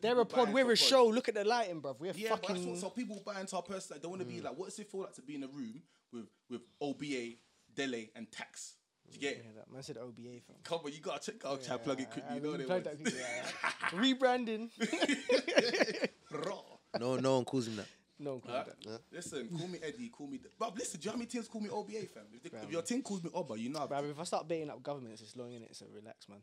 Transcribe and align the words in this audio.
They're 0.00 0.18
a 0.20 0.24
pod. 0.24 0.52
We're 0.52 0.70
a 0.70 0.76
show. 0.76 1.06
Look 1.06 1.28
at 1.28 1.34
the 1.34 1.44
lighting, 1.44 1.80
bruv. 1.82 1.96
We're 1.98 2.12
Yeah, 2.14 2.30
but 2.30 2.42
that's 2.42 2.48
fucking. 2.48 2.70
what, 2.70 2.78
so 2.78 2.90
people 2.90 3.22
buy 3.24 3.40
into 3.40 3.56
our 3.56 3.62
personality. 3.62 3.94
They 3.94 4.02
don't 4.02 4.10
want 4.10 4.22
to 4.22 4.28
be 4.28 4.40
mm. 4.40 4.44
like, 4.44 4.56
what 4.58 4.66
does 4.66 4.78
it 4.78 4.90
feel 4.90 5.00
like 5.02 5.14
to 5.14 5.22
be 5.22 5.34
in 5.34 5.42
a 5.44 5.48
room 5.48 5.82
with 6.12 6.26
with 6.48 6.62
OBA, 6.80 7.36
Dele, 7.74 8.10
and 8.16 8.30
Tax? 8.30 8.74
Do 9.10 9.14
you 9.16 9.20
get 9.20 9.32
it? 9.38 9.44
Yeah, 9.46 9.52
that 9.60 9.72
man 9.72 9.82
said 9.82 9.98
OBA 9.98 10.40
fam. 10.46 10.56
Come 10.62 10.80
on, 10.84 10.92
you 10.92 11.00
gotta 11.00 11.20
check. 11.32 11.44
I'll 11.44 11.56
try 11.56 11.76
to 11.76 11.82
plug 11.82 12.00
it 12.00 12.10
quickly. 12.10 12.30
I 12.30 12.34
You 12.36 12.40
know 12.42 12.48
mean, 12.50 12.58
they 12.58 12.64
plug 12.64 12.84
want. 12.84 12.98
that 12.98 13.02
quickly, 13.02 13.20
yeah, 13.20 13.46
yeah. 13.92 13.98
Rebranding. 14.00 14.70
Raw. 16.46 16.62
No, 16.98 17.16
no 17.16 17.34
one 17.36 17.44
calls 17.44 17.66
him 17.68 17.76
that. 17.76 17.86
No, 18.18 18.32
one 18.34 18.42
Huh? 18.46 18.64
called 18.64 18.76
that. 18.84 19.00
Listen, 19.10 19.48
call 19.48 19.66
me 19.68 19.78
Eddie, 19.82 20.08
call 20.10 20.26
me. 20.28 20.38
D- 20.38 20.48
but 20.58 20.76
listen, 20.76 21.00
do 21.00 21.04
you 21.04 21.08
know 21.08 21.12
how 21.12 21.18
many 21.18 21.26
teams 21.30 21.48
call 21.48 21.60
me 21.60 21.70
OBA, 21.70 22.06
fam? 22.14 22.24
If, 22.32 22.42
they, 22.50 22.58
if 22.58 22.70
your 22.70 22.82
team 22.82 23.02
calls 23.02 23.24
me 23.24 23.30
Oba, 23.34 23.58
you 23.58 23.70
know. 23.70 23.80
Bruv, 23.80 24.10
if 24.10 24.20
I 24.20 24.24
start 24.24 24.46
baiting 24.46 24.70
up 24.70 24.82
governments, 24.82 25.22
it's 25.22 25.34
long 25.36 25.52
in 25.52 25.62
it. 25.62 25.74
So 25.74 25.86
relax, 25.92 26.28
man. 26.28 26.38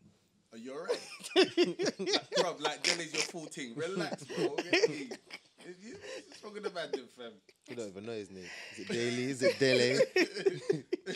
Are 0.54 0.58
you 0.58 0.74
alright? 0.74 1.00
like, 2.00 2.30
bro, 2.38 2.56
like 2.60 2.84
Dele's 2.84 3.14
your 3.14 3.22
full 3.24 3.46
thing. 3.46 3.74
Relax, 3.76 4.24
bro. 4.26 4.46
Okay? 4.60 4.68
If 4.72 5.84
you- 5.84 5.98
What's 6.30 6.44
wrong 6.44 6.54
with 6.54 6.64
the 6.64 6.70
fam? 6.70 7.32
You 7.70 7.76
don't 7.76 7.88
even 7.90 8.06
know 8.06 8.14
his 8.14 8.32
name. 8.32 8.46
Is 8.78 8.80
it 8.80 8.88
Daley? 8.88 9.24
Is 9.26 9.42
it 9.42 9.60
Dele? 9.60 10.00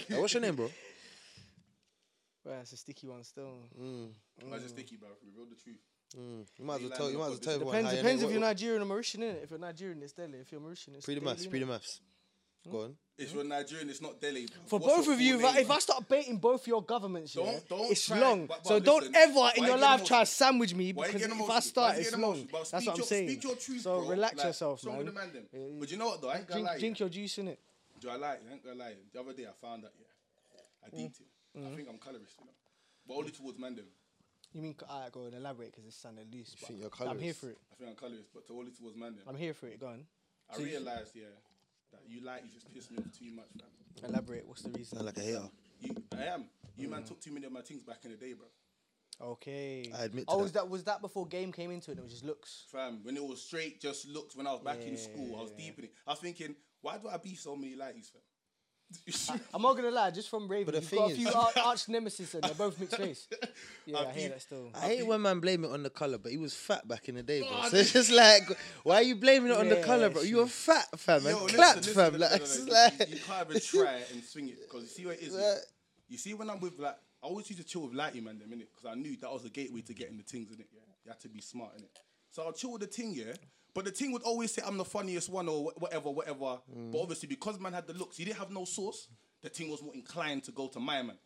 Hey, 0.10 0.20
what's 0.20 0.34
your 0.34 0.42
name, 0.42 0.56
bro? 0.56 0.70
Well, 2.44 2.60
it's 2.62 2.74
a 2.74 2.78
sticky 2.78 3.08
one 3.08 3.24
still. 3.24 3.70
Why's 4.48 4.64
it 4.64 4.70
sticky, 4.70 4.98
bro? 4.98 5.10
Reveal 5.26 5.46
the 5.50 5.56
truth. 5.56 5.78
Mm. 6.18 6.46
You 6.58 6.66
might 6.66 6.76
as 6.76 6.82
well 6.82 6.90
tell. 6.98 7.12
You 7.12 7.18
might 7.18 7.24
as 7.26 7.30
well 7.30 7.40
tell 7.40 7.56
of 7.56 7.62
everyone 7.62 7.76
Depends, 7.78 8.02
depends 8.02 8.24
if 8.24 8.32
you're 8.32 8.42
Nigerian 8.42 8.82
or 8.82 8.86
Mauritian, 8.86 9.20
innit? 9.20 9.44
If 9.44 9.50
you're 9.52 9.60
Nigerian, 9.60 10.04
it's 10.04 10.12
Dele. 10.14 10.38
If 10.42 10.52
you're 10.52 10.60
Mauritian, 10.60 10.96
it's 10.96 11.06
Pre 11.06 11.16
the 11.16 11.22
Dele, 11.22 11.66
maths. 11.66 12.02
Pre 12.64 12.72
the 12.72 12.78
innit? 12.78 12.82
maths. 12.82 12.82
Go 12.82 12.82
on. 12.84 12.96
If 13.18 13.34
you're 13.36 13.44
Nigerian, 13.44 13.90
it's 13.90 14.02
not 14.02 14.20
Dele. 14.20 14.48
bro. 14.48 14.56
For 14.66 14.80
What's 14.80 14.96
both 14.96 15.06
your 15.06 15.14
of 15.16 15.22
you, 15.22 15.34
full 15.40 15.40
if 15.42 15.46
I, 15.46 15.54
name, 15.58 15.62
if 15.66 15.72
I 15.72 15.80
start 15.80 16.10
baiting 16.10 16.38
both 16.38 16.68
your 16.68 16.84
governments, 16.84 17.36
yeah, 17.36 17.44
Don't- 17.46 17.70
don't 17.70 17.92
it's 17.92 18.06
try- 18.08 18.20
long. 18.20 18.48
but- 18.48 18.66
so 18.66 18.76
but 18.80 18.84
don't 18.86 19.00
listen, 19.02 19.16
ever 19.16 19.30
in 19.30 19.36
you 19.36 19.42
your 19.56 19.66
getting 19.68 19.82
life 19.82 20.06
try 20.06 20.20
to 20.22 20.26
sandwich 20.26 20.74
me 20.74 20.94
Why 20.94 21.06
you 21.06 21.14
because 21.14 21.22
getting 21.22 21.36
if 21.38 21.46
emotional? 21.46 21.52
I 21.52 21.56
Why 21.56 21.60
start, 21.60 21.94
you 21.96 22.00
it's 22.02 22.10
getting 22.10 22.22
long. 22.24 22.32
emotional? 22.32 22.50
Bro, 22.52 22.60
That's 22.60 22.70
speak 22.72 22.86
what 22.88 22.92
I'm 22.94 22.98
your- 22.98 23.08
saying. 23.08 23.30
Speak 23.30 23.44
your 23.44 23.56
truth, 23.58 23.82
so 23.82 24.00
bro. 24.00 24.10
relax 24.10 24.38
Like, 24.38 24.46
yourself, 24.48 24.72
what's 24.72 24.84
wrong 24.86 24.96
man. 24.96 25.06
with 25.06 25.14
the 25.14 25.20
man 25.22 25.30
then? 25.34 25.46
Yeah, 25.54 25.80
But 25.80 25.92
you 25.92 25.98
know 25.98 26.06
what 26.08 26.22
though? 26.22 26.30
I 26.30 26.38
ain't 26.38 26.48
gonna 26.48 26.54
Drink, 26.62 26.68
lie. 26.68 26.80
drink 26.80 27.00
your 27.00 27.10
juice 27.10 27.38
in 27.38 27.48
it. 27.50 27.60
Do 28.00 28.10
I 28.10 28.16
lie? 28.16 28.38
I 28.50 28.52
ain't 28.54 28.64
gonna 28.64 28.76
lie. 28.76 28.96
The 29.14 29.20
other 29.20 29.34
day 29.34 29.46
I 29.46 29.52
found 29.62 29.86
out, 29.86 29.92
yeah, 30.00 30.62
I 30.84 30.90
Mm. 30.90 30.98
deeped 30.98 31.20
it. 31.22 31.28
I 31.62 31.76
think 31.76 31.90
I'm 31.90 31.98
colorist, 32.00 32.34
you 32.40 32.46
know, 32.46 32.52
but 33.06 33.14
only 33.16 33.32
towards 33.32 33.60
man 33.60 33.76
them. 33.76 33.86
You 34.54 34.62
mean 34.64 34.76
alright, 34.90 35.12
go 35.12 35.26
and 35.26 35.36
elaborate 35.36 35.72
because 35.72 35.86
it's 35.86 35.96
sounded 35.98 36.34
loose. 36.34 36.56
But 36.60 36.68
think 36.68 36.80
you're 36.80 36.90
I'm 37.08 37.20
here 37.20 37.34
colourist? 37.34 37.40
for 37.40 37.50
it. 37.52 37.58
I 37.72 37.76
think 37.76 37.90
I'm 37.92 37.96
colorist, 37.96 38.30
but 38.34 38.48
to 38.48 38.54
only 38.58 38.72
towards 38.72 38.96
man 38.98 39.16
them. 39.16 39.26
I'm 39.28 39.38
here 39.38 39.54
for 39.54 39.68
it. 39.68 39.80
Go 39.80 39.88
on. 39.88 40.08
I 40.50 40.58
realized, 40.58 41.16
yeah, 41.16 41.26
that 41.92 42.02
you 42.08 42.22
like 42.22 42.44
you 42.44 42.50
just 42.52 42.74
piss 42.74 42.90
me 42.92 42.98
off 42.98 43.12
too 43.18 43.32
much, 43.36 43.48
fam. 43.60 44.10
Elaborate. 44.10 44.48
What's 44.48 44.62
the 44.64 44.70
reason? 44.72 44.98
Sound 44.98 45.06
like 45.06 45.18
a 45.18 45.22
hater. 45.22 45.50
You, 45.82 45.96
I 46.18 46.24
am. 46.26 46.46
You 46.78 46.88
Mm. 46.88 46.92
man 46.92 47.04
took 47.04 47.20
too 47.22 47.32
many 47.32 47.46
of 47.46 47.52
my 47.52 47.62
things 47.62 47.84
back 47.84 48.04
in 48.06 48.12
the 48.12 48.18
day, 48.18 48.34
bro. 48.34 48.48
Okay. 49.22 49.92
I 49.96 50.06
admit 50.06 50.26
to 50.28 50.32
Oh, 50.34 50.38
that. 50.38 50.44
was 50.44 50.52
that 50.54 50.70
was 50.70 50.84
that 50.86 51.02
before 51.02 51.28
game 51.28 51.52
came 51.52 51.72
into 51.72 51.92
it? 51.92 51.98
It 51.98 52.02
was 52.04 52.12
just 52.12 52.26
looks. 52.26 52.66
Fam, 52.72 53.04
when 53.04 53.16
it 53.18 53.24
was 53.24 53.42
straight, 53.44 53.80
just 53.82 54.08
looks. 54.08 54.36
When 54.36 54.48
I 54.48 54.54
was 54.54 54.62
back 54.62 54.84
in 54.86 54.98
school, 54.98 55.36
I 55.38 55.42
was 55.42 55.52
Yeah. 55.52 55.66
deep 55.66 55.80
in 55.80 55.86
it. 55.86 55.94
I 56.08 56.12
was 56.12 56.20
thinking, 56.20 56.56
why 56.82 56.98
do 56.98 57.08
I 57.08 57.18
beef 57.18 57.40
so 57.40 57.56
many 57.56 57.76
lighties, 57.76 58.10
fam? 58.12 58.22
I'm 59.54 59.62
not 59.62 59.76
gonna 59.76 59.92
lie, 59.92 60.12
just 60.12 60.30
from 60.30 60.48
Raven, 60.48 60.66
But 60.66 60.74
the 60.76 60.82
you've 60.82 60.90
thing 60.90 61.00
got 61.00 61.10
a 61.10 61.14
is- 61.14 61.18
few 61.18 61.30
ar- 61.34 61.52
arch 61.66 61.90
nemesis 61.90 62.34
and 62.34 62.44
they're 62.44 62.54
both 62.54 62.80
mixed 62.80 63.00
race. 63.00 63.28
Yeah, 63.86 63.98
I, 63.98 64.02
I 64.02 64.04
hear 64.06 64.14
peep- 64.14 64.32
that 64.32 64.42
still. 64.42 64.70
I 64.76 64.80
hate 64.88 65.08
when 65.08 65.22
man 65.22 65.40
blame 65.40 65.64
it 65.66 65.72
on 65.72 65.84
the 65.84 65.90
color, 65.90 66.18
but 66.18 66.32
he 66.32 66.38
was 66.38 66.54
fat 66.54 66.88
back 66.88 67.08
in 67.10 67.16
the 67.16 67.24
day, 67.24 67.42
bro. 67.42 67.70
So 67.70 67.78
it's 67.78 67.94
just 67.94 68.12
like, 68.12 68.44
why 68.84 68.96
are 68.96 69.02
you 69.04 69.16
blaming 69.16 69.52
it 69.52 69.58
on 69.58 69.70
the 69.70 69.78
Yeah, 69.78 69.84
color, 69.84 70.10
bro? 70.10 70.22
You 70.24 70.38
were 70.38 70.48
fat, 70.48 70.88
fam, 71.00 71.24
Yo, 71.24 71.30
and 71.30 71.42
listen, 71.42 71.56
clapped, 71.58 71.78
listen, 71.78 71.94
fam. 71.94 72.14
no, 72.14 72.20
Like, 72.20 72.32
no, 72.32 72.38
no, 72.38 72.44
it's 72.44 72.60
no, 72.60 72.66
just 72.66 72.68
you- 72.68 72.74
like, 73.00 73.10
you, 73.10 73.20
can't 73.20 73.50
even 73.50 73.62
try 73.62 74.02
and 74.14 74.24
swing 74.24 74.50
it 74.50 74.58
because 74.62 74.82
you 74.84 74.88
see 74.90 75.06
what 75.06 75.16
it 75.16 75.22
is. 75.22 75.34
yeah? 75.34 75.40
Like- 75.40 75.58
You 76.10 76.18
see 76.18 76.34
when 76.34 76.50
I'm 76.50 76.60
with 76.60 76.78
like, 76.78 76.98
I 77.24 77.28
always 77.28 77.50
used 77.50 77.62
to 77.62 77.66
chill 77.68 77.84
with 77.84 77.94
Lighty 77.94 78.22
man, 78.22 78.38
them 78.38 78.50
innit? 78.50 78.68
Because 78.76 78.86
I 78.92 78.96
knew 78.96 79.16
that 79.22 79.32
was 79.32 79.44
the 79.44 79.50
gateway 79.50 79.80
to 79.82 79.94
getting 79.94 80.18
the 80.18 80.24
things 80.24 80.52
in 80.52 80.60
it. 80.60 80.68
Yeah, 80.74 80.82
you 81.06 81.10
had 81.12 81.22
to 81.22 81.30
be 81.30 81.40
smart 81.40 81.72
in 81.78 81.84
it. 81.84 81.90
So 82.32 82.44
I'll 82.44 82.52
chill 82.52 82.74
with 82.74 82.82
the 82.82 82.88
thing, 82.88 83.14
yeah. 83.14 83.32
But 83.74 83.86
the 83.86 83.92
thing 83.92 84.12
would 84.12 84.24
always 84.24 84.52
say 84.54 84.62
I'm 84.66 84.78
the 84.78 84.86
funniest 84.86 85.30
one 85.30 85.48
or 85.48 85.72
wh- 85.72 85.82
whatever, 85.82 86.10
whatever. 86.12 86.60
Mm. 86.76 86.92
But 86.92 87.00
obviously 87.00 87.28
because 87.30 87.60
man 87.60 87.74
had 87.74 87.88
the 87.88 87.94
looks, 87.94 88.18
he 88.18 88.26
didn't 88.26 88.40
have 88.40 88.52
no 88.52 88.66
source. 88.66 89.08
The 89.42 89.50
thing 89.50 89.70
was 89.72 89.82
more 89.82 89.94
inclined 89.96 90.44
to 90.46 90.52
go 90.52 90.68
to 90.68 90.80
my 90.80 91.02
man. 91.02 91.18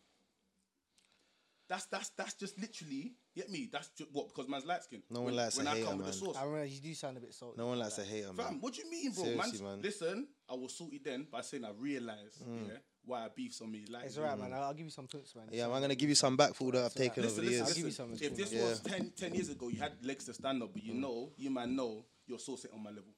That's 1.68 1.86
that's 1.88 2.10
that's 2.16 2.36
just 2.36 2.60
literally 2.60 3.16
get 3.36 3.50
me. 3.50 3.68
That's 3.72 3.90
just 3.98 4.12
what 4.14 4.28
because 4.28 4.48
man's 4.48 4.66
light 4.68 4.84
skin. 4.84 5.02
No 5.10 5.22
one 5.22 5.36
likes 5.36 5.56
a 5.56 5.62
when 5.62 5.68
I 5.68 5.72
hater, 5.78 5.86
come 5.88 5.98
with 5.98 6.20
the 6.20 6.26
man. 6.28 6.36
I 6.38 6.44
remember 6.44 6.66
you 6.66 6.80
do 6.80 6.94
sound 6.94 7.18
a 7.18 7.20
bit 7.20 7.34
salty. 7.34 7.58
no 7.58 7.66
one 7.68 7.80
likes 7.80 7.98
a 7.98 8.04
hater, 8.04 8.28
Fam, 8.28 8.36
man. 8.38 8.58
what 8.62 8.76
do 8.76 8.84
you 8.84 8.92
mean, 8.92 9.12
bro? 9.12 9.24
Seriously, 9.24 9.38
Man's- 9.48 9.62
man. 9.64 9.82
Listen, 9.82 10.28
I 10.48 10.54
was 10.54 10.78
salty 10.78 11.02
then 11.04 11.26
by 11.32 11.42
saying 11.42 11.66
I 11.66 11.72
realised, 11.76 12.44
Mm. 12.48 12.68
yeah, 12.68 12.74
why 13.04 13.26
I 13.26 13.30
beef 13.36 13.60
on 13.64 13.72
me. 13.72 13.84
like. 13.90 14.06
It's 14.06 14.20
alright, 14.20 14.38
man. 14.38 14.54
I'll, 14.54 14.66
I'll 14.66 14.74
give 14.76 14.86
you 14.86 14.92
some 14.92 15.08
tips, 15.08 15.36
man. 15.36 15.46
Yeah, 15.52 15.66
I'm 15.66 15.82
gonna 15.82 15.96
give 15.96 16.10
you 16.10 16.14
some 16.14 16.38
back 16.38 16.54
for 16.54 16.72
that 16.72 16.86
I've 16.86 16.94
taken 16.94 17.24
Listen, 17.24 17.40
over 17.40 17.50
the 17.50 17.58
listen, 17.58 17.58
years. 17.58 17.62
I'll 17.62 17.68
give 17.70 17.78
you 17.78 17.86
listen. 17.86 18.18
some 18.20 18.28
If 18.28 18.36
this 18.38 18.52
man. 18.54 18.62
was 18.62 18.80
10, 18.82 19.12
10 19.18 19.34
years 19.34 19.50
ago, 19.50 19.68
you 19.70 19.80
had 19.80 19.94
legs 20.06 20.26
to 20.26 20.36
stand 20.36 20.62
up, 20.62 20.72
but 20.72 20.84
you 20.84 20.94
know, 20.94 21.32
you 21.36 21.50
man 21.50 21.76
know 21.76 22.06
your 22.28 22.40
sauce 22.40 22.66
ain't 22.66 22.74
on 22.76 22.84
my 22.84 22.90
level. 22.90 23.12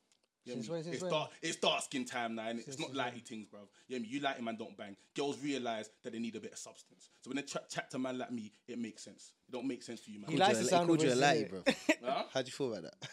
You 0.46 0.54
get 0.54 0.64
Since 0.64 0.70
when, 0.70 0.84
since 0.84 0.94
it's 0.96 1.04
when? 1.04 1.12
dark. 1.12 1.32
It's 1.42 1.56
dark 1.58 1.84
skin 1.84 2.06
time 2.06 2.36
now, 2.36 2.48
and 2.48 2.60
it's 2.60 2.80
not 2.80 2.90
since 2.90 2.98
lighty 2.98 3.22
things, 3.26 3.48
bro. 3.48 3.62
You, 3.88 4.00
you 4.00 4.22
lighty 4.22 4.42
man 4.42 4.56
don't 4.56 4.78
bang. 4.78 4.96
Girls 5.16 5.38
realize 5.44 5.90
that 6.04 6.14
they 6.14 6.20
need 6.20 6.36
a 6.36 6.40
bit 6.40 6.54
of 6.54 6.58
substance. 6.58 7.10
So 7.22 7.30
when 7.30 7.36
they 7.38 7.42
chat, 7.44 7.70
chat 7.70 7.92
to 7.92 7.98
a 7.98 8.00
man 8.00 8.18
like 8.18 8.32
me, 8.32 8.52
it 8.68 8.80
makes 8.80 9.04
sense. 9.04 9.34
It 9.48 9.52
don't 9.52 9.68
make 9.68 9.84
sense 9.84 10.00
for 10.02 10.10
you, 10.12 10.20
man. 10.22 10.32
He 10.32 10.38
Called 10.38 10.48
likes 10.50 10.60
you 10.60 10.64
the 10.64 10.68
a- 10.68 10.72
sound 10.72 10.84
he 10.84 10.88
called 10.88 11.00
of 11.00 11.06
you 11.06 11.12
a 11.12 11.16
his, 11.16 11.24
lighty, 11.24 11.52
innit? 11.52 11.96
bro. 12.02 12.08
Huh? 12.14 12.24
How 12.34 12.42
do 12.42 12.46
you 12.48 12.52
feel 12.54 12.72
about 12.74 12.84
that? 12.84 13.10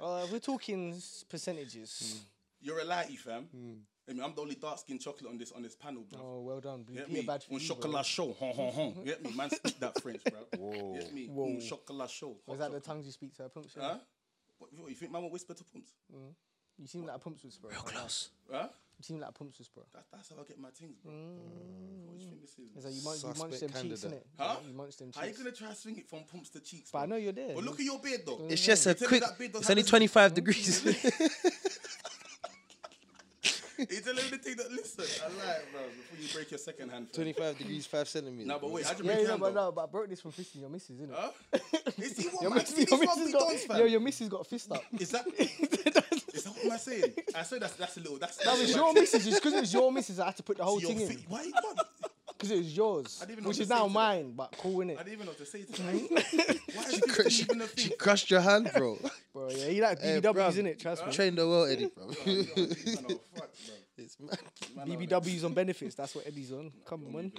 Uh, 0.00 0.26
we're 0.30 0.38
talking 0.38 0.92
s- 0.92 1.24
percentages. 1.28 2.24
You're 2.60 2.78
a 2.80 2.84
lighty, 2.84 3.16
fam. 3.18 3.44
Hmm. 3.44 3.72
I 4.08 4.12
mean, 4.12 4.22
I'm 4.22 4.34
the 4.34 4.42
only 4.42 4.54
dark 4.56 4.78
skinned 4.78 5.00
chocolate 5.00 5.30
on 5.30 5.38
this 5.38 5.50
on 5.52 5.62
this 5.62 5.74
panel, 5.74 6.04
bro. 6.10 6.20
Oh, 6.22 6.40
well 6.42 6.60
done. 6.60 6.82
Blue 6.82 6.94
Get 6.96 7.06
Peter 7.06 7.20
me? 7.20 7.26
badge 7.26 7.46
for 7.46 7.54
Un 7.54 7.60
you, 7.60 7.66
bro. 7.68 7.76
chocolat 7.76 8.04
chaud. 8.04 8.36
Hon, 8.38 8.52
hon, 8.54 8.72
hon. 8.94 9.04
Get 9.04 9.24
me? 9.24 9.32
Man, 9.34 9.50
speak 9.50 9.80
that 9.80 10.00
French, 10.02 10.22
bro. 10.24 10.40
Whoa. 10.58 10.92
Get 11.00 11.14
me? 11.14 11.26
Whoa. 11.26 11.46
Un 11.46 11.60
chocolat 11.60 12.10
chaud. 12.10 12.36
Was 12.46 12.58
Hot 12.58 12.58
that 12.58 12.58
the 12.58 12.64
chocolate. 12.80 12.84
tongues 12.84 13.06
you 13.06 13.12
speak 13.12 13.34
to 13.36 13.44
her 13.44 13.48
pumps? 13.48 13.74
Huh? 13.80 13.96
What, 14.58 14.70
what, 14.76 14.88
you 14.90 14.96
think 14.96 15.12
man 15.12 15.22
will 15.22 15.30
whisper 15.30 15.54
to 15.54 15.64
pumps? 15.64 15.92
Mm. 16.14 16.34
You 16.78 16.86
seem 16.86 17.06
like 17.06 17.16
a 17.16 17.18
pumps 17.18 17.44
whisperer. 17.44 17.70
Real 17.70 17.82
Close. 17.82 18.30
Huh? 18.50 18.68
You 18.98 19.02
seem 19.02 19.20
like 19.20 19.30
a 19.30 19.32
pumps 19.32 19.58
whisperer. 19.58 19.84
That, 19.92 20.04
that's 20.12 20.30
how 20.30 20.36
I 20.40 20.44
get 20.46 20.58
my 20.58 20.70
things, 20.70 20.96
bro. 21.02 21.12
Mm. 21.12 22.06
What 22.06 22.18
do 22.18 22.22
you 22.24 22.28
think 22.30 22.40
this 22.40 22.50
is? 22.50 22.70
It's 22.76 22.84
like 22.84 22.94
you, 22.94 23.02
munch, 23.02 23.22
you 23.22 23.28
munch 23.28 23.60
them 23.60 23.68
Suspect 23.68 23.82
cheeks, 23.82 24.00
innit? 24.00 24.02
candidate. 24.02 24.26
Huh? 24.38 24.56
You 24.66 24.74
munch 24.74 24.96
them 24.96 25.10
How 25.14 25.24
you 25.24 25.34
gonna 25.34 25.52
try 25.52 25.68
to 25.68 25.74
swing 25.74 25.98
it 25.98 26.08
from 26.08 26.20
pumps 26.30 26.50
to 26.50 26.60
cheeks? 26.60 26.90
But 26.92 26.98
I 27.00 27.06
know 27.06 27.16
you're 27.16 27.32
there. 27.32 27.54
But 27.54 27.64
look 27.64 27.78
at 27.80 27.84
your 27.86 27.98
beard, 27.98 28.20
though. 28.26 28.38
Mm. 28.38 28.50
It's 28.52 28.64
just 28.64 28.86
a 28.86 28.90
You 28.90 28.94
tell 28.94 29.06
me 29.06 29.08
quick. 29.08 29.22
that 29.22 29.38
beard 29.38 29.52
don't 29.52 29.62
It's 29.62 29.70
only 29.70 29.82
25 29.82 30.34
degrees. 30.34 30.82
You 33.78 33.86
tell 33.86 34.16
him 34.16 34.30
the 34.30 34.38
thing 34.38 34.56
that 34.56 34.70
listen. 34.72 35.04
I 35.24 35.28
like, 35.28 35.72
bro. 35.72 35.80
Before 35.82 36.18
you 36.22 36.28
break 36.34 36.50
your 36.50 36.58
second 36.58 36.90
hand. 36.90 37.12
25 37.12 37.58
degrees, 37.58 37.86
5 37.86 38.08
centimeters. 38.08 38.46
No, 38.46 38.58
but 38.58 38.70
wait, 38.70 38.84
how'd 38.86 38.98
you 38.98 39.04
Yeah, 39.04 39.12
break 39.12 39.16
yeah, 39.18 39.22
your 39.22 39.30
hand? 39.30 39.40
but 39.40 39.54
though? 39.54 39.64
no, 39.66 39.72
but 39.72 39.82
I 39.82 39.86
broke 39.86 40.08
this 40.08 40.20
from 40.20 40.32
fisting 40.32 40.60
your 40.60 40.70
missus, 40.70 40.98
innit? 40.98 41.14
Huh? 41.14 41.30
Is 41.98 42.16
he 42.16 42.28
what 42.28 42.42
Your 42.42 42.50
man? 42.50 42.58
missus, 42.58 42.74
See, 42.74 42.80
your 42.88 42.98
these 42.98 43.00
missus 43.00 43.18
rugby 43.18 43.32
got, 43.32 43.48
dons, 43.48 43.64
fam. 43.64 43.78
yo, 43.78 43.84
your 43.86 44.00
missus 44.00 44.28
got 44.28 44.40
a 44.40 44.44
fist 44.44 44.72
up. 44.72 44.82
Is 44.98 45.10
that 45.10 45.26
is 45.38 45.94
that 45.94 46.04
what 46.54 46.64
am 46.66 46.72
I 46.72 46.76
saying? 46.76 47.12
I 47.34 47.42
said 47.42 47.62
that's 47.62 47.74
that's 47.74 47.96
a 47.96 48.00
little. 48.00 48.18
That's 48.18 48.36
That 48.38 48.58
was 48.58 48.74
your 48.74 48.92
missus. 48.94 49.26
It's 49.26 49.38
because 49.40 49.52
it 49.54 49.60
was 49.60 49.72
your 49.72 49.90
missus. 49.92 50.18
I 50.20 50.26
had 50.26 50.36
to 50.36 50.42
put 50.42 50.56
the 50.58 50.64
whole 50.68 50.80
your 50.80 50.90
thing 50.90 51.00
in. 51.00 51.08
feet- 51.08 51.24
Why 51.28 51.42
you 51.42 51.52
what? 51.52 51.86
Because 52.44 52.58
it 52.58 52.62
was 52.64 52.76
yours. 52.76 53.18
I 53.22 53.24
didn't 53.24 53.32
even 53.32 53.44
know 53.44 53.48
Which 53.48 53.60
is 53.60 53.68
now 53.70 53.82
to 53.82 53.88
that. 53.88 53.94
mine, 53.94 54.32
but 54.36 54.54
cool, 54.58 54.80
I 54.82 54.84
innit? 54.84 54.98
didn't 54.98 55.12
even 55.14 55.26
know 55.26 55.32
what 55.32 55.38
to 55.38 55.46
say 55.46 55.62
to 55.62 55.72
that. 55.72 56.60
Why 56.74 56.82
is 56.84 57.00
Cr- 57.00 57.28
she, 57.30 57.46
she 57.82 57.90
crushed 57.90 58.30
your 58.30 58.40
hand, 58.40 58.70
bro. 58.76 58.98
Bro, 59.32 59.50
yeah, 59.50 59.66
he 59.68 59.80
like 59.80 60.00
Hey, 60.00 60.20
BBWs, 60.20 60.34
bruv. 60.34 60.54
innit? 60.54 60.78
Trust 60.78 61.06
me. 61.06 61.12
Train 61.12 61.34
the 61.34 61.48
world, 61.48 61.70
Eddie, 61.70 61.90
bro. 61.94 62.06
Man, 62.06 62.14
fuck, 62.44 63.18
bro. 63.34 63.74
it's 63.96 64.16
mad. 64.20 64.38
BBWs 64.86 65.44
on 65.44 65.54
benefits. 65.54 65.94
That's 65.94 66.14
what 66.14 66.26
Eddie's 66.26 66.52
on. 66.52 66.70
Come 66.84 67.04
on, 67.06 67.12
man. 67.12 67.32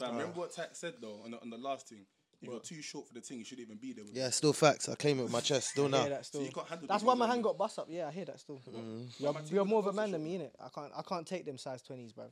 You're 0.00 0.10
remember 0.10 0.40
what 0.40 0.52
Tax 0.52 0.78
said 0.80 0.94
though 1.00 1.20
on 1.24 1.30
the, 1.30 1.40
on 1.40 1.50
the 1.50 1.56
last 1.58 1.88
thing? 1.88 2.04
If 2.42 2.48
you're 2.48 2.58
too 2.60 2.80
short 2.80 3.06
for 3.06 3.14
the 3.14 3.20
thing, 3.20 3.38
you 3.38 3.44
shouldn't 3.44 3.66
even 3.66 3.76
be 3.78 3.92
there. 3.92 4.02
With 4.04 4.16
Yeah, 4.16 4.30
still 4.30 4.54
facts. 4.54 4.88
I 4.88 4.94
claim 4.94 5.20
it 5.20 5.24
with 5.24 5.32
my 5.32 5.40
chest. 5.40 5.68
Still 5.70 5.88
now. 5.88 6.00
hear 6.00 6.08
that 6.10 6.24
still. 6.26 6.42
you 6.42 6.50
can't 6.50 6.88
That's 6.88 7.02
why 7.02 7.14
my 7.14 7.26
hand 7.26 7.42
got 7.42 7.58
bust 7.58 7.78
up. 7.78 7.86
Yeah, 7.90 8.08
I 8.08 8.10
hear 8.10 8.24
that 8.24 8.40
still. 8.40 8.60
Mm. 8.74 9.08
You're, 9.18 9.34
you're 9.50 9.64
more 9.66 9.80
of 9.80 9.86
a 9.86 9.92
man 9.92 10.10
than 10.10 10.24
me, 10.24 10.38
innit? 10.38 10.50
I 10.58 10.68
can't, 10.74 10.90
I 10.96 11.02
can't 11.02 11.26
take 11.26 11.44
them 11.44 11.58
size 11.58 11.82
20s, 11.82 12.14
bruv. 12.14 12.30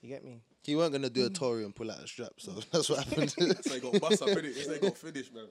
You 0.00 0.08
get 0.08 0.24
me? 0.24 0.40
He 0.62 0.76
weren't 0.76 0.92
gonna 0.92 1.10
do 1.10 1.26
a 1.26 1.30
Tory 1.30 1.64
and 1.64 1.74
pull 1.74 1.90
out 1.90 2.02
a 2.02 2.06
strap, 2.06 2.32
so 2.38 2.52
that's 2.72 2.88
what 2.88 3.04
happened. 3.04 3.34
So 3.62 3.74
he 3.74 3.80
got 3.80 4.00
bust 4.00 4.22
up 4.22 4.28
in 4.28 4.44
it. 4.44 4.56
So 4.56 4.72
he 4.72 4.78
got 4.78 4.96
finished, 4.96 5.34
man. 5.34 5.46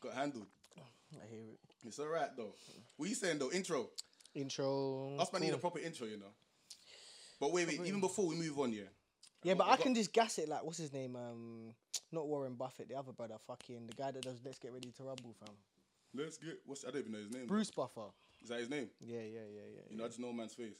Got 0.00 0.14
handled. 0.14 0.46
I 0.76 1.26
hear 1.30 1.40
it. 1.40 1.58
It's 1.86 1.98
alright 1.98 2.36
though. 2.36 2.54
What 2.96 3.08
you 3.08 3.14
saying 3.14 3.38
though? 3.38 3.50
Intro. 3.50 3.90
Intro. 4.34 5.16
Us 5.18 5.32
man 5.32 5.42
need 5.42 5.54
a 5.54 5.58
proper 5.58 5.78
intro, 5.78 6.06
you 6.06 6.18
know. 6.18 6.32
But 7.40 7.52
wait, 7.52 7.66
wait. 7.66 7.80
Even 7.84 8.00
before 8.00 8.26
we 8.26 8.34
move 8.34 8.58
on, 8.58 8.72
yeah. 8.72 8.82
Yeah, 9.42 9.54
but 9.54 9.66
I 9.66 9.72
I 9.72 9.76
can 9.76 9.94
just 9.94 10.12
gas 10.12 10.38
it 10.38 10.48
like 10.48 10.64
what's 10.64 10.78
his 10.78 10.92
name? 10.92 11.16
Um, 11.16 11.74
not 12.10 12.26
Warren 12.26 12.54
Buffett, 12.54 12.88
the 12.88 12.94
other 12.94 13.12
brother, 13.12 13.34
fucking 13.46 13.86
the 13.86 13.92
guy 13.92 14.10
that 14.10 14.22
does 14.22 14.40
Let's 14.44 14.58
Get 14.58 14.72
Ready 14.72 14.90
to 14.96 15.02
Rumble, 15.02 15.34
fam. 15.38 15.54
Let's 16.14 16.38
get. 16.38 16.60
What's 16.64 16.84
I 16.84 16.90
don't 16.90 17.00
even 17.00 17.12
know 17.12 17.18
his 17.18 17.30
name. 17.30 17.46
Bruce 17.46 17.70
Buffer. 17.70 18.08
Is 18.42 18.48
that 18.48 18.60
his 18.60 18.70
name? 18.70 18.88
Yeah, 19.00 19.20
yeah, 19.20 19.40
yeah, 19.52 19.62
yeah. 19.74 19.82
You 19.90 19.96
know, 19.96 20.04
I 20.04 20.08
just 20.08 20.20
know 20.20 20.32
man's 20.32 20.54
face. 20.54 20.76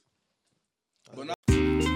But 1.15 1.27
now, 1.27 1.34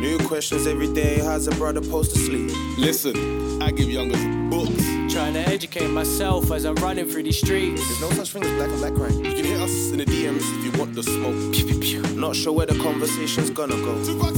New 0.08 0.18
questions 0.26 0.66
every 0.66 0.90
day. 0.90 1.18
How's 1.18 1.48
a 1.48 1.50
brother 1.50 1.84
supposed 1.84 2.14
to 2.14 2.18
sleep? 2.18 2.50
listen, 2.78 3.60
I 3.60 3.70
give 3.70 3.90
youngers 3.90 4.24
books. 4.48 4.82
Trying 5.12 5.34
to 5.34 5.40
educate 5.40 5.88
myself 5.88 6.50
as 6.50 6.64
I'm 6.64 6.76
running 6.76 7.04
through 7.04 7.24
these 7.24 7.36
streets. 7.36 7.86
There's 7.86 8.00
no 8.00 8.10
such 8.16 8.32
thing 8.32 8.42
as 8.42 8.52
black 8.52 8.70
and 8.70 8.78
black 8.78 8.94
crime. 8.94 9.22
You 9.22 9.34
can 9.34 9.44
hit 9.44 9.60
us 9.60 9.90
in 9.90 9.98
the 9.98 10.06
DMs 10.06 10.40
if 10.56 10.64
you 10.64 10.80
want 10.80 10.94
the 10.94 11.02
smoke. 11.02 11.52
Pew, 11.52 11.66
pew, 11.66 11.78
pew. 11.78 12.02
Not 12.16 12.34
sure 12.36 12.54
where 12.54 12.64
the 12.64 12.78
conversation's 12.78 13.50
gonna 13.50 13.76
go. 13.76 13.94
But 14.18 14.32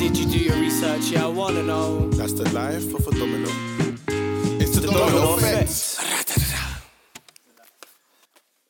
did 0.00 0.18
you 0.18 0.26
do 0.26 0.38
your 0.38 0.56
research? 0.56 1.02
Yeah, 1.12 1.26
I 1.26 1.28
wanna 1.28 1.62
know. 1.62 2.10
That's 2.10 2.32
the 2.32 2.48
life 2.52 2.92
of 2.92 3.06
a 3.06 3.10
domino. 3.12 3.48
It's 4.60 4.74
the 4.74 4.88
Domino 4.88 5.06
domino 5.06 5.34
effect. 5.34 5.70
effect. 5.70 5.91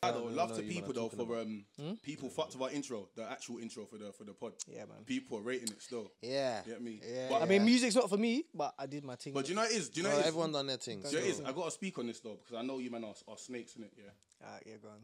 I 0.03 0.11
though, 0.11 0.19
don't 0.21 0.35
love 0.35 0.49
know 0.51 0.55
to 0.57 0.61
people 0.63 0.93
though 0.93 1.09
for 1.09 1.39
um 1.39 1.65
people 2.03 2.29
fucked 2.29 2.53
with 2.53 2.61
our 2.61 2.71
intro, 2.71 3.07
the 3.15 3.29
actual 3.29 3.57
intro 3.59 3.85
for 3.85 3.97
the 3.97 4.11
for 4.11 4.23
the 4.23 4.33
pod. 4.33 4.53
Yeah, 4.67 4.85
man. 4.85 5.03
People 5.05 5.37
are 5.39 5.41
rating 5.41 5.69
it 5.69 5.81
still. 5.81 6.11
Yeah. 6.21 6.61
Get 6.65 6.81
me? 6.81 7.01
Yeah. 7.07 7.27
But, 7.29 7.41
I 7.41 7.45
mean, 7.45 7.65
music's 7.65 7.95
not 7.95 8.09
for 8.09 8.17
me, 8.17 8.45
but 8.53 8.73
I 8.77 8.85
did 8.85 9.03
my 9.03 9.15
thing. 9.15 9.33
but 9.33 9.45
do 9.45 9.49
you 9.51 9.55
know 9.55 9.61
what 9.63 9.71
it 9.71 9.77
is? 9.77 9.89
Do 9.89 10.01
you 10.01 10.03
know 10.07 10.11
No, 10.11 10.17
it 10.17 10.21
is? 10.21 10.27
everyone 10.27 10.51
done 10.51 10.67
their 10.67 10.77
thing. 10.77 11.01
Do 11.01 11.09
you 11.09 11.13
know 11.19 11.23
it 11.23 11.29
is? 11.29 11.41
I 11.41 11.51
gotta 11.51 11.71
speak 11.71 11.97
on 11.99 12.07
this 12.07 12.19
though 12.19 12.37
because 12.43 12.55
I 12.57 12.61
know 12.65 12.79
you 12.79 12.91
man 12.91 13.03
are, 13.03 13.15
are 13.27 13.37
snakes 13.37 13.75
in 13.75 13.83
it. 13.83 13.93
Yeah. 13.97 14.45
Alright, 14.45 14.63
yeah, 14.65 14.73
go 14.81 14.89
on. 14.89 14.95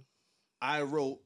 I 0.62 0.82
wrote 0.82 1.20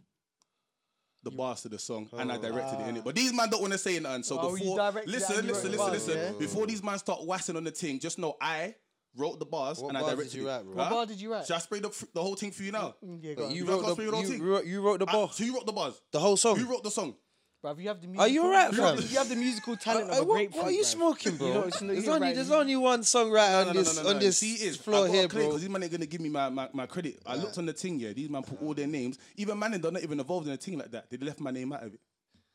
the 1.23 1.31
bars 1.31 1.61
to 1.61 1.69
the 1.69 1.79
song 1.79 2.09
and 2.13 2.31
I 2.31 2.37
directed 2.37 2.81
it 2.81 2.87
in 2.89 2.97
it. 2.97 3.03
But 3.05 3.15
these 3.15 3.33
man 3.33 3.49
don't 3.49 3.61
want 3.61 3.71
to 3.73 3.79
say 3.79 3.97
nothing. 3.99 4.23
So 4.23 4.37
Oh, 4.39 4.53
before 4.55 4.77
directed 4.77 5.09
listen, 5.09 5.47
listen, 5.47 5.71
listen, 5.71 5.77
bars, 5.77 5.91
listen. 6.07 6.17
yeah? 6.17 6.31
Before 6.37 6.67
these 6.67 6.83
man 6.83 6.99
start 6.99 7.25
wassing 7.25 7.55
on 7.55 7.63
the 7.63 7.71
thing, 7.71 7.99
just 7.99 8.19
know 8.19 8.35
I 8.41 8.75
wrote 9.15 9.39
the 9.39 9.45
bars 9.45 9.80
What 9.80 9.89
and 9.89 9.98
I 9.98 10.01
bars 10.01 10.12
did 10.12 10.15
directed 10.18 10.38
you 10.38 10.48
it. 10.48 10.51
write, 10.51 10.63
bro? 10.65 10.75
What 10.75 10.89
bar 10.89 11.06
did 11.06 11.21
you 11.21 11.31
write? 11.31 11.45
Should 11.45 11.56
I 11.56 11.60
spray 11.60 11.80
the, 11.80 11.89
f- 11.89 12.06
the 12.13 12.21
whole 12.21 12.36
thing 12.36 12.51
for 12.51 12.63
you 12.63 12.71
now? 12.71 12.95
Yeah, 13.21 13.33
go 13.33 13.45
on. 13.45 13.51
You 13.51 13.57
You 13.65 13.65
wrote 13.71 13.81
can't 13.83 13.94
spray 13.94 14.06
the 14.06 14.12
the 14.12 14.18
whole 14.18 14.25
you, 14.25 14.31
thing. 14.31 14.42
you 14.42 14.51
wrote, 14.51 14.65
you 14.65 14.81
wrote 14.81 15.00
the 15.00 15.06
bar, 15.06 15.30
so 15.31 15.44
you 15.44 15.54
wrote 15.56 15.65
the 15.65 15.71
bars. 15.74 16.01
the 16.12 16.19
whole 16.19 16.38
song. 16.38 16.57
You 16.60 16.69
wrote 16.69 16.83
the 16.83 16.92
song. 16.92 17.15
Bruv, 17.63 17.81
you 17.81 17.88
have 17.88 18.01
the 18.01 18.07
musical. 18.07 18.25
Are 18.25 18.27
you 18.27 18.44
alright, 18.44 18.74
you 18.74 18.81
have 18.81 18.95
fam? 18.95 19.06
the- 19.06 19.12
You 19.13 19.18
have 19.19 19.30
the 19.30 19.36
musical 19.38 19.77
talent 19.77 20.10
Uh, 20.10 20.13
of 20.13 20.19
a 20.19 20.24
what, 20.25 20.36
grapefruit. 20.36 20.63
what 20.63 20.69
are 20.69 20.75
you 20.75 20.81
bruv. 20.81 20.86
smoking, 20.86 21.38
bro? 21.38 21.48
You 21.48 21.54
know, 21.54 21.62
it's 21.63 21.81
not- 21.81 21.88
there's 21.94 22.04
you're 22.06 22.13
only 22.15 22.27
right. 22.27 22.36
there's 22.36 22.51
only 22.51 22.75
one 22.75 23.01
songwriter 23.04 23.68
on 23.69 23.75
this 23.77 23.98
on 24.00 24.19
this 24.19 24.38
See, 24.39 24.54
it 24.56 24.62
is. 24.63 24.75
floor 24.77 25.07
I 25.07 25.10
here, 25.12 25.27
bro. 25.30 25.45
Because 25.45 25.62
these 25.62 25.69
man 25.69 25.81
ain't 25.83 25.92
gonna 25.94 26.06
give 26.06 26.19
me 26.19 26.27
my, 26.27 26.50
my, 26.50 26.68
my 26.74 26.86
credit. 26.88 27.21
I 27.25 27.36
looked 27.38 27.57
on 27.57 27.66
the 27.66 27.71
thing, 27.71 28.01
yeah. 28.01 28.12
These 28.12 28.30
man 28.30 28.44
put 28.44 28.62
all 28.62 28.74
their 28.74 28.88
names. 28.88 29.18
Even 29.38 29.57
man, 29.57 29.80
they're 29.80 29.92
not 29.92 30.04
even 30.04 30.19
involved 30.19 30.45
in 30.48 30.54
a 30.54 30.57
thing 30.57 30.77
like 30.77 30.92
that. 30.92 31.09
They 31.09 31.16
left 31.16 31.39
my 31.39 31.51
name 31.51 31.71
out 31.71 31.83
of 31.83 31.94
it. 31.94 32.01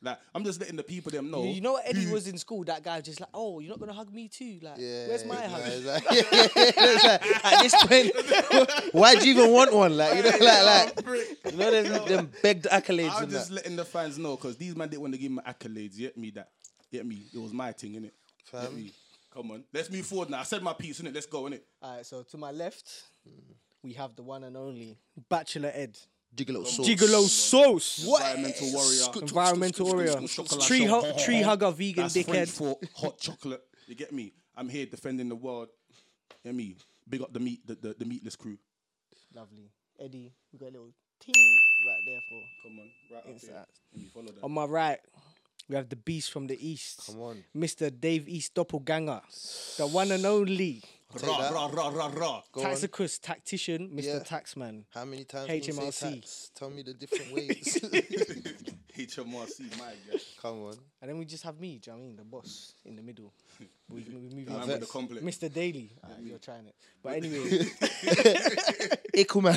Like 0.00 0.18
I'm 0.32 0.44
just 0.44 0.60
letting 0.60 0.76
the 0.76 0.84
people 0.84 1.10
them 1.10 1.30
know. 1.30 1.42
You, 1.42 1.50
you 1.50 1.60
know 1.60 1.72
what 1.72 1.84
Eddie 1.84 2.04
mm. 2.04 2.12
was 2.12 2.28
in 2.28 2.38
school? 2.38 2.62
That 2.64 2.84
guy 2.84 3.00
just 3.00 3.20
like, 3.20 3.30
oh, 3.34 3.58
you're 3.58 3.70
not 3.70 3.80
gonna 3.80 3.92
hug 3.92 4.12
me 4.12 4.28
too? 4.28 4.60
Like, 4.62 4.76
Yeah, 4.78 5.08
where's 5.08 5.24
my 5.24 5.34
hug? 5.34 5.84
like- 5.84 7.44
at 7.44 7.62
this 7.62 7.74
point, 7.84 8.94
why'd 8.94 9.24
you 9.24 9.32
even 9.32 9.52
want 9.52 9.72
one? 9.72 9.96
Like 9.96 10.16
you 10.16 10.22
know, 10.22 10.38
like 10.40 11.04
like 11.04 11.52
you 11.52 11.58
know, 11.58 11.82
them, 11.82 12.08
them 12.08 12.30
begged 12.42 12.66
accolades 12.66 13.20
I'm 13.20 13.28
just 13.28 13.48
that. 13.48 13.54
letting 13.56 13.74
the 13.74 13.84
fans 13.84 14.18
know 14.18 14.36
because 14.36 14.56
these 14.56 14.76
man 14.76 14.88
didn't 14.88 15.02
want 15.02 15.14
to 15.14 15.18
give 15.18 15.32
me 15.32 15.40
accolades. 15.46 15.96
You 15.96 16.06
Get 16.08 16.16
me 16.16 16.30
that? 16.30 16.48
Get 16.92 17.04
me? 17.04 17.24
It 17.34 17.38
was 17.38 17.52
my 17.52 17.72
thing, 17.72 17.94
innit? 17.94 18.12
Get 18.52 18.62
Fam. 18.62 18.76
me? 18.76 18.92
Come 19.34 19.50
on, 19.50 19.64
let's 19.74 19.90
move 19.90 20.06
forward 20.06 20.30
now. 20.30 20.40
I 20.40 20.44
said 20.44 20.62
my 20.62 20.74
piece, 20.74 21.00
innit? 21.00 21.14
Let's 21.14 21.26
go, 21.26 21.42
innit? 21.42 21.60
Alright, 21.82 22.06
so 22.06 22.22
to 22.22 22.38
my 22.38 22.52
left, 22.52 22.88
we 23.82 23.94
have 23.94 24.14
the 24.14 24.22
one 24.22 24.44
and 24.44 24.56
only 24.56 24.96
Bachelor 25.28 25.72
Ed. 25.74 25.98
Gigolo 26.36 26.66
sauce. 26.66 26.86
Gigolo 26.88 27.22
sauce. 27.28 28.04
What? 28.06 28.22
Environmental 28.22 28.72
warrior. 28.72 29.22
Environmental 29.22 29.86
warrior. 29.86 30.28
Chocolate 30.28 30.60
Tree, 30.62 30.84
hu- 30.84 31.12
tree 31.24 31.42
hugger, 31.42 31.70
vegan 31.70 32.04
That's 32.04 32.14
French 32.22 32.48
dickhead. 32.50 32.56
for 32.56 32.78
hot 32.94 33.18
chocolate. 33.18 33.62
You 33.86 33.94
get 33.94 34.12
me? 34.12 34.32
I'm 34.56 34.68
here 34.68 34.86
defending 34.86 35.28
the 35.28 35.34
world. 35.34 35.68
Get 36.44 36.54
me? 36.54 36.76
Big 37.08 37.22
up 37.22 37.32
the 37.32 37.40
meat, 37.40 37.66
the, 37.66 37.74
the, 37.74 37.94
the 37.98 38.04
meatless 38.04 38.36
crew. 38.36 38.58
Lovely. 39.34 39.70
Eddie, 39.98 40.32
we 40.52 40.58
got 40.58 40.66
a 40.66 40.72
little 40.72 40.92
ting 41.20 41.34
right 41.86 42.00
there 42.06 42.20
for. 42.28 42.68
Come 42.68 42.78
on, 42.78 42.90
right 43.10 43.18
up 43.18 43.24
here. 43.24 43.32
Inside. 43.34 43.66
Get 43.92 44.02
me? 44.02 44.08
Follow 44.14 44.26
that. 44.26 44.44
On 44.44 44.52
my 44.52 44.64
right, 44.64 44.98
we 45.68 45.74
have 45.76 45.88
the 45.88 45.96
beast 45.96 46.30
from 46.30 46.46
the 46.46 46.66
east. 46.68 47.06
Come 47.06 47.20
on. 47.20 47.44
Mr. 47.56 47.90
Dave 47.98 48.28
East 48.28 48.54
Doppelganger. 48.54 49.20
The 49.78 49.86
one 49.86 50.12
and 50.12 50.24
only. 50.26 50.82
Rah, 51.14 51.38
that. 51.40 51.52
rah, 51.52 51.66
rah, 51.72 51.88
rah, 51.88 52.10
rah. 52.14 52.42
Go. 52.52 52.60
Taxicus, 52.62 53.18
tactician, 53.18 53.88
Mr. 53.94 54.04
Yeah. 54.04 54.18
Taxman. 54.20 54.84
How 54.92 55.06
many 55.06 55.24
times 55.24 55.46
can 55.46 55.56
you 55.56 55.62
say 55.62 55.72
HMRC. 55.72 56.14
tax? 56.16 56.50
Tell 56.54 56.68
me 56.68 56.82
the 56.82 56.92
different 56.92 57.32
ways. 57.32 57.78
HMRC, 58.94 59.78
my 59.78 59.86
guy. 60.10 60.18
Come 60.42 60.64
on. 60.64 60.74
And 61.00 61.08
then 61.08 61.16
we 61.18 61.24
just 61.24 61.44
have 61.44 61.58
me, 61.58 61.78
do 61.78 61.90
you 61.90 61.96
know 61.96 62.02
what 62.02 62.04
I 62.04 62.08
mean? 62.08 62.16
The 62.16 62.24
boss 62.24 62.74
in 62.84 62.96
the 62.96 63.02
middle. 63.02 63.32
We, 63.90 64.02
we 64.02 64.14
move 64.34 64.48
Man 64.48 64.70
on. 64.70 64.80
the 64.80 64.84
complex. 64.86 65.24
Mr. 65.24 65.50
Daley. 65.50 65.96
Ah, 66.04 66.08
you're 66.22 66.36
trying 66.38 66.66
it. 66.66 66.74
But 67.02 67.14
anyway, 67.14 67.38
Ickleman. 69.16 69.56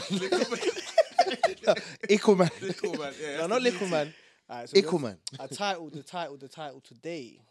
Ickleman. 2.10 2.78
Cool, 2.82 2.94
man. 2.98 3.14
Yeah, 3.22 3.38
No, 3.40 3.48
not 3.48 3.56
the 3.56 3.60
little 3.72 3.88
man. 3.90 4.14
alright, 4.50 4.70
so 4.70 4.78
Ickleman. 4.78 5.18
our 5.38 5.48
title, 5.50 5.90
the 5.90 6.02
title, 6.04 6.38
the 6.38 6.48
title 6.48 6.80
today 6.80 7.42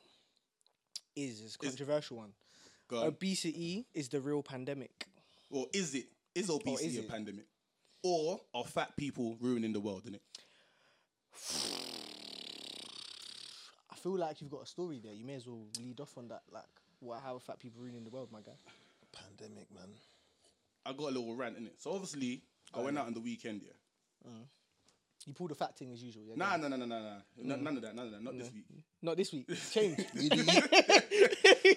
is, 1.15 1.41
is 1.43 1.55
a 1.57 1.59
controversial 1.59 2.17
one. 2.17 2.31
Go 2.91 2.99
on. 3.03 3.07
Obesity 3.07 3.87
is 3.95 4.09
the 4.09 4.21
real 4.21 4.43
pandemic. 4.43 5.07
Or 5.49 5.67
is 5.73 5.95
it? 5.95 6.07
Is 6.35 6.51
obesity 6.51 6.89
is 6.89 6.97
a 6.97 7.01
it? 7.01 7.09
pandemic? 7.09 7.45
Or 8.03 8.41
are 8.53 8.65
fat 8.65 8.97
people 8.97 9.37
ruining 9.41 9.73
the 9.73 9.79
world, 9.79 10.03
innit? 10.07 10.19
I 13.91 13.95
feel 13.97 14.19
like 14.19 14.41
you've 14.41 14.51
got 14.51 14.63
a 14.63 14.67
story 14.67 14.99
there. 15.03 15.13
You 15.13 15.25
may 15.25 15.35
as 15.35 15.47
well 15.47 15.63
lead 15.79 16.01
off 16.01 16.19
on 16.19 16.29
that. 16.29 16.43
Like, 16.51 16.65
what, 16.99 17.21
how 17.23 17.37
are 17.37 17.41
fat 17.41 17.61
people 17.61 17.81
ruining 17.81 18.03
the 18.03 18.11
world, 18.11 18.29
my 18.33 18.41
guy? 18.41 18.53
Pandemic, 19.13 19.67
man. 19.73 19.89
I 20.85 20.93
got 20.93 21.11
a 21.11 21.15
little 21.19 21.37
rant 21.37 21.59
in 21.59 21.67
it. 21.67 21.75
So 21.79 21.93
obviously, 21.93 22.43
I 22.75 22.81
went 22.81 22.99
out 22.99 23.07
on 23.07 23.15
the 23.15 23.21
weekend, 23.21 23.61
yeah. 23.65 24.29
Mm. 24.29 24.45
You 25.27 25.35
pulled 25.35 25.51
the 25.51 25.55
fat 25.55 25.77
thing 25.77 25.93
as 25.93 26.03
usual. 26.03 26.25
Yeah, 26.27 26.35
Nah, 26.37 26.57
go 26.57 26.65
on. 26.65 26.71
nah, 26.71 26.77
nah, 26.77 26.87
nah, 26.87 26.99
nah, 26.99 27.01
nah. 27.03 27.55
N- 27.55 27.61
mm. 27.61 27.63
None 27.63 27.77
of 27.77 27.83
that, 27.83 27.95
none 27.95 28.07
of 28.07 28.13
that. 28.13 28.23
Not 28.23 28.39
this 28.39 28.49
mm. 28.49 28.55
week. 28.55 28.65
Not 29.03 29.17
this 29.17 29.33
week. 29.33 29.47
Change. 29.71 29.99
You 30.15 30.31
do, 30.31 30.37
you, 30.37 31.29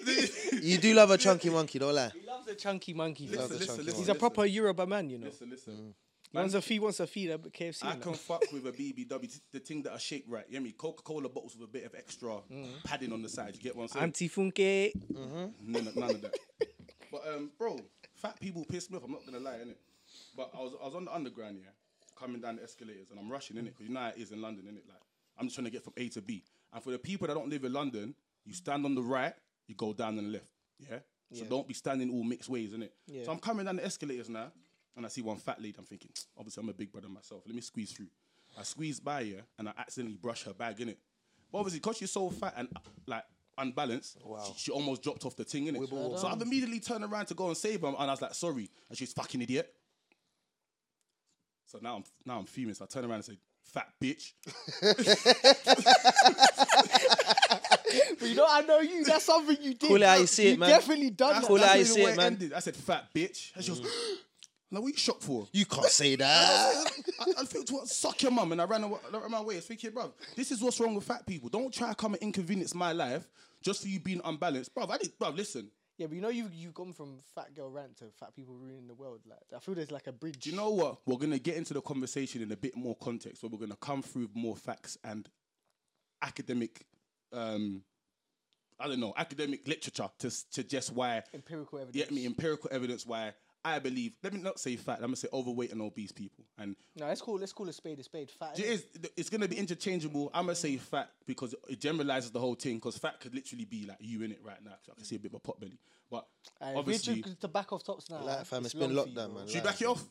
you 0.62 0.78
do 0.78 0.94
love 0.94 1.10
a 1.10 1.18
chunky 1.18 1.50
monkey, 1.50 1.78
don't 1.78 1.94
lie. 1.94 2.10
he 2.18 2.26
loves 2.26 2.46
a 2.48 2.54
chunky 2.54 2.94
monkey. 2.94 3.26
Listen, 3.28 3.40
fam. 3.40 3.48
the 3.48 3.54
listen, 3.54 3.66
chunky 3.68 3.82
listen. 3.84 4.00
He's 4.00 4.08
a 4.08 4.14
proper 4.14 4.44
Yoruba 4.44 4.86
man, 4.86 5.10
you 5.10 5.18
know. 5.18 5.26
Listen, 5.26 5.50
listen. 5.50 5.94
He 6.30 6.38
wants 6.38 6.54
a 6.54 6.60
fee, 6.62 6.80
wants 6.80 6.98
a 6.98 7.06
feed 7.06 7.30
at 7.30 7.42
KFC. 7.42 7.84
I 7.84 7.92
and 7.92 8.02
can 8.02 8.14
fuck 8.14 8.42
with 8.52 8.66
a 8.66 8.72
BBW, 8.72 9.40
the 9.52 9.60
thing 9.60 9.82
that 9.84 9.92
I 9.92 9.98
shake 9.98 10.24
right. 10.26 10.44
You 10.48 10.58
know 10.58 10.64
me? 10.64 10.72
Coca 10.72 11.02
Cola 11.04 11.28
bottles 11.28 11.54
with 11.56 11.68
a 11.68 11.72
bit 11.72 11.84
of 11.84 11.94
extra 11.94 12.40
Mm. 12.52 12.66
padding 12.84 13.12
on 13.12 13.22
the 13.22 13.28
side. 13.28 13.54
You 13.54 13.60
get 13.62 13.76
what 13.76 13.84
I'm 13.84 13.88
saying? 13.88 14.02
Anti 14.02 14.28
funke. 14.28 14.90
none, 15.64 15.86
of, 15.86 15.94
none 15.96 16.10
of 16.10 16.20
that. 16.22 16.34
But 17.12 17.22
um, 17.28 17.50
bro, 17.56 17.78
fat 18.16 18.40
people 18.40 18.64
piss 18.64 18.90
me 18.90 18.96
off. 18.96 19.04
I'm 19.04 19.12
not 19.12 19.24
gonna 19.24 19.38
lie, 19.38 19.58
innit? 19.64 19.76
But 20.36 20.50
I 20.54 20.58
was 20.60 20.72
I 20.82 20.86
was 20.86 20.94
on 20.96 21.04
the 21.04 21.14
underground, 21.14 21.58
yeah, 21.60 21.70
coming 22.18 22.40
down 22.40 22.56
the 22.56 22.64
escalators, 22.64 23.10
and 23.12 23.20
I'm 23.20 23.30
rushing 23.30 23.56
in 23.56 23.66
it 23.66 23.70
because 23.74 23.86
you 23.86 23.94
know 23.94 24.00
how 24.00 24.08
it 24.08 24.18
is 24.18 24.32
in 24.32 24.42
London, 24.42 24.64
innit? 24.64 24.88
Like 24.88 24.98
I'm 25.38 25.46
just 25.46 25.54
trying 25.54 25.66
to 25.66 25.70
get 25.70 25.84
from 25.84 25.92
A 25.96 26.08
to 26.10 26.20
B. 26.20 26.42
And 26.72 26.82
for 26.82 26.90
the 26.90 26.98
people 26.98 27.28
that 27.28 27.34
don't 27.34 27.48
live 27.48 27.62
in 27.62 27.72
London, 27.72 28.14
you 28.44 28.52
stand 28.54 28.84
on 28.84 28.96
the 28.96 29.02
right, 29.02 29.34
you 29.66 29.74
go 29.74 29.92
down 29.92 30.18
and 30.18 30.32
left, 30.32 30.50
yeah. 30.78 30.98
So 31.32 31.42
Yeah. 31.42 31.48
don't 31.48 31.66
be 31.66 31.74
standing 31.74 32.10
all 32.10 32.22
mixed 32.22 32.48
ways, 32.48 32.72
innit? 32.72 32.90
Yeah. 33.06 33.24
So 33.24 33.32
I'm 33.32 33.38
coming 33.38 33.66
down 33.66 33.76
the 33.76 33.84
escalators 33.84 34.28
now, 34.28 34.52
and 34.96 35.04
I 35.04 35.08
see 35.08 35.22
one 35.22 35.38
fat 35.38 35.60
lady. 35.60 35.74
I'm 35.78 35.84
thinking, 35.84 36.10
obviously 36.36 36.62
I'm 36.62 36.68
a 36.68 36.74
big 36.74 36.92
brother 36.92 37.08
myself. 37.08 37.42
Let 37.46 37.54
me 37.54 37.60
squeeze 37.60 37.92
through. 37.92 38.08
I 38.58 38.62
squeeze 38.62 39.00
by 39.00 39.24
her, 39.24 39.42
and 39.58 39.68
I 39.68 39.72
accidentally 39.78 40.16
brush 40.16 40.44
her 40.44 40.54
bag, 40.54 40.78
innit? 40.78 40.96
But 41.50 41.58
obviously, 41.58 41.80
because 41.80 41.96
she's 41.96 42.12
so 42.12 42.30
fat 42.30 42.54
and 42.56 42.68
uh, 42.76 42.80
like 43.06 43.24
unbalanced, 43.58 44.18
she, 44.46 44.52
she 44.56 44.70
almost 44.70 45.02
dropped 45.02 45.24
off 45.24 45.34
the 45.36 45.44
thing, 45.44 45.66
innit? 45.66 45.78
So 46.20 46.28
I've 46.28 46.40
immediately 46.42 46.80
turned 46.80 47.04
around 47.04 47.26
to 47.26 47.34
go 47.34 47.48
and 47.48 47.56
save 47.56 47.80
her, 47.80 47.88
and 47.88 47.96
I 47.96 48.06
was 48.06 48.22
like, 48.22 48.34
sorry. 48.34 48.70
And 48.88 48.96
she's 48.98 49.12
fucking 49.12 49.42
idiot. 49.42 49.72
So 51.66 51.78
now 51.82 51.96
I'm 51.96 52.04
now 52.24 52.38
I'm 52.38 52.46
fuming. 52.46 52.74
So 52.74 52.84
I 52.84 52.86
turn 52.86 53.04
around 53.04 53.16
and 53.16 53.24
say, 53.24 53.38
fat 53.64 53.88
bitch. 54.00 54.32
But 58.18 58.28
you 58.28 58.34
know, 58.34 58.46
I 58.48 58.62
know 58.62 58.80
you. 58.80 59.04
That's 59.04 59.24
something 59.24 59.56
you 59.60 59.74
did. 59.74 59.88
Call 59.88 59.96
it 60.02 60.06
how 60.06 60.14
you 60.16 60.26
see 60.26 60.48
it, 60.48 60.52
You 60.52 60.58
man. 60.58 60.68
definitely 60.70 61.10
done 61.10 61.34
That's, 61.34 61.40
that. 61.42 61.46
Call 61.48 61.56
it 61.56 61.62
how 61.62 61.74
you 61.74 61.80
really 61.80 61.84
see 61.84 62.02
what 62.02 62.12
it, 62.12 62.16
man. 62.16 62.26
ended. 62.26 62.52
I 62.52 62.58
said, 62.60 62.76
fat 62.76 63.08
bitch. 63.14 63.54
And 63.54 63.64
she 63.64 63.70
goes, 63.70 63.82
now 64.70 64.80
what 64.80 64.88
you 64.92 64.98
shocked 64.98 65.22
for? 65.22 65.46
You 65.52 65.66
can't 65.66 65.86
say 65.86 66.16
that. 66.16 66.92
I, 67.20 67.42
I 67.42 67.44
feel 67.44 67.62
to 67.64 67.86
suck 67.86 68.22
your 68.22 68.32
mum 68.32 68.52
and 68.52 68.60
I 68.60 68.64
ran 68.64 68.82
away, 68.84 68.98
I 69.12 69.16
ran 69.18 69.30
my 69.30 69.40
way. 69.42 69.60
Thinking, 69.60 69.90
bro, 69.92 70.12
this 70.36 70.50
is 70.50 70.60
what's 70.62 70.80
wrong 70.80 70.94
with 70.94 71.04
fat 71.04 71.26
people. 71.26 71.48
Don't 71.48 71.72
try 71.72 71.90
to 71.90 71.94
come 71.94 72.14
and 72.14 72.22
inconvenience 72.22 72.74
my 72.74 72.92
life 72.92 73.28
just 73.62 73.82
for 73.82 73.88
you 73.88 74.00
being 74.00 74.20
unbalanced, 74.24 74.74
bro. 74.74 74.86
I 74.90 74.98
did, 74.98 75.16
bro. 75.18 75.30
Listen, 75.30 75.70
Yeah, 75.96 76.08
but 76.08 76.16
you 76.16 76.20
know, 76.22 76.28
you 76.28 76.50
you've 76.52 76.74
gone 76.74 76.92
from 76.92 77.18
fat 77.36 77.54
girl 77.54 77.70
rant 77.70 77.96
to 77.98 78.06
fat 78.18 78.34
people 78.34 78.54
ruining 78.56 78.88
the 78.88 78.94
world. 78.94 79.20
Like, 79.28 79.38
I 79.54 79.60
feel 79.60 79.74
there's 79.76 79.92
like 79.92 80.08
a 80.08 80.12
bridge. 80.12 80.38
do 80.40 80.50
you 80.50 80.56
know 80.56 80.70
what? 80.70 80.98
We're 81.06 81.18
gonna 81.18 81.38
get 81.38 81.56
into 81.56 81.72
the 81.72 81.80
conversation 81.80 82.42
in 82.42 82.50
a 82.50 82.56
bit 82.56 82.76
more 82.76 82.96
context, 82.96 83.42
where 83.42 83.50
we're 83.50 83.58
gonna 83.58 83.76
come 83.76 84.02
through 84.02 84.22
with 84.22 84.34
more 84.36 84.56
facts 84.56 84.98
and 85.04 85.28
academic, 86.22 86.84
um, 87.32 87.82
I 88.80 88.88
don't 88.88 89.00
know, 89.00 89.14
academic 89.16 89.66
literature 89.68 90.08
to 90.18 90.26
s- 90.26 90.46
suggest 90.50 90.92
why 90.92 91.22
empirical 91.32 91.78
evidence? 91.78 91.96
get 91.96 92.10
me 92.12 92.26
empirical 92.26 92.68
evidence 92.72 93.06
why 93.06 93.32
I 93.66 93.78
believe. 93.78 94.12
Let 94.22 94.34
me 94.34 94.42
not 94.42 94.60
say 94.60 94.76
fat. 94.76 94.96
I'm 94.96 95.04
gonna 95.06 95.16
say 95.16 95.28
overweight 95.32 95.72
and 95.72 95.80
obese 95.80 96.12
people. 96.12 96.44
And 96.58 96.76
No, 96.96 97.06
let's 97.06 97.22
call 97.22 97.36
let's 97.38 97.52
call 97.52 97.66
a 97.68 97.72
spade 97.72 97.98
a 97.98 98.02
spade. 98.02 98.30
Fat. 98.30 98.58
it 98.58 98.62
innit? 98.62 98.68
is. 98.68 98.84
It's 99.16 99.30
gonna 99.30 99.48
be 99.48 99.56
interchangeable. 99.56 100.30
I'm 100.34 100.44
gonna 100.44 100.54
say 100.56 100.76
fat 100.76 101.10
because 101.24 101.54
it 101.68 101.80
generalizes 101.80 102.30
the 102.30 102.40
whole 102.40 102.56
thing. 102.56 102.74
Because 102.76 102.98
fat 102.98 103.20
could 103.20 103.34
literally 103.34 103.64
be 103.64 103.86
like 103.86 103.96
you 104.00 104.22
in 104.22 104.32
it 104.32 104.40
right 104.44 104.62
now. 104.62 104.72
'cause 104.72 104.90
I 104.90 104.94
can 104.96 105.04
see 105.04 105.16
a 105.16 105.18
bit 105.18 105.30
of 105.30 105.36
a 105.36 105.40
pot 105.40 105.58
belly. 105.60 105.78
But 106.10 106.28
Alright, 106.60 106.76
obviously, 106.76 107.14
Richard, 107.22 107.40
to 107.40 107.48
back 107.48 107.72
off 107.72 107.84
tops 107.84 108.10
now. 108.10 108.22
Like, 108.22 108.44
fam, 108.44 108.66
it's 108.66 108.74
it's 108.74 108.74
been 108.74 108.94
long 108.94 109.06
for 109.06 109.10
you, 109.12 109.16
lockdown, 109.16 109.34
man. 109.34 109.46
should 109.46 109.54
you 109.56 109.62
back 109.62 109.80
it 109.80 109.86
off? 109.86 110.04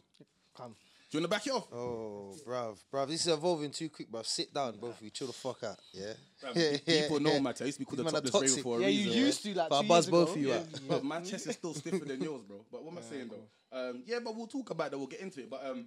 Come. 0.56 0.76
Do 1.14 1.20
you 1.20 1.22
wanna 1.22 1.28
back 1.30 1.46
it 1.46 1.54
off? 1.54 1.68
Oh, 1.72 2.36
bruv, 2.44 2.80
bruv, 2.92 3.08
this 3.08 3.28
is 3.28 3.32
evolving 3.32 3.70
too 3.70 3.88
quick, 3.88 4.12
bruv. 4.12 4.26
Sit 4.26 4.52
down, 4.52 4.78
both 4.82 4.98
of 4.98 5.04
you. 5.04 5.12
Chill 5.12 5.28
the 5.28 5.34
fuck 5.34 5.64
out, 5.64 5.78
yeah? 5.92 6.14
Bruv, 6.44 6.86
people 6.88 7.20
know, 7.20 7.40
man. 7.40 7.54
I 7.62 7.66
used 7.66 7.78
to 7.78 7.80
be 7.82 7.86
called 7.86 8.00
These 8.00 8.12
the 8.14 8.32
topless 8.32 8.34
raver 8.34 8.46
toxic. 8.48 8.64
for 8.64 8.78
a 8.80 8.82
Yeah, 8.82 8.88
you 8.88 9.12
used 9.12 9.44
to 9.44 9.54
like. 9.54 9.70
But 9.70 9.78
I 9.78 9.82
two 9.84 9.88
buzz 9.90 10.06
years 10.08 10.12
both 10.12 10.24
ago. 10.30 10.32
of 10.34 10.42
you 10.42 10.48
yeah, 10.50 10.56
out. 10.56 10.66
yeah. 10.74 10.80
But 10.90 11.04
my 11.04 11.20
chest 11.22 11.46
is 11.46 11.54
still 11.54 11.76
stiffer 11.76 12.04
than 12.06 12.20
yours, 12.20 12.42
bro. 12.48 12.66
But 12.72 12.84
what 12.84 12.94
am 12.94 12.98
I 12.98 13.02
saying 13.12 13.30
though? 13.30 13.80
Um, 13.90 14.02
yeah, 14.08 14.18
but 14.26 14.36
we'll 14.36 14.48
talk 14.48 14.72
about 14.72 14.90
that. 14.90 14.98
We'll 14.98 15.06
get 15.06 15.20
into 15.20 15.42
it. 15.42 15.52
But 15.52 15.64
um, 15.70 15.86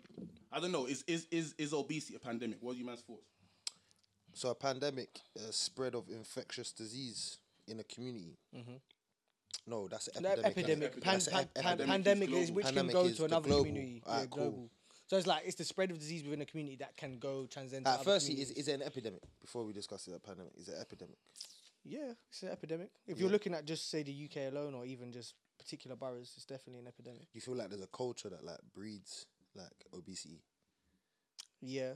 I 0.52 0.60
don't 0.60 0.70
know. 0.70 0.86
Is 0.86 1.02
is 1.08 1.26
is 1.32 1.56
is 1.58 1.72
obesity 1.72 2.14
a 2.14 2.20
pandemic? 2.20 2.58
What 2.60 2.76
are 2.76 2.78
you 2.78 2.86
man's 2.86 3.00
thoughts? 3.00 3.26
So 4.32 4.50
a 4.50 4.54
pandemic, 4.54 5.18
a 5.48 5.52
spread 5.52 5.96
of 5.96 6.08
infectious 6.08 6.70
disease 6.70 7.38
in 7.66 7.80
a 7.80 7.84
community. 7.84 8.38
No, 9.66 9.88
that's 9.88 10.06
an 10.06 10.22
No, 10.22 10.28
epidemic. 10.30 10.56
epidemic. 10.56 10.92
Epidemic. 10.98 11.24
Pan, 11.24 11.48
pan, 11.64 11.78
pan, 11.78 11.86
pandemic 11.88 12.30
is 12.30 12.52
which 12.52 12.66
Pandemic 12.66 12.92
can 12.92 13.02
go 13.02 13.08
is 13.08 13.16
to 13.16 13.24
another 13.24 13.48
global. 13.48 13.64
community. 13.64 14.02
Alright, 14.06 14.22
yeah, 14.22 14.26
cool. 14.30 14.42
global. 14.44 14.70
So 15.06 15.16
it's 15.16 15.26
like 15.26 15.42
it's 15.46 15.54
the 15.54 15.64
spread 15.64 15.90
of 15.90 15.98
disease 15.98 16.24
within 16.24 16.40
a 16.40 16.46
community 16.46 16.76
that 16.76 16.96
can 16.96 17.18
go 17.18 17.46
transcend. 17.46 17.84
to 17.84 17.92
Uh, 17.92 17.98
firstly, 17.98 18.40
is, 18.40 18.50
is 18.52 18.68
it 18.68 18.72
an 18.72 18.82
epidemic? 18.82 19.22
Before 19.40 19.64
we 19.64 19.72
discuss 19.72 20.08
it, 20.08 20.14
a 20.14 20.18
pandemic 20.18 20.52
is 20.58 20.68
it 20.68 20.74
an 20.74 20.80
epidemic? 20.80 21.16
yeah, 21.84 22.12
it's 22.28 22.42
an 22.42 22.48
epidemic. 22.50 22.90
If 23.06 23.20
you're 23.20 23.30
looking 23.30 23.54
at 23.54 23.64
just 23.64 23.90
say 23.90 24.02
the 24.02 24.28
UK 24.28 24.52
alone, 24.52 24.74
or 24.74 24.84
even 24.84 25.12
just 25.12 25.34
particular 25.58 25.96
boroughs, 25.96 26.32
it's 26.36 26.44
definitely 26.44 26.80
an 26.80 26.88
epidemic. 26.88 27.28
You 27.32 27.40
feel 27.40 27.54
like 27.54 27.70
there's 27.70 27.82
a 27.82 27.88
culture 27.88 28.28
that 28.28 28.44
like 28.44 28.58
breeds 28.74 29.26
like 29.54 29.86
obesity. 29.94 30.42
Yeah, 31.60 31.92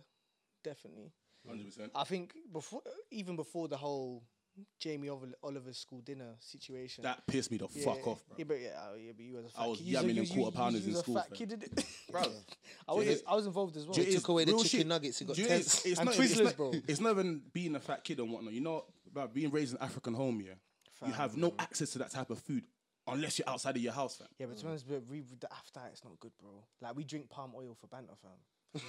definitely. 0.63 1.13
Hundred 1.47 1.67
percent. 1.67 1.91
I 1.95 2.05
think 2.05 2.35
before, 2.53 2.83
even 3.11 3.35
before 3.35 3.67
the 3.67 3.77
whole 3.77 4.23
Jamie 4.79 5.09
Oliver, 5.09 5.29
Oliver's 5.43 5.79
school 5.79 6.01
dinner 6.01 6.35
situation. 6.39 7.03
That 7.03 7.27
pissed 7.27 7.51
me 7.51 7.59
the 7.59 7.69
yeah, 7.73 7.85
fuck 7.85 8.07
off, 8.07 8.25
bro. 8.27 8.37
Yeah, 8.39 8.45
but 8.45 8.61
yeah, 8.61 8.69
oh, 8.91 8.97
yeah, 8.97 9.13
but 9.17 9.25
you 9.25 9.35
was 9.37 9.47
a 9.47 9.49
fat 9.49 9.63
I 9.63 9.67
was 9.67 9.79
kid. 9.79 9.87
You 9.87 9.95
was 9.97 10.05
a- 10.05 10.07
yamming 10.09 10.15
you- 10.15 10.23
you- 10.23 10.29
quarter 10.29 10.41
you- 10.45 10.51
pounders 10.53 10.81
you 10.83 10.87
in 10.89 10.93
was 10.93 11.01
a 11.01 11.03
school, 11.03 11.15
fat 11.17 11.33
kid, 11.35 11.51
innit? 11.51 11.85
Bro, 12.11 12.23
I 12.89 12.93
was, 12.95 13.07
Do 13.07 13.17
I 13.27 13.35
was 13.37 13.47
involved 13.47 13.77
as 13.77 13.87
well. 13.87 13.95
Do 13.95 14.03
you- 14.03 14.13
took 14.19 14.29
away 14.29 14.45
the 14.45 14.53
chicken 14.53 14.69
shit. 14.69 14.87
nuggets, 14.87 15.21
it 15.21 15.27
got 15.27 15.37
Do 15.37 15.43
you- 15.43 15.49
tense. 15.49 15.67
It's, 15.67 15.87
it's 15.87 16.01
And 16.01 16.07
not, 16.07 16.19
it's 16.19 16.39
not, 16.41 16.57
bro. 16.57 16.73
It's 16.89 17.01
not 17.01 17.11
even 17.13 17.43
being 17.53 17.75
a 17.77 17.81
fat 17.81 18.05
kid 18.05 18.19
and 18.19 18.31
whatnot. 18.33 18.53
You 18.53 18.61
know, 18.61 18.85
about 19.11 19.33
being 19.35 19.51
raised 19.51 19.75
in 19.75 19.81
African 19.83 20.15
home, 20.15 20.41
yeah. 20.41 20.55
you 21.07 21.13
have 21.13 21.37
no 21.37 21.55
access 21.59 21.91
to 21.93 21.99
that 22.01 22.11
type 22.11 22.31
of 22.31 22.39
food 22.39 22.65
unless 23.07 23.39
you're 23.39 23.49
outside 23.49 23.77
of 23.77 23.83
your 23.83 23.93
house, 23.93 24.17
fam. 24.17 24.29
Yeah, 24.39 24.47
but 24.47 24.57
to 24.59 24.63
be 24.65 24.69
honest, 24.69 24.89
but 24.89 25.03
re- 25.09 25.25
the 25.41 25.53
after 25.53 25.81
it's 25.93 26.05
not 26.05 26.19
good, 26.21 26.33
bro. 26.41 26.51
Like 26.81 26.97
we 26.97 27.05
drink 27.05 27.29
palm 27.31 27.53
oil 27.57 27.77
for 27.81 27.87
banter, 27.87 28.13
fam. 28.23 28.31
Like, 28.75 28.83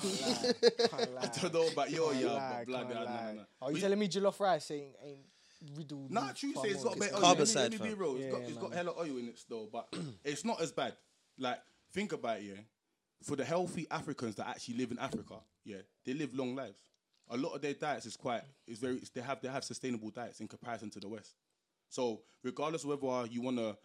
can't 0.00 0.20
lie, 0.22 0.88
can't 0.88 1.14
lie, 1.14 1.20
I 1.22 1.26
don't 1.40 1.54
know 1.54 1.68
about 1.68 1.90
your 1.90 2.12
can't 2.12 2.24
yeah, 2.24 2.30
lie, 2.32 2.54
but 2.58 2.66
blood, 2.66 2.82
can't 2.88 2.94
nah, 2.94 3.04
nah, 3.04 3.10
lie. 3.10 3.32
nah. 3.34 3.42
Are 3.62 3.68
you 3.70 3.74
We- 3.74 3.80
telling 3.80 3.98
me 3.98 4.08
jollof 4.08 4.40
rice 4.40 4.70
ain't 4.70 4.94
ain't 5.04 5.20
riddled? 5.76 6.10
Nah, 6.10 6.28
with 6.28 6.36
true. 6.36 6.52
palm 6.52 6.64
Say 6.64 6.70
it's 6.70 6.84
oil? 6.84 6.90
got 6.90 6.98
better 6.98 7.12
carb 7.14 7.22
oil. 7.22 7.28
Let 7.36 7.48
me- 7.48 7.54
Let 7.54 7.72
me 7.72 7.78
be 7.88 7.94
real. 7.94 8.14
It's 8.16 8.24
Yeah, 8.24 8.30
got 8.30 8.40
it's 8.42 8.52
got 8.58 8.70
man. 8.70 8.76
hella 8.78 8.92
oil 8.98 9.16
in 9.18 9.28
it 9.28 9.38
still, 9.38 9.68
but 9.72 9.88
it's 10.24 10.44
not 10.44 10.60
as 10.60 10.72
bad. 10.72 10.96
Like 11.38 11.58
think 11.92 12.12
about 12.12 12.38
it, 12.38 12.44
yeah. 12.44 12.54
For 13.22 13.36
the 13.36 13.44
healthy 13.44 13.86
Africans 13.90 14.36
that 14.36 14.48
actually 14.48 14.76
live 14.78 14.90
in 14.92 14.98
Africa, 14.98 15.34
yeah, 15.64 15.76
they 16.06 16.14
live 16.14 16.34
long 16.34 16.54
lives. 16.56 16.78
A 17.28 17.36
lot 17.36 17.54
of 17.54 17.60
their 17.60 17.74
diets 17.74 18.06
is 18.06 18.16
quite 18.16 18.42
is 18.66 18.78
very 18.78 18.94
it's- 18.94 19.10
they 19.10 19.20
have 19.20 19.40
they 19.42 19.48
have 19.48 19.64
sustainable 19.64 20.10
diets 20.10 20.40
in 20.40 20.48
comparison 20.48 20.88
to 20.90 21.00
the 21.00 21.08
West. 21.08 21.34
So 21.90 22.22
regardless 22.42 22.84
of 22.84 23.00
whether 23.02 23.26
you 23.26 23.42
want 23.42 23.58
to 23.58 23.76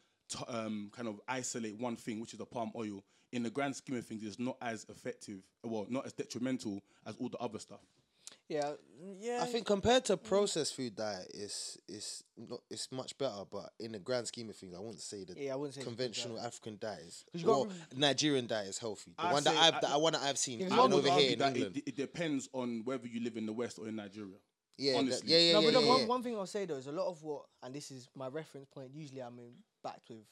um, 0.47 0.89
kind 0.95 1.07
of 1.07 1.19
isolate 1.27 1.77
one 1.79 1.95
thing, 1.95 2.19
which 2.19 2.33
is 2.33 2.39
the 2.39 2.45
palm 2.45 2.71
oil, 2.75 3.03
in 3.35 3.43
the 3.43 3.49
grand 3.49 3.75
scheme 3.75 3.97
of 3.97 4.05
things, 4.05 4.23
it's 4.23 4.39
not 4.39 4.57
as 4.61 4.85
effective, 4.89 5.39
well, 5.63 5.85
not 5.89 6.05
as 6.05 6.13
detrimental 6.13 6.81
as 7.05 7.15
all 7.17 7.29
the 7.29 7.37
other 7.37 7.59
stuff. 7.59 7.81
Yeah, 8.47 8.73
yeah. 9.19 9.39
I 9.41 9.45
think 9.47 9.65
compared 9.65 10.05
to 10.05 10.17
processed 10.17 10.75
food 10.75 10.95
diet, 10.95 11.31
it's 11.33 11.77
it's 11.87 12.23
not 12.37 12.59
it's 12.69 12.91
much 12.91 13.17
better. 13.17 13.43
But 13.51 13.71
in 13.79 13.91
the 13.91 13.99
grand 13.99 14.27
scheme 14.27 14.49
of 14.49 14.55
things, 14.55 14.73
I 14.75 14.79
wouldn't 14.79 15.01
say 15.01 15.23
that 15.25 15.35
Yeah, 15.37 15.53
I 15.53 15.55
wouldn't 15.55 15.75
say 15.75 15.81
it's 15.81 15.87
conventional 15.87 16.35
diet. 16.35 16.47
African 16.47 16.77
diet 16.79 17.01
is 17.07 17.25
'Cause 17.31 17.41
you 17.41 17.51
or 17.51 17.67
Nigerian 17.95 18.45
diet 18.47 18.67
is 18.67 18.77
healthy. 18.77 19.13
The 19.17 19.25
I'd 19.25 19.33
one 19.33 19.43
that 19.43 19.55
I've 19.57 19.73
I- 19.75 19.79
that 19.81 19.89
I 19.91 19.97
one 19.97 20.13
that 20.13 20.21
I've 20.21 20.37
seen 20.37 20.61
even 20.61 20.73
I 20.73 20.77
over 20.79 21.01
here 21.11 21.31
in 21.33 21.41
England. 21.41 21.77
It, 21.77 21.87
it 21.89 21.95
depends 21.95 22.47
on 22.53 22.83
whether 22.85 23.07
you 23.07 23.19
live 23.21 23.35
in 23.37 23.45
the 23.47 23.53
West 23.53 23.79
or 23.79 23.87
in 23.87 23.95
Nigeria. 23.95 24.37
yeah, 24.77 24.93
that- 24.93 24.99
honestly. 24.99 25.31
yeah, 25.31 25.37
yeah, 25.39 25.53
no, 25.53 25.59
yeah, 25.61 25.67
but 25.67 25.73
the 25.79 25.81
yeah, 25.85 25.91
one, 25.91 25.99
yeah. 26.01 26.05
one 26.07 26.23
thing 26.23 26.35
I'll 26.35 26.45
say 26.47 26.65
though 26.65 26.75
is 26.77 26.87
a 26.87 26.91
lot 26.91 27.07
of 27.09 27.21
what, 27.23 27.45
and 27.63 27.73
this 27.73 27.89
is 27.91 28.09
my 28.15 28.27
reference 28.27 28.67
point. 28.71 28.91
Usually, 28.93 29.21
I'm 29.21 29.39
in 29.39 29.53
backed 29.83 30.09
with 30.09 30.25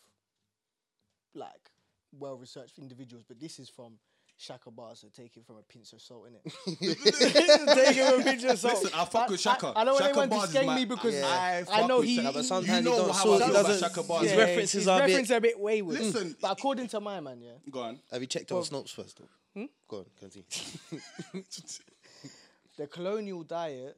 like 1.34 1.72
well 2.18 2.36
researched 2.38 2.78
individuals, 2.80 3.24
but 3.28 3.40
this 3.40 3.60
is 3.60 3.70
from 3.70 3.94
Shaka 4.38 4.72
Bar, 4.72 4.96
so 4.96 5.08
take 5.16 5.38
it 5.38 5.46
from 5.46 5.58
a 5.58 5.62
pinch 5.62 5.94
of 5.94 6.02
salt, 6.02 6.26
innit? 6.28 6.42
take 6.80 7.98
it 7.98 8.12
from 8.12 8.22
a 8.22 8.24
pinch 8.24 8.44
of 8.44 8.58
salt. 8.58 8.84
Listen, 8.84 9.00
I 9.00 9.06
fuck 9.06 9.30
with 9.30 9.40
Shaka. 9.40 9.74
I, 9.76 9.82
I 9.82 9.86
don't 9.86 9.94
want 9.94 10.06
anyone 10.06 10.30
to 10.30 10.36
Bars 10.36 10.50
is 10.50 10.56
skeng 10.56 10.66
my- 10.66 10.76
me 10.76 10.86
because 10.86 11.14
Yeah. 11.14 11.28
I 11.28 11.58
I 11.60 11.64
fuck 11.64 11.88
know 11.88 11.98
with 12.00 12.08
he. 12.08 12.16
Shaka. 12.18 12.32
But 12.34 12.46
sometimes 12.46 12.78
You 12.86 12.92
know 12.92 12.98
don't 12.98 13.16
how 13.16 13.24
sort. 13.24 13.42
I 13.42 13.46
feel 13.48 13.56
about. 13.58 13.80
Shaka 13.80 14.04
Bars. 14.04 14.24
His 14.24 14.32
Yeah, 14.32 14.38
references 14.40 14.72
his 14.74 14.88
are 14.88 14.98
a 14.98 15.02
references 15.02 15.28
bit. 15.30 15.34
are 15.34 15.38
a 15.38 15.42
bit 15.42 15.60
wayward. 15.60 16.00
Listen, 16.00 16.36
but 16.42 16.52
according 16.52 16.88
to 16.88 17.00
my 17.00 17.20
man, 17.20 17.42
yeah, 17.42 17.52
Go 17.70 17.82
on. 17.82 18.00
Have 18.12 18.22
you 18.22 18.28
checked 18.28 18.52
on 18.52 18.64
Snopes 18.64 18.90
first? 18.94 19.20
Though? 19.20 19.30
Hmm? 19.62 19.66
Go 19.88 19.98
on, 19.98 20.06
continue. 20.20 20.46
the 22.78 22.88
colonial 22.88 23.44
diet 23.44 23.98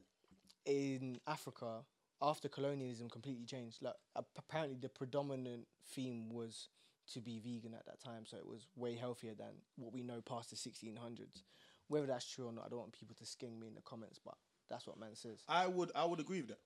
in 0.66 1.18
Africa 1.26 1.78
after 2.20 2.48
colonialism 2.48 3.08
completely 3.08 3.44
changed. 3.46 3.78
Like 3.82 3.94
apparently, 4.36 4.76
the 4.80 4.88
predominant 4.90 5.66
theme 5.94 6.28
was 6.30 6.68
to 7.12 7.20
be 7.20 7.38
vegan 7.38 7.74
at 7.74 7.86
that 7.86 8.02
time, 8.02 8.24
so 8.26 8.36
it 8.36 8.46
was 8.46 8.66
way 8.76 8.94
healthier 8.94 9.34
than 9.34 9.54
what 9.76 9.92
we 9.92 10.02
know 10.02 10.20
past 10.20 10.50
the 10.50 10.56
1600s. 10.56 11.42
Whether 11.88 12.06
that's 12.06 12.28
true 12.28 12.46
or 12.46 12.52
not, 12.52 12.64
I 12.66 12.68
don't 12.68 12.80
want 12.80 12.92
people 12.92 13.14
to 13.16 13.24
skeng 13.24 13.58
me 13.58 13.68
in 13.68 13.74
the 13.74 13.82
comments, 13.82 14.18
but 14.24 14.34
that's 14.68 14.86
what 14.86 14.98
man 14.98 15.14
says. 15.14 15.38
I 15.48 15.66
would 15.66 15.92
I 15.94 16.04
would 16.04 16.20
agree 16.20 16.40
with 16.40 16.48
that. 16.48 16.60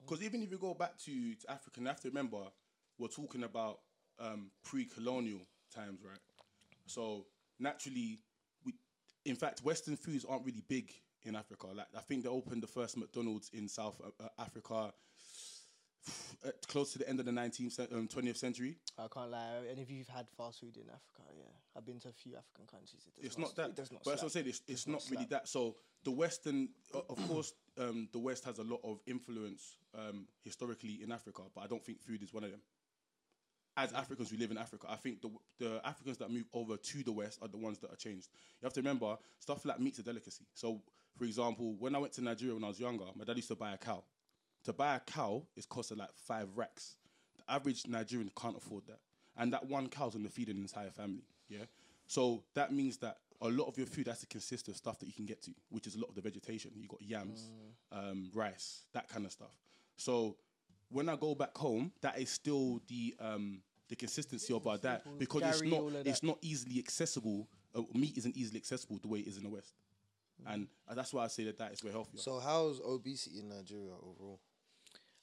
Because 0.00 0.22
even 0.22 0.42
if 0.42 0.50
you 0.50 0.58
go 0.58 0.74
back 0.74 0.98
to, 1.04 1.34
to 1.34 1.50
Africa, 1.50 1.80
you 1.80 1.86
have 1.86 2.00
to 2.00 2.08
remember 2.08 2.42
we're 2.98 3.08
talking 3.08 3.44
about 3.44 3.80
um, 4.18 4.50
pre-colonial 4.64 5.40
times, 5.74 6.00
right? 6.04 6.18
So 6.86 7.26
naturally, 7.58 8.18
we, 8.64 8.74
in 9.24 9.36
fact, 9.36 9.62
Western 9.62 9.96
foods 9.96 10.24
aren't 10.28 10.44
really 10.44 10.62
big 10.68 10.92
in 11.24 11.34
Africa. 11.36 11.68
Like 11.74 11.88
I 11.96 12.00
think 12.00 12.22
they 12.22 12.28
opened 12.28 12.62
the 12.62 12.68
first 12.68 12.96
McDonald's 12.96 13.50
in 13.52 13.68
South 13.68 14.00
uh, 14.04 14.24
uh, 14.24 14.28
Africa 14.38 14.92
close 16.68 16.92
to 16.92 16.98
the 16.98 17.08
end 17.08 17.20
of 17.20 17.26
the 17.26 17.32
19th, 17.32 17.72
cen- 17.72 17.88
um, 17.92 18.08
20th 18.08 18.36
century. 18.36 18.76
I 18.98 19.06
can't 19.12 19.30
lie. 19.30 19.62
Any 19.70 19.82
of 19.82 19.90
you've 19.90 20.08
had 20.08 20.26
fast 20.36 20.60
food 20.60 20.76
in 20.76 20.88
Africa, 20.88 21.22
yeah, 21.36 21.44
I've 21.76 21.84
been 21.84 22.00
to 22.00 22.08
a 22.08 22.12
few 22.12 22.36
African 22.36 22.66
countries. 22.66 23.06
It 23.06 23.26
It's 23.26 23.38
not, 23.38 23.48
not 23.48 23.56
that. 23.56 23.68
It 23.70 23.76
does 23.76 23.92
not 23.92 24.04
but 24.04 24.10
that's 24.10 24.22
what 24.22 24.28
I'm 24.36 24.44
saying. 24.44 24.54
It's, 24.68 24.86
not 24.86 25.02
not 25.02 25.10
really 25.10 25.26
that. 25.30 25.48
So 25.48 25.76
the 26.04 26.10
Western, 26.10 26.68
of 26.94 27.28
course, 27.28 27.52
um, 27.78 28.08
the 28.12 28.18
West 28.18 28.44
has 28.44 28.58
a 28.58 28.62
lot 28.62 28.80
of 28.84 29.00
influence 29.06 29.78
um, 29.94 30.26
historically 30.44 31.00
in 31.02 31.12
Africa, 31.12 31.42
but 31.54 31.62
I 31.62 31.66
don't 31.66 31.84
think 31.84 32.00
food 32.00 32.22
is 32.22 32.32
one 32.32 32.44
of 32.44 32.50
them. 32.50 32.60
As 33.78 33.92
Africans, 33.92 34.32
we 34.32 34.38
live 34.38 34.50
in 34.50 34.56
Africa. 34.56 34.86
I 34.88 34.96
think 34.96 35.20
the 35.20 35.30
the 35.58 35.80
Africans 35.84 36.16
that 36.18 36.30
move 36.30 36.46
over 36.54 36.78
to 36.78 37.02
the 37.02 37.12
West 37.12 37.38
are 37.42 37.48
the 37.48 37.58
ones 37.58 37.78
that 37.80 37.92
are 37.92 37.96
changed. 37.96 38.28
You 38.60 38.66
have 38.66 38.72
to 38.72 38.80
remember 38.80 39.16
stuff 39.38 39.66
like 39.66 39.78
meat's 39.80 39.98
a 39.98 40.02
delicacy. 40.02 40.46
So, 40.54 40.80
for 41.18 41.24
example, 41.24 41.74
when 41.78 41.94
I 41.94 41.98
went 41.98 42.14
to 42.14 42.22
Nigeria 42.22 42.54
when 42.54 42.64
I 42.64 42.68
was 42.68 42.80
younger, 42.80 43.04
my 43.14 43.24
dad 43.24 43.36
used 43.36 43.48
to 43.48 43.54
buy 43.54 43.74
a 43.74 43.76
cow. 43.76 44.02
To 44.66 44.72
buy 44.72 44.96
a 44.96 45.00
cow, 45.00 45.44
it's 45.56 45.66
costed 45.66 45.98
like 45.98 46.10
five 46.14 46.48
racks. 46.56 46.96
The 47.36 47.52
average 47.52 47.86
Nigerian 47.86 48.30
can't 48.36 48.56
afford 48.56 48.84
that, 48.88 48.98
and 49.36 49.52
that 49.52 49.66
one 49.66 49.88
cow's 49.88 50.14
going 50.14 50.24
to 50.26 50.30
feed 50.30 50.48
an 50.48 50.56
entire 50.56 50.90
family. 50.90 51.22
Yeah, 51.48 51.66
so 52.08 52.42
that 52.54 52.72
means 52.72 52.96
that 52.98 53.18
a 53.40 53.48
lot 53.48 53.68
of 53.68 53.78
your 53.78 53.86
food 53.86 54.08
has 54.08 54.18
to 54.20 54.26
consist 54.26 54.66
of 54.66 54.76
stuff 54.76 54.98
that 54.98 55.06
you 55.06 55.12
can 55.12 55.24
get 55.24 55.40
to, 55.42 55.52
which 55.70 55.86
is 55.86 55.94
a 55.94 56.00
lot 56.00 56.08
of 56.08 56.16
the 56.16 56.20
vegetation. 56.20 56.72
You 56.74 56.88
got 56.88 57.00
yams, 57.00 57.48
um, 57.92 58.28
rice, 58.34 58.86
that 58.92 59.08
kind 59.08 59.24
of 59.24 59.30
stuff. 59.30 59.56
So 59.96 60.36
when 60.88 61.08
I 61.08 61.14
go 61.14 61.36
back 61.36 61.56
home, 61.56 61.92
that 62.00 62.18
is 62.18 62.30
still 62.30 62.80
the 62.88 63.14
um, 63.20 63.60
the 63.88 63.94
consistency 63.94 64.52
of 64.52 64.66
our 64.66 64.78
diet 64.78 65.02
because 65.16 65.42
it's 65.42 65.62
not 65.62 65.82
it's 66.04 66.22
not 66.24 66.38
easily 66.42 66.80
accessible. 66.80 67.46
Uh, 67.72 67.82
meat 67.94 68.16
isn't 68.18 68.36
easily 68.36 68.58
accessible 68.58 68.98
the 69.00 69.06
way 69.06 69.20
it 69.20 69.28
is 69.28 69.36
in 69.36 69.44
the 69.44 69.48
West, 69.48 69.74
and 70.44 70.66
uh, 70.88 70.94
that's 70.94 71.12
why 71.12 71.22
I 71.22 71.28
say 71.28 71.44
that 71.44 71.58
that 71.58 71.72
is 71.72 71.84
way 71.84 71.92
healthier. 71.92 72.18
So 72.20 72.40
how's 72.40 72.80
obesity 72.80 73.38
in 73.38 73.48
Nigeria 73.48 73.92
overall? 74.02 74.40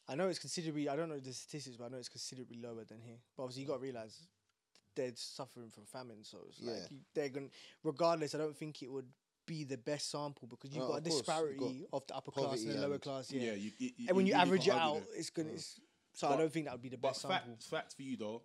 I 0.07 0.15
know 0.15 0.27
it's 0.27 0.39
considerably. 0.39 0.89
I 0.89 0.95
don't 0.95 1.09
know 1.09 1.19
the 1.19 1.33
statistics, 1.33 1.77
but 1.77 1.85
I 1.85 1.89
know 1.89 1.97
it's 1.97 2.09
considerably 2.09 2.57
lower 2.61 2.83
than 2.83 2.99
here. 3.01 3.17
But 3.37 3.43
obviously, 3.43 3.61
you 3.63 3.67
got 3.69 3.75
to 3.75 3.79
realize 3.81 4.27
they're 4.95 5.11
suffering 5.15 5.69
from 5.69 5.85
famine, 5.85 6.23
so 6.23 6.39
it's 6.49 6.59
Yeah. 6.59 6.71
like 6.73 6.91
you, 6.91 6.97
they're 7.13 7.29
going. 7.29 7.49
Regardless, 7.83 8.35
I 8.35 8.37
don't 8.37 8.55
think 8.55 8.83
it 8.83 8.91
would 8.91 9.07
be 9.45 9.63
the 9.63 9.77
best 9.77 10.09
sample 10.11 10.47
because 10.47 10.71
you've 10.71 10.83
No, 10.83 10.89
got 10.89 10.93
a 10.95 10.97
of 10.97 11.03
course, 11.05 11.15
you've 11.17 11.25
got 11.25 11.33
disparity 11.41 11.87
of 11.93 12.07
the 12.07 12.15
upper 12.15 12.31
class 12.31 12.45
poverty 12.45 12.65
and 12.67 12.73
the 12.77 12.81
lower 12.81 12.93
and- 12.93 13.01
class. 13.01 13.31
Yeah, 13.31 13.41
yeah, 13.41 13.53
you, 13.53 13.71
you, 13.77 13.89
you- 13.97 14.05
and 14.09 14.17
when 14.17 14.25
you, 14.25 14.33
really 14.33 14.41
average 14.43 14.67
it 14.67 14.71
can't 14.71 14.81
argue 14.81 15.01
out, 15.01 15.09
that. 15.09 15.19
it's 15.19 15.29
gonna. 15.29 15.49
Mm. 15.49 15.53
It's, 15.55 15.79
so 16.13 16.27
But- 16.27 16.33
I 16.33 16.37
don't 16.37 16.53
think 16.53 16.65
that 16.65 16.73
would 16.73 16.81
be 16.81 16.89
the 16.89 16.97
But 16.97 17.09
best 17.09 17.21
sample. 17.21 17.37
fact, 17.39 17.63
fact 17.63 17.93
for 17.95 18.01
you 18.03 18.17
though, 18.17 18.43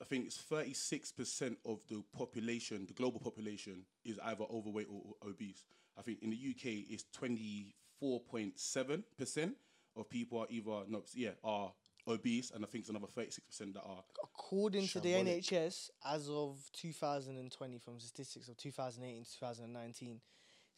I 0.00 0.04
think 0.04 0.26
it's 0.26 0.36
thirty 0.38 0.74
six 0.74 1.10
percent 1.12 1.58
of 1.64 1.80
the 1.88 2.02
population, 2.16 2.86
the 2.86 2.94
global 2.94 3.18
population, 3.20 3.84
is 4.04 4.18
either 4.22 4.44
overweight 4.44 4.86
or, 4.90 5.16
or 5.20 5.30
obese. 5.30 5.64
I 5.98 6.02
think 6.02 6.22
in 6.22 6.30
the 6.30 6.36
UK 6.36 6.90
it's 6.90 7.04
twenty 7.12 7.74
four 7.98 8.20
point 8.20 8.58
seven 8.58 9.04
percent 9.18 9.56
of 9.96 10.08
people 10.08 10.38
are 10.40 10.46
either 10.50 10.82
no, 10.88 11.02
yeah, 11.14 11.30
are 11.44 11.72
obese, 12.08 12.52
and 12.52 12.64
I 12.64 12.68
think 12.68 12.82
it's 12.82 12.90
another 12.90 13.06
thirty 13.06 13.30
six 13.30 13.46
percent 13.46 13.74
that 13.74 13.82
are. 13.82 14.02
According 14.22 14.88
to 14.88 15.00
the 15.00 15.12
NHS, 15.12 15.90
as 16.06 16.28
of 16.28 16.58
2020, 16.74 17.78
from 17.78 17.98
statistics 18.00 18.48
of 18.48 18.56
2018 18.56 19.24
to 19.24 19.38
2019, 19.38 20.20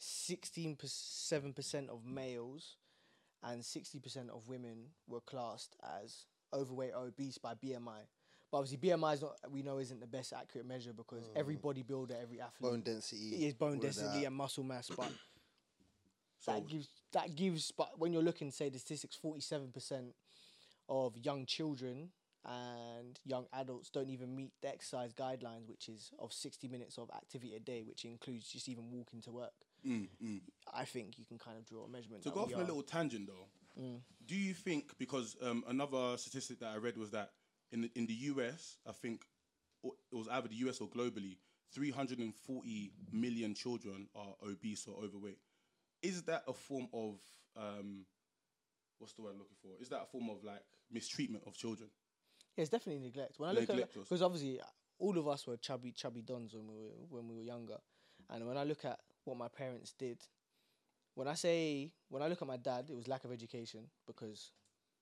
16% 0.01 1.89
of 1.89 2.05
males 2.05 2.77
and 3.43 3.61
60% 3.61 4.29
of 4.29 4.47
women 4.47 4.85
were 5.07 5.21
classed 5.21 5.75
as 6.01 6.25
overweight 6.53 6.91
or 6.95 7.07
obese 7.07 7.37
by 7.37 7.53
BMI. 7.53 8.07
But 8.51 8.57
obviously, 8.57 8.89
BMI 8.89 9.13
is 9.15 9.21
not, 9.21 9.35
we 9.51 9.61
know 9.61 9.77
isn't 9.77 9.99
the 9.99 10.07
best 10.07 10.33
accurate 10.33 10.65
measure 10.67 10.93
because 10.93 11.25
mm. 11.25 11.35
every 11.35 11.55
bodybuilder, 11.55 12.21
every 12.21 12.41
athlete 12.41 12.61
Bone 12.61 12.81
density. 12.81 13.45
is 13.45 13.53
bone 13.53 13.69
all 13.69 13.75
of 13.75 13.81
density 13.81 14.21
that. 14.21 14.27
and 14.27 14.35
muscle 14.35 14.63
mass. 14.63 14.89
But 14.89 15.11
So 16.39 16.53
that 16.53 16.67
gives 16.67 16.87
that 17.13 17.35
gives 17.35 17.71
but 17.71 17.99
when 17.99 18.13
you're 18.13 18.23
looking 18.23 18.51
say 18.51 18.69
the 18.69 18.79
statistics 18.79 19.17
47% 19.23 20.13
of 20.87 21.17
young 21.17 21.45
children 21.45 22.09
and 22.45 23.19
young 23.25 23.45
adults 23.53 23.89
don't 23.89 24.09
even 24.09 24.35
meet 24.35 24.53
the 24.61 24.69
exercise 24.69 25.13
guidelines 25.13 25.67
which 25.67 25.89
is 25.89 26.11
of 26.19 26.31
60 26.31 26.67
minutes 26.67 26.97
of 26.97 27.09
activity 27.11 27.55
a 27.55 27.59
day 27.59 27.83
which 27.85 28.05
includes 28.05 28.47
just 28.47 28.69
even 28.69 28.89
walking 28.91 29.21
to 29.21 29.31
work. 29.31 29.51
Mm, 29.85 30.07
mm. 30.23 30.41
I 30.73 30.85
think 30.85 31.17
you 31.19 31.25
can 31.25 31.37
kind 31.37 31.57
of 31.57 31.65
draw 31.65 31.85
a 31.85 31.89
measurement 31.89 32.23
To 32.23 32.29
that 32.29 32.35
go 32.35 32.41
off 32.41 32.53
on 32.53 32.61
a 32.61 32.65
little 32.65 32.81
tangent 32.81 33.27
though, 33.27 33.81
mm. 33.81 33.99
do 34.25 34.35
you 34.35 34.53
think 34.53 34.97
because 34.97 35.35
um, 35.41 35.63
another 35.67 36.17
statistic 36.17 36.59
that 36.59 36.69
I 36.73 36.77
read 36.77 36.97
was 36.97 37.11
that 37.11 37.31
in 37.71 37.81
the, 37.81 37.91
in 37.95 38.05
the 38.07 38.13
US, 38.13 38.77
I 38.87 38.93
think 38.93 39.25
it 39.83 40.15
was 40.15 40.27
either 40.29 40.47
the 40.47 40.55
US 40.67 40.79
or 40.79 40.87
globally, 40.87 41.37
340 41.73 42.91
million 43.11 43.53
children 43.53 44.07
are 44.15 44.33
obese 44.47 44.87
or 44.87 45.03
overweight. 45.03 45.37
Is 46.01 46.23
that 46.23 46.43
a 46.47 46.53
form 46.53 46.87
of 46.93 47.19
um, 47.57 48.05
what's 48.99 49.13
the 49.13 49.21
word 49.21 49.31
I'm 49.33 49.39
looking 49.39 49.57
for? 49.61 49.81
Is 49.81 49.89
that 49.89 50.01
a 50.03 50.05
form 50.05 50.29
of 50.29 50.43
like 50.43 50.63
mistreatment 50.91 51.43
of 51.45 51.55
children? 51.55 51.89
Yeah, 52.55 52.63
it's 52.63 52.69
definitely 52.69 53.01
neglect. 53.03 53.33
When 53.37 53.49
I 53.49 53.53
look 53.53 53.67
Neglect 53.69 53.97
at 53.97 54.03
because 54.03 54.21
obviously 54.21 54.59
uh, 54.59 54.65
all 54.99 55.17
of 55.17 55.27
us 55.27 55.47
were 55.47 55.57
chubby, 55.57 55.91
chubby 55.91 56.21
dons 56.21 56.53
when 56.53 56.67
we 56.67 56.75
were 56.75 56.91
when 57.09 57.27
we 57.27 57.35
were 57.35 57.43
younger, 57.43 57.77
and 58.29 58.47
when 58.47 58.57
I 58.57 58.63
look 58.63 58.85
at 58.85 58.99
what 59.25 59.37
my 59.37 59.47
parents 59.47 59.93
did, 59.97 60.19
when 61.15 61.27
I 61.27 61.33
say 61.33 61.91
when 62.09 62.21
I 62.21 62.27
look 62.27 62.41
at 62.41 62.47
my 62.47 62.57
dad, 62.57 62.85
it 62.89 62.95
was 62.95 63.07
lack 63.07 63.23
of 63.23 63.31
education 63.31 63.81
because 64.07 64.51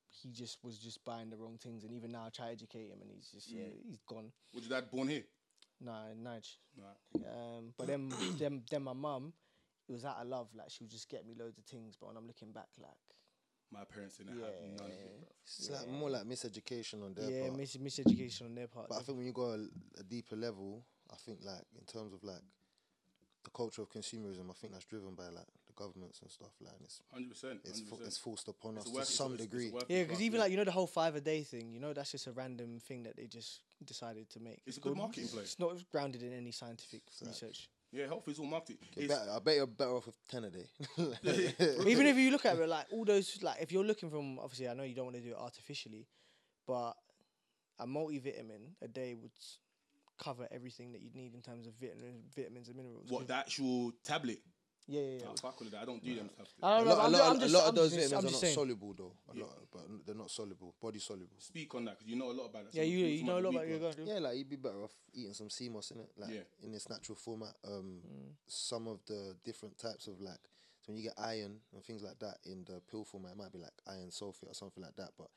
he 0.09 0.31
just 0.31 0.63
was 0.63 0.77
just 0.77 1.03
buying 1.03 1.29
the 1.29 1.37
wrong 1.37 1.57
things, 1.61 1.83
and 1.83 1.93
even 1.93 2.11
now 2.11 2.25
I 2.25 2.29
try 2.29 2.47
to 2.47 2.51
educate 2.51 2.89
him, 2.89 3.01
and 3.01 3.11
he's 3.13 3.29
just 3.29 3.49
yeah, 3.49 3.65
he's 3.87 3.99
gone. 4.07 4.31
Was 4.53 4.67
your 4.67 4.79
dad 4.79 4.89
born 4.89 5.07
here? 5.07 5.23
Nah, 5.79 6.13
nudge. 6.19 6.57
Right. 6.75 7.25
Um, 7.25 7.73
but 7.77 7.87
then, 7.87 8.11
then, 8.39 8.63
then 8.69 8.83
my 8.83 8.93
mum, 8.93 9.33
it 9.87 9.91
was 9.91 10.05
out 10.05 10.17
of 10.21 10.27
love. 10.27 10.49
Like 10.55 10.69
she 10.69 10.83
would 10.83 10.91
just 10.91 11.09
get 11.09 11.25
me 11.25 11.33
loads 11.39 11.57
of 11.57 11.65
things. 11.65 11.95
But 11.99 12.07
when 12.07 12.17
I'm 12.17 12.27
looking 12.27 12.51
back, 12.51 12.69
like 12.81 12.91
My 13.71 13.83
parents 13.85 14.17
didn't 14.17 14.33
have 14.33 14.39
none 14.77 14.85
of 14.85 14.91
it. 14.91 15.17
Bro. 15.19 15.27
It's 15.43 15.69
like 15.69 15.87
more 15.89 16.09
like 16.09 16.23
miseducation 16.23 17.03
on 17.05 17.13
their 17.13 17.29
yeah, 17.29 17.47
part. 17.47 17.57
mis- 17.57 17.77
miseducation 17.77 18.43
on 18.45 18.55
their 18.55 18.67
part. 18.67 18.89
But 18.89 18.99
I 18.99 19.01
think 19.01 19.17
when 19.17 19.27
you 19.27 19.33
go 19.33 19.51
a, 19.51 19.99
a 19.99 20.03
deeper 20.03 20.35
level, 20.35 20.83
I 21.11 21.15
think 21.15 21.39
like 21.43 21.63
in 21.77 21.85
terms 21.85 22.13
of 22.13 22.23
like 22.23 22.41
the 23.43 23.49
culture 23.51 23.81
of 23.81 23.89
consumerism, 23.89 24.49
I 24.49 24.53
think 24.59 24.73
that's 24.73 24.85
driven 24.85 25.15
by 25.15 25.23
like 25.29 25.47
the 25.67 25.73
governments 25.73 26.19
and 26.21 26.29
stuff. 26.29 26.51
Like 26.59 26.73
and 26.75 26.83
it's 26.83 27.01
Hundred 27.13 27.29
percent. 27.29 27.59
it's, 27.63 27.79
fo- 27.79 27.99
it's 28.03 28.17
forced 28.17 28.47
upon 28.49 28.77
us 28.77 28.83
a 28.83 28.87
to 28.87 28.91
work- 28.93 29.01
it's 29.03 29.11
a- 29.11 29.13
some 29.15 29.33
it's- 29.33 29.45
it's 29.45 29.51
degree. 29.51 29.71
Yeah, 29.87 30.03
because 30.03 30.21
even 30.21 30.39
like 30.41 30.51
you 30.51 30.57
know 30.57 30.65
the 30.65 30.71
whole 30.71 30.87
five 30.87 31.15
a 31.15 31.21
day 31.21 31.43
thing, 31.43 31.71
you 31.71 31.79
know 31.79 31.93
that's 31.93 32.11
just 32.11 32.27
a 32.27 32.31
random 32.33 32.79
thing 32.79 33.03
that 33.03 33.15
they 33.15 33.27
just 33.27 33.61
decided 33.85 34.29
to 34.31 34.39
make. 34.41 34.61
It's 34.65 34.77
a 34.77 34.81
good 34.81 34.97
marketing 34.97 35.29
play. 35.29 35.43
It's 35.43 35.59
not 35.59 35.71
grounded 35.91 36.23
in 36.23 36.33
any 36.33 36.51
scientific 36.51 37.03
research. 37.25 37.69
Yeah, 37.97 38.07
health 38.07 38.27
is 38.27 38.37
all 38.39 38.45
marketing. 38.45 38.77
Okay, 38.91 39.05
It's- 39.05 39.19
better- 39.19 39.31
I 39.31 39.39
bet 39.39 39.55
you're 39.55 39.65
better 39.67 39.95
off 39.95 40.05
with 40.05 40.15
ten 40.29 40.43
a 40.45 40.49
day. 40.51 40.67
even 41.87 42.05
if 42.05 42.15
you 42.17 42.31
look 42.31 42.45
at 42.45 42.57
it, 42.57 42.69
like 42.69 42.85
all 42.91 43.05
those, 43.05 43.41
like 43.41 43.57
if 43.61 43.71
you're 43.71 43.83
looking 43.83 44.09
from, 44.09 44.37
obviously 44.39 44.67
I 44.69 44.73
know 44.73 44.83
you 44.83 44.93
don't 44.95 45.05
want 45.05 45.15
to 45.17 45.21
do 45.21 45.31
it 45.31 45.37
artificially, 45.37 46.07
but 46.67 46.93
a 47.79 47.85
multivitamin 47.87 48.73
a 48.81 48.87
day 48.87 49.15
would 49.15 49.31
s- 49.35 49.57
cover 50.19 50.47
everything 50.51 50.91
that 50.93 51.01
you'd 51.01 51.15
need 51.15 51.33
in 51.33 51.41
terms 51.41 51.67
of 51.67 51.73
vitamin, 51.79 52.23
vitamins 52.35 52.67
and 52.67 52.77
minerals. 52.77 53.09
what 53.09 53.27
the 53.27 53.35
actual 53.35 53.91
tablet? 54.03 54.39
Yeah, 54.89 55.01
yeah, 55.01 55.07
yeah. 55.19 55.25
Nah, 55.25 55.33
fuck 55.41 55.59
with 55.59 55.71
that. 55.71 55.81
I 55.81 55.85
don't 55.85 56.03
do 56.03 56.15
them 56.15 56.29
stuff. 56.33 56.47
I 56.63 56.75
a 56.75 56.77
don't 56.77 56.87
know. 56.87 56.95
lot, 56.95 56.99
a 57.01 57.05
I'm, 57.05 57.11
lot, 57.11 57.21
I'm 57.31 57.35
a 57.35 57.39
just, 57.39 57.53
lot 57.53 57.63
I'm 57.63 57.69
of 57.69 57.75
those 57.75 57.91
just, 57.93 57.95
vitamins 57.95 58.13
I'm 58.13 58.17
are 58.19 58.21
just 58.21 58.33
not 58.33 58.39
saying. 58.41 58.55
soluble 58.55 58.93
though. 58.97 59.11
A 59.33 59.39
lot, 59.39 59.57
but 59.71 59.81
they're 60.05 60.15
not 60.15 60.31
soluble, 60.31 60.75
body 60.81 60.99
soluble. 60.99 61.35
Speak 61.39 61.75
on 61.75 61.85
that 61.85 61.97
because 61.99 62.09
you 62.09 62.15
know 62.17 62.31
a 62.31 62.33
lot 62.33 62.45
about 62.45 62.65
that. 62.65 62.73
Yeah, 62.75 62.83
So 62.83 62.87
you 62.87 62.97
you 63.05 63.23
know 63.25 63.37
a 63.37 63.41
lot 63.41 63.49
about 63.53 63.67
your 63.67 63.79
ones. 63.79 63.95
guy. 63.95 64.03
Yeah, 64.05 64.19
like 64.19 64.37
you'd 64.37 64.49
be 64.49 64.55
better 64.55 64.83
off 64.83 64.91
eating 65.13 65.33
some 65.33 65.49
sea 65.49 65.69
moss 65.69 65.91
in 65.91 65.99
it, 65.99 66.09
like 66.17 66.33
Yeah. 66.33 66.41
in 66.63 66.73
its 66.73 66.87
natural 66.89 67.15
format. 67.17 67.53
Um, 67.65 68.01
Mm. 68.07 68.31
some 68.47 68.87
of 68.87 68.99
the 69.05 69.35
different 69.43 69.77
types 69.77 70.07
of 70.07 70.21
like, 70.21 70.39
so 70.81 70.93
when 70.93 70.97
you 70.97 71.03
get 71.03 71.13
iron 71.17 71.59
and 71.73 71.83
things 71.83 72.01
like 72.01 72.19
that 72.19 72.37
in 72.45 72.63
the 72.63 72.79
pill 72.89 73.03
format, 73.03 73.31
it 73.33 73.37
might 73.37 73.51
be 73.51 73.59
like 73.59 73.73
iron 73.87 74.09
sulfate 74.09 74.49
or 74.49 74.53
something 74.53 74.81
like 74.83 74.95
that, 74.95 75.11
but 75.17 75.27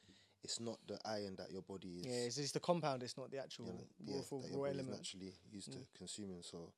it's 0.44 0.60
not 0.60 0.78
the 0.86 0.98
iron 1.04 1.34
that 1.36 1.50
your 1.50 1.62
body 1.62 1.98
is. 2.00 2.06
Yeah, 2.06 2.12
it's 2.26 2.36
just 2.36 2.54
the 2.54 2.60
compound. 2.60 3.02
It's 3.02 3.16
not 3.18 3.30
the 3.30 3.38
actual 3.38 3.66
you 3.66 3.72
know, 3.72 3.78
raw, 4.06 4.16
yeah, 4.16 4.22
full- 4.22 4.40
that 4.42 4.48
raw 4.52 4.54
your 4.56 4.66
body's 4.66 4.78
element. 4.78 4.96
naturally 4.98 5.34
used 5.50 5.72
to 5.72 5.78
Mm. 5.78 5.86
consuming. 5.98 6.42
So, 6.42 6.72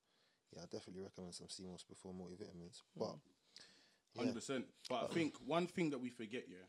yeah, 0.54 0.62
I 0.62 0.66
definitely 0.70 1.02
recommend 1.02 1.34
some 1.34 1.48
sea 1.48 1.66
moss 1.70 1.84
before 1.84 2.12
multivitamins. 2.12 2.82
Hmm. 2.96 2.98
But 2.98 3.14
yeah, 4.14 4.20
Hundred 4.20 4.34
percent. 4.34 4.64
But 4.88 5.04
I 5.04 5.14
think 5.14 5.34
one 5.46 5.66
thing 5.66 5.90
that 5.90 5.98
we 5.98 6.10
forget, 6.10 6.44
yeah, 6.48 6.66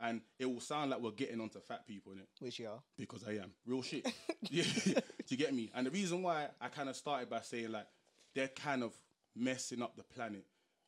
and 0.00 0.20
it 0.38 0.46
will 0.46 0.60
sound 0.60 0.90
like 0.90 1.00
we're 1.00 1.10
getting 1.10 1.40
onto 1.40 1.58
fat 1.60 1.86
people 1.86 2.12
in 2.12 2.18
it 2.18 2.28
Which 2.38 2.58
you 2.58 2.68
are. 2.68 2.80
because 2.96 3.24
I 3.26 3.32
am 3.32 3.50
real 3.66 3.82
shit. 3.82 4.06
yeah, 4.50 4.64
do 4.84 5.00
you 5.28 5.36
get 5.36 5.52
me? 5.54 5.70
And 5.74 5.86
the 5.86 5.90
reason 5.90 6.22
why 6.22 6.48
I 6.60 6.68
kind 6.68 6.88
of 6.88 6.96
started 6.96 7.28
by 7.28 7.40
saying 7.40 7.72
like 7.72 7.86
they're 8.34 8.48
kind 8.48 8.82
of 8.82 8.92
messing 9.34 9.82
up 9.82 9.96
the 9.96 10.02
planet 10.02 10.44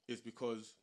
is 0.06 0.20
because 0.20 0.74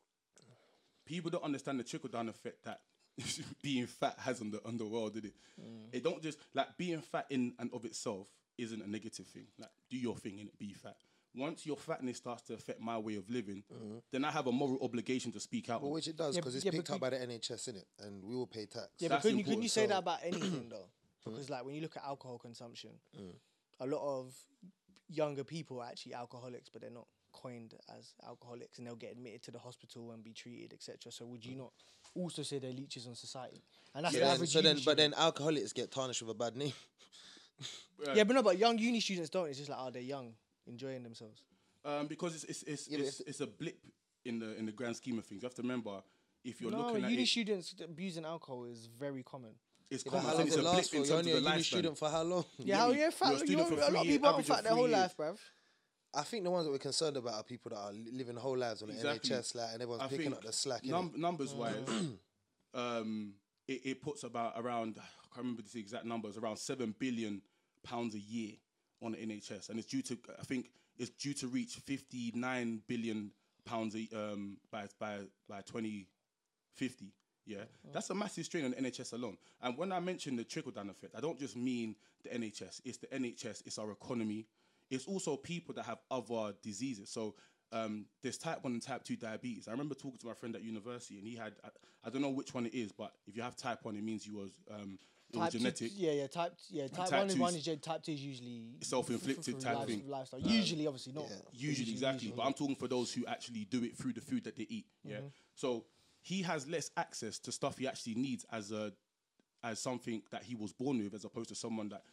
people 1.06 1.32
don't 1.32 1.44
understand 1.44 1.80
the 1.80 1.84
trickle 1.84 2.10
down 2.10 2.28
effect 2.30 2.64
that 2.66 2.82
being 3.64 3.88
fat 3.88 4.16
has 4.20 4.42
on 4.42 4.52
the 4.52 4.62
on 4.66 4.78
the 4.78 4.86
world, 4.86 5.14
did 5.14 5.26
it? 5.26 5.34
Hmm. 5.60 5.86
It 5.94 6.04
don't 6.04 6.22
just 6.22 6.38
like 6.54 6.76
being 6.78 7.02
fat 7.02 7.28
in 7.30 7.54
and 7.60 7.70
of 7.74 7.86
itself 7.86 8.28
isn't 8.58 8.82
a 8.82 8.90
negative 8.90 9.28
thing. 9.28 9.48
Like 9.58 9.70
do 9.90 9.98
your 9.98 10.16
thing 10.18 10.40
and 10.40 10.50
be 10.58 10.74
fat. 10.74 10.98
Once 11.36 11.66
your 11.66 11.78
fatness 11.78 12.18
starts 12.18 12.44
to 12.44 12.54
affect 12.54 12.80
my 12.80 12.98
way 12.98 13.16
of 13.16 13.30
living, 13.30 13.64
mm-hmm. 13.74 13.98
then 14.12 14.24
I 14.24 14.32
have 14.32 14.48
a 14.48 14.52
moral 14.52 14.78
obligation 14.82 15.32
to 15.34 15.40
speak 15.40 15.70
out. 15.70 15.82
well, 15.82 15.92
which 15.92 16.08
it 16.08 16.16
does 16.16 16.36
Yeah, 16.36 16.42
because 16.42 16.56
it's 16.56 16.66
yeah, 16.66 16.72
picked 16.72 16.90
up 16.92 17.00
by 17.00 17.10
the 17.10 17.18
NHS, 17.18 17.70
innit? 17.70 17.84
And 18.06 18.24
we 18.24 18.36
all 18.36 18.48
pay 18.48 18.66
tax. 18.66 18.88
Yeah, 19.00 19.10
That's 19.10 19.18
but 19.18 19.22
couldn't 19.24 19.40
you, 19.40 19.44
couldn't 19.44 19.62
you 19.64 19.70
say 19.70 19.84
So- 19.84 19.88
that 19.90 20.00
about 20.00 20.20
anything 20.24 20.70
though? 20.70 20.88
Because 21.26 21.50
like 21.50 21.66
when 21.66 21.74
you 21.74 21.82
look 21.82 21.98
at 21.98 22.04
alcohol 22.04 22.38
consumption, 22.38 22.92
mm. 23.20 23.32
a 23.80 23.88
lot 23.88 24.02
of 24.02 24.34
younger 25.10 25.44
people 25.44 25.82
are 25.82 25.88
actually 25.88 26.14
alcoholics, 26.14 26.70
but 26.70 26.82
they're 26.82 26.92
not 26.92 27.08
coined 27.34 27.74
as 27.98 28.14
alcoholics, 28.26 28.78
and 28.78 28.88
they'll 28.88 28.96
get 28.96 29.12
admitted 29.12 29.44
to 29.44 29.52
the 29.52 29.60
hospital 29.60 30.12
and 30.12 30.24
be 30.24 30.34
treated, 30.34 30.74
etc. 30.74 31.12
So 31.12 31.26
would 31.26 31.46
you 31.46 31.56
not 31.56 31.72
also 32.16 32.44
say 32.44 32.60
they're 32.60 32.72
leeches 32.72 33.08
on 33.08 33.16
society? 33.16 33.64
And 33.94 34.06
that's 34.06 34.16
So 34.16 34.22
the 34.22 34.28
average. 34.28 34.50
so 34.52 34.62
then, 34.62 34.80
but 34.86 34.98
then 34.98 35.14
alcoholics 35.18 35.74
get 35.74 35.92
tarnished 35.92 36.22
with 36.22 36.32
a 36.32 36.34
bad 36.34 36.56
name. 36.56 36.74
yeah, 38.16 38.24
but 38.24 38.36
no, 38.36 38.44
but 38.44 38.58
young 38.58 38.78
uni 38.78 39.00
students 39.00 39.30
don't. 39.30 39.48
It's 39.50 39.58
just 39.58 39.70
like, 39.70 39.80
oh, 39.82 39.90
they're 39.90 40.02
young, 40.02 40.34
enjoying 40.68 41.04
themselves. 41.04 41.42
Um, 41.84 42.08
because 42.08 42.34
it's 42.36 42.44
it's 42.46 42.64
it's, 42.64 42.88
Yeah, 42.90 42.98
but 43.00 43.08
it's, 43.08 43.20
it's 43.22 43.42
a 43.42 43.48
blip 43.48 43.78
in 44.26 44.40
the 44.40 44.56
in 44.58 44.66
the 44.66 44.72
grand 44.72 44.96
scheme 44.96 45.18
of 45.20 45.26
things. 45.26 45.42
You 45.44 45.46
have 45.48 45.56
to 45.56 45.62
remember 45.62 46.02
if 46.44 46.62
you're 46.62 46.72
no, 46.72 46.88
looking 46.88 47.04
at 47.04 47.12
uni 47.12 47.24
it, 47.24 47.28
students 47.28 47.76
abusing 47.84 48.26
alcohol 48.26 48.66
is 48.66 48.88
very 49.00 49.24
common. 49.24 49.52
it's 49.90 50.04
But 50.04 50.12
common. 50.12 50.26
how 50.26 50.32
so 50.32 50.38
long 50.40 50.48
it's 50.48 50.56
does 50.56 50.66
a 50.66 50.68
it 50.68 50.72
blip 50.72 50.76
last 50.78 50.90
for? 50.92 50.96
in 50.98 51.02
You're 51.04 51.08
terms 51.10 51.20
only 51.20 51.32
of 51.32 51.38
a 51.38 51.42
the 51.42 51.50
uni 51.50 51.62
lifespan. 51.62 51.66
student 51.66 51.98
for 51.98 52.10
how 52.10 52.24
long? 52.24 52.46
Yeah, 52.58 52.66
get 52.66 52.76
how 52.78 52.88
me? 52.88 52.94
yeah, 52.94 53.00
You're 53.00 53.10
a 53.10 53.12
fat. 53.12 53.32
You 53.32 53.38
student 53.38 53.58
know, 53.70 53.76
for 53.76 53.82
a 53.82 53.92
lot 53.92 53.96
of 54.02 54.06
years, 54.06 54.16
people 54.18 54.28
aren't 54.30 54.34
average 54.40 54.50
of 54.50 54.56
fat 54.56 54.64
their 54.64 54.72
three 54.72 54.78
whole 54.80 54.90
years. 54.90 55.00
life, 55.00 55.18
bruv. 55.18 55.38
I 56.18 56.22
think 56.24 56.44
the 56.46 56.50
ones 56.52 56.66
that 56.66 56.72
we're 56.72 56.78
concerned 56.78 57.18
about 57.18 57.34
are 57.34 57.44
people 57.44 57.70
that 57.72 57.78
are 57.78 57.92
li- 57.92 58.10
living 58.14 58.36
whole 58.38 58.58
lives 58.58 58.82
on 58.82 58.88
the 58.88 58.94
Exactly. 58.96 59.30
NHS, 59.32 59.56
like, 59.56 59.74
and 59.74 59.82
everyone's 59.82 60.02
I 60.04 60.08
picking 60.08 60.24
think 60.26 60.36
up 60.38 60.44
the 60.44 60.54
slack. 60.54 60.82
innit? 60.84 60.90
num- 60.90 61.14
numbers 61.18 61.54
wise, 61.54 61.76
um, 62.74 63.34
it, 63.68 63.82
it 63.86 64.02
puts 64.02 64.24
about 64.24 64.54
around 64.58 64.96
I 64.98 65.02
can't 65.34 65.46
remember 65.46 65.64
the 65.72 65.80
exact 65.80 66.06
numbers 66.06 66.38
around 66.38 66.58
seven 66.58 66.96
billion 66.98 67.42
pounds 67.84 68.16
a 68.16 68.20
year 68.20 68.54
on 69.02 69.12
the 69.14 69.18
NHS, 69.18 69.70
and 69.70 69.80
it's 69.80 69.88
due 69.88 70.02
to 70.04 70.18
I 70.40 70.44
think 70.44 70.70
it's 70.98 71.12
due 71.12 71.34
to 71.36 71.48
reach 71.48 71.76
fifty 71.76 72.32
nine 72.36 72.82
billion 72.88 73.32
pounds 73.66 73.96
a, 73.96 74.08
um, 74.16 74.58
by 74.72 74.88
by 75.00 75.20
by 75.48 75.62
twenty 75.62 76.08
fifty. 76.76 77.14
Yeah, 77.46 77.66
that's 77.94 78.10
a 78.10 78.16
massive 78.16 78.46
strain 78.46 78.66
on 78.66 78.72
the 78.72 78.78
NHS 78.78 79.14
alone. 79.14 79.38
And 79.62 79.78
when 79.78 79.92
I 79.92 80.00
mention 80.00 80.36
the 80.36 80.44
trickle 80.44 80.72
down 80.72 80.90
effect, 80.90 81.14
I 81.16 81.22
don't 81.22 81.38
just 81.40 81.56
mean 81.56 81.96
the 82.24 82.30
NHS. 82.30 82.82
It's 82.84 82.98
the 82.98 83.08
NHS. 83.08 83.68
It's 83.68 83.78
our 83.78 83.92
economy. 83.92 84.48
It's 84.90 85.06
also 85.06 85.36
people 85.36 85.76
that 85.76 85.86
have 85.86 86.00
other 86.10 86.54
diseases. 86.64 87.12
So 87.12 87.36
um, 87.72 88.06
there's 88.24 88.38
type 88.38 88.64
one 88.64 88.74
and 88.74 88.82
type 88.82 89.04
two 89.04 89.16
diabetes. 89.16 89.68
I 89.68 89.72
remember 89.72 89.96
talking 89.96 90.18
to 90.20 90.28
my 90.28 90.34
friend 90.34 90.56
at 90.56 90.64
university, 90.64 91.18
and 91.18 91.28
he 91.28 91.36
had 91.36 91.54
I, 91.64 91.70
I 92.06 92.10
don't 92.10 92.22
know 92.22 92.30
which 92.30 92.54
one 92.54 92.66
it 92.66 92.74
is, 92.74 92.92
but 92.92 93.12
if 93.28 93.36
you 93.36 93.44
have 93.44 93.56
type 93.56 93.80
one, 93.84 93.96
it 93.96 94.04
means 94.04 94.26
you 94.26 94.38
was 94.38 94.52
um, 94.72 94.98
it 95.34 95.38
was 95.38 95.54
Type 95.54 95.76
two- 95.76 95.88
yeah, 95.88 96.12
yeah. 96.12 96.28
Type 96.28 96.54
yeah. 96.70 96.88
Type, 96.88 97.10
type 97.10 97.20
one 97.20 97.30
is 97.30 97.38
one 97.38 97.50
is 97.50 97.56
is 97.58 97.66
gen- 97.66 97.80
type 97.80 98.04
two 98.04 98.12
is 98.14 98.22
usually 98.24 98.64
self-inflicted 98.82 99.56
f- 99.56 99.56
f- 99.56 99.64
type 99.64 99.76
life- 99.76 99.88
thing. 99.88 100.04
Lifestyle. 100.08 100.40
Usually, 100.40 100.88
obviously 100.88 101.14
not. 101.14 101.26
Usually, 101.52 101.92
exactly. 101.92 102.34
But 102.36 102.44
I'm 102.44 102.54
talking 102.54 102.76
for 102.76 102.88
those 102.88 103.14
who 103.14 103.26
actually 103.26 103.66
do 103.66 103.84
it 103.84 103.98
through 103.98 104.14
the 104.14 104.22
food 104.22 104.44
that 104.46 104.56
they 104.56 104.68
eat. 104.70 104.86
Yeah. 105.04 105.18
Mm-hmm. 105.18 105.28
So 105.56 105.86
he 106.22 106.42
has 106.44 106.68
less 106.68 106.92
access 106.96 107.40
to 107.40 107.52
stuff 107.52 107.78
he 107.78 107.88
actually 107.88 108.16
needs 108.16 108.46
as 108.52 108.72
a 108.72 108.94
as 109.64 109.80
something 109.80 110.22
that 110.32 110.44
he 110.44 110.54
was 110.54 110.72
born 110.72 111.00
with, 111.00 111.14
as 111.16 111.26
opposed 111.26 111.50
to 111.50 111.56
someone 111.56 111.90
that 111.90 112.04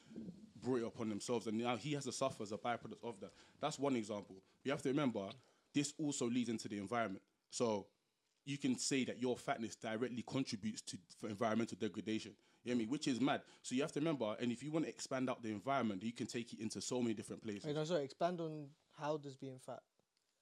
brought 0.62 0.76
it 0.80 0.86
upon 0.86 1.08
themselves, 1.10 1.46
and 1.46 1.58
now 1.58 1.76
he 1.76 1.92
has 1.92 2.04
to 2.04 2.12
suffer 2.12 2.42
as 2.42 2.52
a 2.52 2.56
byproduct 2.56 3.02
of 3.04 3.20
that. 3.20 3.32
That's 3.60 3.78
one 3.78 3.94
example. 3.96 4.36
You 4.64 4.70
have 4.70 4.80
to 4.82 4.88
remember 4.88 5.28
this 5.74 5.92
also 5.98 6.28
leads 6.28 6.48
into 6.48 6.68
the 6.68 6.78
environment. 6.78 7.22
So 7.50 7.86
you 8.46 8.58
can 8.58 8.78
say 8.78 9.04
that 9.04 9.20
your 9.20 9.36
fatness 9.36 9.76
directly 9.76 10.24
contributes 10.26 10.82
to 10.82 10.98
environmental 11.28 11.76
degradation. 11.78 12.32
You 12.64 12.72
know 12.72 12.76
I 12.76 12.78
mean? 12.78 12.88
Which 12.88 13.08
is 13.08 13.20
mad. 13.20 13.42
So 13.62 13.74
you 13.74 13.82
have 13.82 13.92
to 13.92 14.00
remember, 14.00 14.36
and 14.40 14.52
if 14.52 14.62
you 14.62 14.70
want 14.70 14.84
to 14.84 14.88
expand 14.88 15.28
out 15.28 15.42
the 15.42 15.50
environment, 15.50 16.02
you 16.02 16.12
can 16.12 16.26
take 16.26 16.52
it 16.52 16.60
into 16.60 16.80
so 16.80 17.00
many 17.00 17.14
different 17.14 17.42
places. 17.42 17.64
Wait, 17.64 17.74
no, 17.74 17.84
sorry. 17.84 18.04
Expand 18.04 18.40
on 18.40 18.66
how 18.98 19.16
does 19.16 19.34
being 19.34 19.58
fat. 19.58 19.80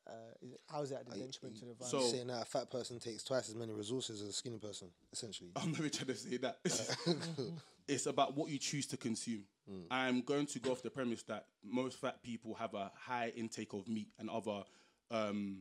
Uh, 0.07 0.13
is 0.43 0.53
it, 0.53 0.61
how 0.69 0.83
is 0.83 0.91
that 0.91 1.01
at 1.01 1.07
the 1.07 1.17
detriment 1.17 1.57
to 1.59 1.65
the 1.67 1.71
environment? 1.71 1.87
So- 1.87 2.01
saying 2.01 2.27
that 2.29 2.43
a 2.43 2.45
fat 2.45 2.71
person 2.71 2.99
takes 2.99 3.23
twice 3.23 3.49
as 3.49 3.55
many 3.55 3.73
resources 3.73 4.23
as 4.23 4.29
a 4.29 4.33
skinny 4.33 4.59
person, 4.59 4.89
essentially. 5.13 5.51
I'm 5.57 5.73
never 5.73 5.89
trying 5.89 6.09
to 6.09 6.17
say 6.17 6.37
that. 6.39 6.59
it's 7.89 8.07
about 8.07 8.37
what 8.37 8.51
you 8.51 8.59
choose 8.59 8.87
to 8.87 8.97
consume. 8.97 9.45
Hmm. 9.69 9.81
I'm 9.91 10.21
going 10.23 10.47
to 10.47 10.59
go 10.59 10.73
off 10.73 10.83
the 10.83 10.91
premise 10.91 11.23
that 11.25 11.47
most 11.63 11.99
fat 11.99 12.23
people 12.23 12.55
have 12.55 12.75
a 12.75 12.91
high 12.95 13.33
intake 13.37 13.73
of 13.73 13.89
meat 13.89 14.09
and 14.19 14.29
other, 14.29 14.65
um, 15.11 15.61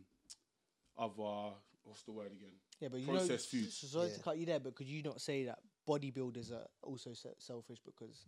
other 0.97 1.53
what's 1.83 2.03
the 2.03 2.11
word 2.11 2.31
again? 2.31 2.53
yeah, 2.79 2.87
but 2.89 2.99
you 2.99 3.07
processed 3.07 3.53
know, 3.53 3.59
foods. 3.59 3.77
so 3.77 3.87
sorry 3.87 4.09
to 4.09 4.19
cut 4.19 4.37
you 4.37 4.45
there, 4.45 4.59
but 4.59 4.75
could 4.75 4.87
you 4.87 5.03
not 5.03 5.19
say 5.19 5.45
that 5.45 5.59
bodybuilders 5.89 6.51
are 6.51 6.67
also 6.83 7.13
se- 7.13 7.39
selfish 7.39 7.79
because, 7.85 8.27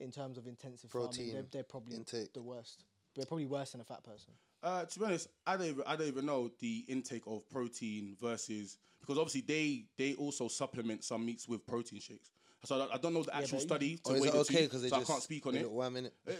in 0.00 0.10
terms 0.10 0.36
of 0.38 0.46
intensive 0.46 0.90
farming, 0.90 1.10
they're, 1.12 1.26
Protein 1.26 1.46
they're 1.52 1.62
probably 1.62 1.96
intake. 1.96 2.32
the 2.32 2.42
worst. 2.42 2.84
They're 3.14 3.26
probably 3.26 3.46
worse 3.46 3.70
than 3.72 3.80
a 3.80 3.84
fat 3.84 4.02
person. 4.04 4.32
Uh, 4.62 4.84
to 4.84 4.98
be 4.98 5.04
honest, 5.04 5.28
I 5.46 5.56
don't 5.56 5.66
even, 5.66 5.84
I 5.86 5.96
don't 5.96 6.08
even 6.08 6.26
know 6.26 6.50
the 6.58 6.84
intake 6.88 7.22
of 7.26 7.48
protein 7.48 8.16
versus 8.20 8.78
because 9.00 9.18
obviously 9.18 9.42
they 9.42 9.84
they 9.96 10.14
also 10.14 10.48
supplement 10.48 11.04
some 11.04 11.24
meats 11.24 11.46
with 11.48 11.64
protein 11.66 12.00
shakes. 12.00 12.30
So 12.64 12.74
I 12.74 12.78
don't, 12.78 12.94
I 12.94 12.96
don't 12.98 13.14
know 13.14 13.22
the 13.22 13.36
actual 13.36 13.58
but 13.58 13.62
study. 13.68 13.96
To 14.04 14.10
Or 14.10 14.16
is 14.16 14.22
weigh 14.22 14.28
it 14.28 14.32
the 14.32 14.38
okay 14.40 14.62
because 14.62 14.82
they 14.82 14.88
so 14.88 14.96
just 14.98 15.10
I 15.10 15.12
can't 15.14 15.22
speak 15.22 15.46
on 15.46 15.54
it. 15.54 15.70
one 15.70 15.92
minute? 15.92 16.14
Eh, 16.26 16.32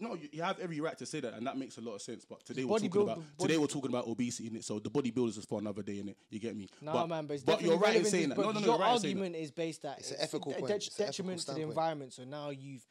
no, 0.00 0.14
you, 0.14 0.28
you 0.32 0.42
have 0.42 0.58
every 0.58 0.80
right 0.80 0.96
to 0.98 1.06
say 1.06 1.20
that, 1.20 1.34
and 1.34 1.46
that 1.46 1.56
makes 1.56 1.76
a 1.78 1.80
lot 1.80 1.94
of 1.94 2.02
sense. 2.02 2.24
But 2.24 2.44
today 2.44 2.64
we're 2.64 2.78
talking 2.78 3.02
about 3.02 3.22
today 3.38 3.58
we're 3.58 3.66
talking 3.66 3.90
about 3.90 4.06
obesity 4.08 4.48
in 4.48 4.56
it. 4.56 4.64
So 4.64 4.78
the 4.78 4.90
bodybuilders 4.90 5.38
is 5.38 5.44
for 5.44 5.60
another 5.60 5.82
day 5.82 5.98
in 5.98 6.08
it. 6.08 6.16
You 6.30 6.40
get 6.40 6.56
me? 6.56 6.68
No, 6.80 6.92
but, 6.92 7.06
man, 7.08 7.26
but 7.26 7.34
it's 7.34 7.44
but 7.44 7.60
you're 7.62 7.76
right 7.76 7.96
in 7.96 8.02
relevant 8.02 8.06
saying 8.06 8.28
that. 8.30 8.38
No, 8.38 8.50
no, 8.50 8.60
no. 8.60 8.66
Your 8.66 8.78
right 8.78 8.94
in 8.94 9.00
saying 9.00 9.18
that. 9.18 9.22
argument 9.26 9.36
is 9.36 9.50
based 9.50 9.82
that 9.82 9.98
It's 9.98 10.10
an 10.10 10.16
ethical 10.20 10.52
a 10.52 10.54
point, 10.56 10.68
det- 10.68 10.76
it's 10.76 10.86
an 10.98 11.04
ethical 11.04 11.06
detriment 11.06 11.40
to 11.46 11.52
the 11.54 11.60
environment. 11.62 12.12
So 12.12 12.24
now 12.24 12.50
you've 12.50 12.86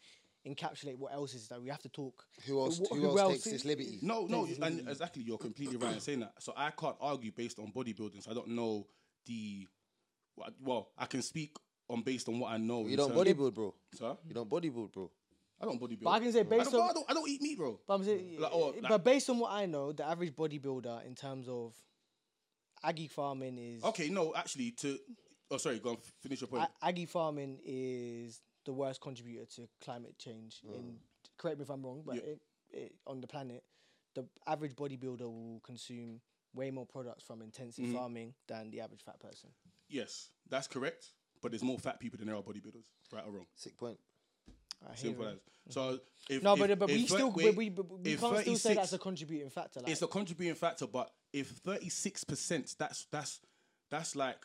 encapsulate 0.48 0.98
what 0.98 1.14
else 1.14 1.34
is 1.34 1.48
that 1.50 1.62
we 1.62 1.70
have 1.70 1.82
to 1.82 1.90
talk. 1.90 2.24
Who 2.48 2.60
else? 2.60 2.80
wh- 2.80 2.96
Who, 2.96 3.20
else, 3.20 3.32
takes 3.34 3.44
this 3.46 3.66
liberty? 3.66 4.00
No, 4.02 4.26
no, 4.26 4.48
and 4.62 4.88
exactly. 4.88 5.24
You're 5.24 5.38
completely 5.38 5.78
right 5.78 5.96
in 5.96 6.00
saying 6.00 6.22
that. 6.22 6.34
So 6.40 6.54
I 6.56 6.72
can't 6.72 6.96
argue 7.02 7.32
based 7.32 7.60
on 7.60 7.72
bodybuilding. 7.72 8.24
So 8.24 8.32
I 8.32 8.34
don't 8.34 8.50
know 8.50 8.88
the. 9.26 9.68
Well, 10.62 10.92
I 10.98 11.06
can 11.06 11.22
speak 11.22 11.58
on 11.90 12.02
based 12.02 12.30
on 12.30 12.40
what 12.40 12.52
I 12.52 12.58
know. 12.58 12.86
You 12.88 12.96
don't 12.96 13.10
terms- 13.14 13.20
bodybuild, 13.28 13.54
bro. 13.54 13.74
Sir? 13.94 14.16
You 14.26 14.34
don't 14.34 14.50
bodybuild, 14.50 14.92
bro. 14.94 15.12
I 15.62 15.66
don't 15.66 15.80
bodybuild. 15.82 16.04
But 16.04 16.10
I 16.12 16.20
can 16.20 16.32
say 16.32 16.44
based 16.44 16.72
don't, 16.72 16.82
on- 16.82 16.90
I 16.90 16.94
don't, 16.94 17.06
I 17.10 17.14
don't 17.14 17.30
eat 17.30 17.42
meat, 17.42 17.58
bro. 17.58 17.80
But, 17.88 17.94
I'm 17.96 18.04
saying, 18.04 18.38
Like, 18.40 18.54
or, 18.56 18.74
but 18.88 19.04
based 19.04 19.30
on 19.30 19.40
what 19.40 19.52
I 19.52 19.66
know, 19.66 19.92
the 19.92 20.08
average 20.08 20.34
bodybuilder 20.36 21.06
in 21.06 21.16
terms 21.16 21.48
of 21.50 21.74
aggie 22.84 23.08
farming 23.08 23.58
is 23.58 23.84
Okay, 23.84 24.10
no, 24.10 24.34
actually, 24.36 24.72
to. 24.72 24.98
Oh, 25.52 25.58
sorry, 25.58 25.80
go 25.80 25.92
on, 25.92 25.98
finish 26.22 26.42
your 26.42 26.48
point. 26.48 26.64
A- 26.82 26.86
aggie 26.86 27.06
farming 27.08 27.60
is 27.66 28.40
the 28.66 28.74
worst 28.74 29.02
contributor 29.02 29.46
to 29.56 29.68
climate 29.84 30.16
change. 30.18 30.62
In 30.76 30.98
correct 31.38 31.58
me 31.58 31.64
if 31.64 31.70
I'm 31.70 31.84
wrong, 31.84 32.04
but 32.06 32.16
Yeah. 32.16 32.22
it, 32.22 32.42
it, 32.72 32.96
on 33.08 33.20
the 33.22 33.28
planet, 33.28 33.64
the 34.16 34.26
average 34.46 34.76
bodybuilder 34.76 35.22
will 35.22 35.60
consume 35.64 36.22
way 36.54 36.70
more 36.72 36.86
products 36.86 37.24
from 37.24 37.42
intensive 37.42 37.86
Mm-hmm. 37.86 37.96
farming 37.96 38.34
than 38.48 38.70
the 38.72 38.82
average 38.82 39.02
fat 39.04 39.20
person. 39.20 39.50
yes, 39.90 40.30
that's 40.50 40.68
correct. 40.68 41.08
But 41.42 41.52
there's 41.52 41.64
more 41.64 41.80
fat 41.80 42.00
people 42.02 42.18
than 42.18 42.28
there 42.28 42.36
are 42.36 42.42
bodybuilders, 42.44 42.84
right 43.14 43.24
or 43.26 43.32
wrong? 43.32 43.46
Sick 43.56 43.78
point. 43.78 43.98
I 44.84 44.90
hear 44.90 44.98
Simple 44.98 45.28
it. 45.28 45.42
as. 45.68 45.74
So 45.74 46.00
if 46.30 46.44
No, 46.44 46.54
if- 46.54 46.60
but 46.60 46.80
but 46.80 46.88
we 46.90 46.96
if 46.96 47.10
thir- 47.10 47.16
still 47.16 47.32
wait, 47.32 47.46
but 47.46 47.56
we, 47.56 47.70
but 47.70 48.00
we 48.00 48.16
can't 48.16 48.38
still 48.40 48.56
say 48.56 48.74
that's 48.74 48.94
a 48.94 49.00
contributing 49.00 49.50
factor. 49.50 49.82
Like, 49.82 49.90
it's 49.92 50.02
a 50.02 50.08
contributing 50.08 50.56
factor, 50.56 50.88
but 50.88 51.12
if 51.32 51.48
thirty 51.50 51.90
six 51.90 52.24
percent, 52.24 52.76
that's 52.78 53.06
that's 53.12 53.40
that's 53.90 54.16
like 54.16 54.38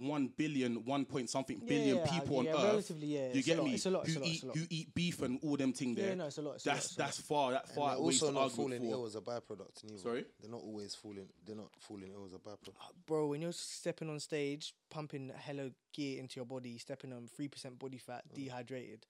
one 0.00 0.30
billion, 0.34 0.84
one 0.84 1.04
point 1.04 1.28
something 1.28 1.60
billion 1.66 1.98
yeah, 1.98 2.06
people 2.06 2.42
yeah, 2.42 2.52
on 2.52 2.56
Earth. 2.56 2.64
relatively, 2.64 3.06
yeah, 3.06 3.20
you 3.20 3.30
it's 3.34 3.46
a 3.46 3.50
get 3.50 3.58
lot, 3.58 3.66
me? 3.66 3.74
it's 3.74 3.86
a 3.86 3.90
lot, 3.90 4.04
it's 4.04 4.14
who 4.14 4.18
a 4.18 4.20
lot, 4.20 4.28
eat 4.28 4.34
it's 4.34 4.42
a 4.42 4.46
lot. 4.46 4.56
who 4.56 4.66
eat 4.70 4.94
beef 4.94 5.22
and 5.22 5.38
all 5.42 5.56
them 5.56 5.72
thing 5.72 5.94
there. 5.94 6.08
Yeah, 6.08 6.14
no, 6.14 6.26
it's 6.26 6.38
a 6.38 6.42
lot, 6.42 6.54
it's 6.54 6.66
a 6.66 6.68
lot, 6.70 6.74
that's 6.74 6.96
a 6.96 7.00
lot. 7.00 7.06
that's 7.06 7.20
far 7.20 7.52
that 7.52 7.68
far 7.68 7.90
they're 7.90 7.98
also 7.98 8.30
not 8.32 8.52
falling 8.52 8.80
for. 8.80 8.90
ill 8.90 9.06
as 9.06 9.14
a 9.14 9.20
byproduct. 9.20 9.84
Neither. 9.84 9.98
Sorry? 9.98 10.24
They're 10.40 10.50
not 10.50 10.62
always 10.62 10.94
falling. 10.94 11.26
They're 11.44 11.56
not 11.56 11.70
falling 11.78 12.10
ill 12.14 12.24
as 12.24 12.32
a 12.32 12.38
byproduct. 12.38 12.76
Uh, 12.80 12.92
bro, 13.06 13.26
when 13.26 13.42
you're 13.42 13.52
stepping 13.52 14.08
on 14.08 14.20
stage, 14.20 14.72
pumping 14.90 15.32
hella 15.36 15.70
gear 15.92 16.18
into 16.18 16.36
your 16.36 16.46
body, 16.46 16.78
stepping 16.78 17.12
on 17.12 17.28
three 17.28 17.48
percent 17.48 17.78
body 17.78 17.98
fat, 17.98 18.24
mm. 18.30 18.34
dehydrated, 18.34 19.06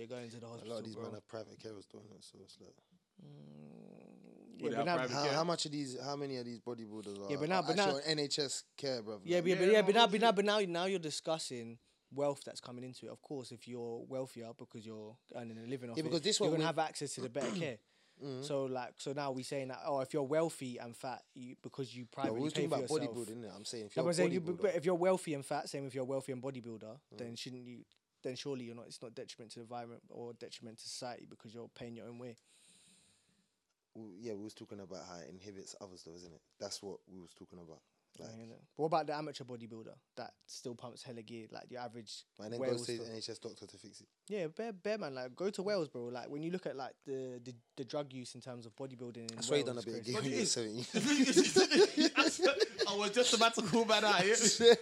you're 0.00 0.08
going 0.08 0.30
to 0.30 0.40
the 0.40 0.46
hospital. 0.46 0.72
A 0.72 0.74
lot 0.74 0.78
of 0.80 0.84
these 0.86 0.94
bro. 0.94 1.04
men 1.04 1.14
have 1.14 1.28
private 1.28 1.58
carers 1.58 1.86
doing 1.88 2.08
it, 2.16 2.24
so 2.24 2.38
it's 2.42 2.56
like. 2.60 2.74
Mm, 3.22 4.62
yeah, 4.62 4.76
but 4.76 4.86
now, 4.86 5.08
How, 5.08 5.28
how 5.36 5.44
much 5.44 5.66
of 5.66 5.72
these? 5.72 5.96
How 6.02 6.16
many 6.16 6.36
of 6.38 6.44
these 6.44 6.58
bodybuilders 6.60 7.26
are? 7.26 7.30
Yeah, 7.30 7.36
but 7.38 7.48
now- 7.48 7.62
but 7.62 7.76
now- 7.76 7.98
NHS 8.06 8.64
care, 8.76 9.02
bro? 9.02 9.20
yeah, 9.24 9.40
but, 9.40 9.48
yeah, 9.48 9.54
but 9.56 9.66
Yeah, 9.66 9.72
yeah, 9.72 9.82
but 9.82 9.94
now, 9.94 10.06
but 10.06 10.20
now, 10.20 10.32
but 10.32 10.44
now, 10.44 10.58
now 10.60 10.84
you're 10.86 10.98
discussing 10.98 11.78
wealth 12.12 12.42
that's 12.44 12.60
coming 12.60 12.84
into 12.84 13.06
it. 13.06 13.12
Of 13.12 13.22
course, 13.22 13.52
if 13.52 13.68
you're 13.68 14.04
wealthier 14.08 14.50
because 14.58 14.84
you're 14.84 15.16
earning 15.34 15.58
a 15.58 15.66
living 15.68 15.90
off 15.90 15.96
Yeah, 15.96 16.02
it, 16.02 16.04
because 16.04 16.22
this 16.22 16.40
one 16.40 16.48
you're 16.48 16.56
gonna 16.58 16.64
we- 16.64 16.66
have 16.66 16.78
access 16.78 17.14
to 17.14 17.20
the 17.20 17.28
better 17.28 17.50
care. 17.58 17.78
Mm. 18.22 18.44
So 18.44 18.64
like, 18.66 18.94
so 18.98 19.12
now 19.12 19.30
we're 19.30 19.44
saying 19.44 19.68
that 19.68 19.80
oh, 19.86 20.00
if 20.00 20.12
you're 20.12 20.22
wealthy 20.22 20.76
and 20.76 20.94
fat, 20.94 21.22
you 21.34 21.56
because 21.62 21.94
you 21.96 22.02
No, 22.02 22.08
privately 22.12 22.40
we're 22.40 22.50
pay 22.50 22.66
talking 22.66 22.68
for 22.68 22.76
about 22.76 22.90
yourself. 22.90 23.16
bodybuilding. 23.16 23.36
innit? 23.36 23.56
I'm 23.56 23.64
saying 23.64 23.86
if 23.86 23.96
No, 23.96 24.02
you're 24.02 24.04
but 24.04 24.06
a 24.06 24.08
I'm 24.08 24.14
saying 24.14 24.32
you, 24.32 24.40
but 24.60 24.74
if 24.74 24.84
you're 24.84 24.94
wealthy 24.94 25.34
and 25.34 25.46
fat, 25.46 25.68
same 25.70 25.86
if 25.86 25.94
you're 25.94 26.04
wealthy 26.04 26.32
and 26.32 26.42
bodybuilder, 26.42 26.98
then 27.16 27.28
mm. 27.32 27.38
shouldn't 27.38 27.64
you? 27.64 27.78
Then 28.22 28.36
surely 28.36 28.64
you're 28.64 28.74
not. 28.74 28.86
It's 28.86 29.02
not 29.02 29.14
detriment 29.14 29.52
to 29.52 29.60
the 29.60 29.62
environment 29.62 30.02
or 30.10 30.32
detriment 30.34 30.78
to 30.78 30.88
society 30.88 31.26
because 31.28 31.54
you're 31.54 31.68
paying 31.68 31.96
your 31.96 32.06
own 32.06 32.18
way. 32.18 32.36
we- 33.94 34.16
yeah, 34.20 34.34
we 34.34 34.44
was 34.44 34.54
talking 34.54 34.80
about 34.80 35.04
how 35.06 35.16
it 35.16 35.28
inhibits 35.28 35.74
others, 35.80 36.04
though, 36.04 36.12
isn't 36.14 36.32
it? 36.32 36.40
That's 36.58 36.80
what 36.82 37.00
we 37.08 37.18
was 37.18 37.32
talking 37.34 37.58
about. 37.58 37.80
Like, 38.18 38.30
You 38.38 38.46
know? 38.46 38.54
But 38.76 38.82
what 38.82 38.86
about 38.88 39.06
the 39.06 39.14
amateur 39.16 39.44
bodybuilder 39.44 39.94
that 40.16 40.32
still 40.46 40.74
pumps 40.74 41.02
hella 41.02 41.22
gear, 41.22 41.46
like 41.52 41.70
your 41.70 41.80
average 41.80 42.12
and 42.38 42.52
then 42.52 42.60
Wales 42.60 42.78
goes 42.78 42.86
to 42.86 42.92
his 42.92 43.24
stuff? 43.24 43.36
NHS 43.36 43.40
doctor 43.40 43.66
to 43.66 43.76
fix 43.78 44.00
it. 44.00 44.06
Yeah, 44.28 44.46
bear, 44.48 44.72
bear 44.72 44.98
man, 44.98 45.14
like 45.14 45.34
go 45.36 45.48
to 45.50 45.62
Wales, 45.62 45.88
bro. 45.88 46.04
Like 46.06 46.28
when 46.28 46.42
you 46.42 46.50
look 46.50 46.66
at 46.66 46.76
like 46.76 46.92
the 47.06 47.40
the, 47.44 47.54
the 47.76 47.84
drug 47.84 48.12
use 48.12 48.34
in 48.34 48.40
terms 48.40 48.66
of 48.66 48.74
bodybuilding. 48.76 49.30
In 49.32 49.38
I 49.38 49.40
swear 49.42 49.58
he 49.58 49.64
Wales, 49.64 49.66
done 49.66 49.76
a 49.76 49.78
it's 49.78 49.84
bit 49.86 49.98
of 50.00 50.04
gear 50.04 50.14
when 50.16 50.24
it 50.24 50.32
he 50.32 50.40
was 50.40 50.56
is. 50.56 51.56
17. 51.56 52.10
I 52.88 52.96
was 52.96 53.10
just 53.10 53.34
about 53.34 53.54
to 53.54 53.62
call 53.62 53.84
man 53.84 54.04
out. 54.04 54.26
Yeah? 54.26 54.74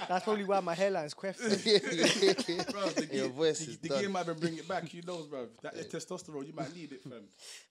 That's 0.08 0.24
probably 0.24 0.44
why 0.44 0.60
my 0.60 0.74
hairline's 0.74 1.14
creft. 1.14 1.38
bro, 2.72 2.88
the 2.90 3.08
Your 3.16 3.28
voice 3.28 3.64
the, 3.64 3.70
is 3.72 3.78
the 3.78 3.88
done. 3.88 4.00
gear 4.00 4.08
might 4.10 4.26
be 4.26 4.34
bring 4.34 4.58
it 4.58 4.68
back. 4.68 4.92
You 4.92 5.02
know, 5.02 5.22
bro. 5.24 5.48
That 5.62 5.74
is 5.74 5.86
testosterone. 5.86 6.46
You 6.46 6.52
might 6.52 6.74
need 6.74 6.92
it, 6.92 7.02
fam. 7.02 7.22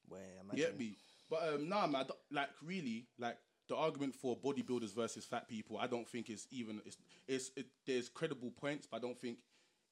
Well, 0.10 0.20
You 0.54 0.58
get 0.66 0.78
me? 0.80 0.96
But 1.30 1.54
um, 1.54 1.70
nah, 1.70 1.86
man. 1.88 2.06
Like 2.32 2.50
really, 2.66 3.06
like 3.20 3.38
the 3.70 3.76
argument 3.76 4.16
for 4.16 4.36
bodybuilders 4.36 4.94
versus 4.94 5.24
fat 5.24 5.48
people, 5.48 5.78
I 5.78 5.88
don't 5.88 6.08
think 6.08 6.30
is 6.30 6.48
even. 6.52 6.82
It's, 6.86 6.98
it's 7.28 7.52
it, 7.56 7.68
there's 7.86 8.10
credible 8.10 8.52
points, 8.52 8.88
but 8.90 8.98
I 8.98 9.00
don't 9.00 9.20
think 9.20 9.38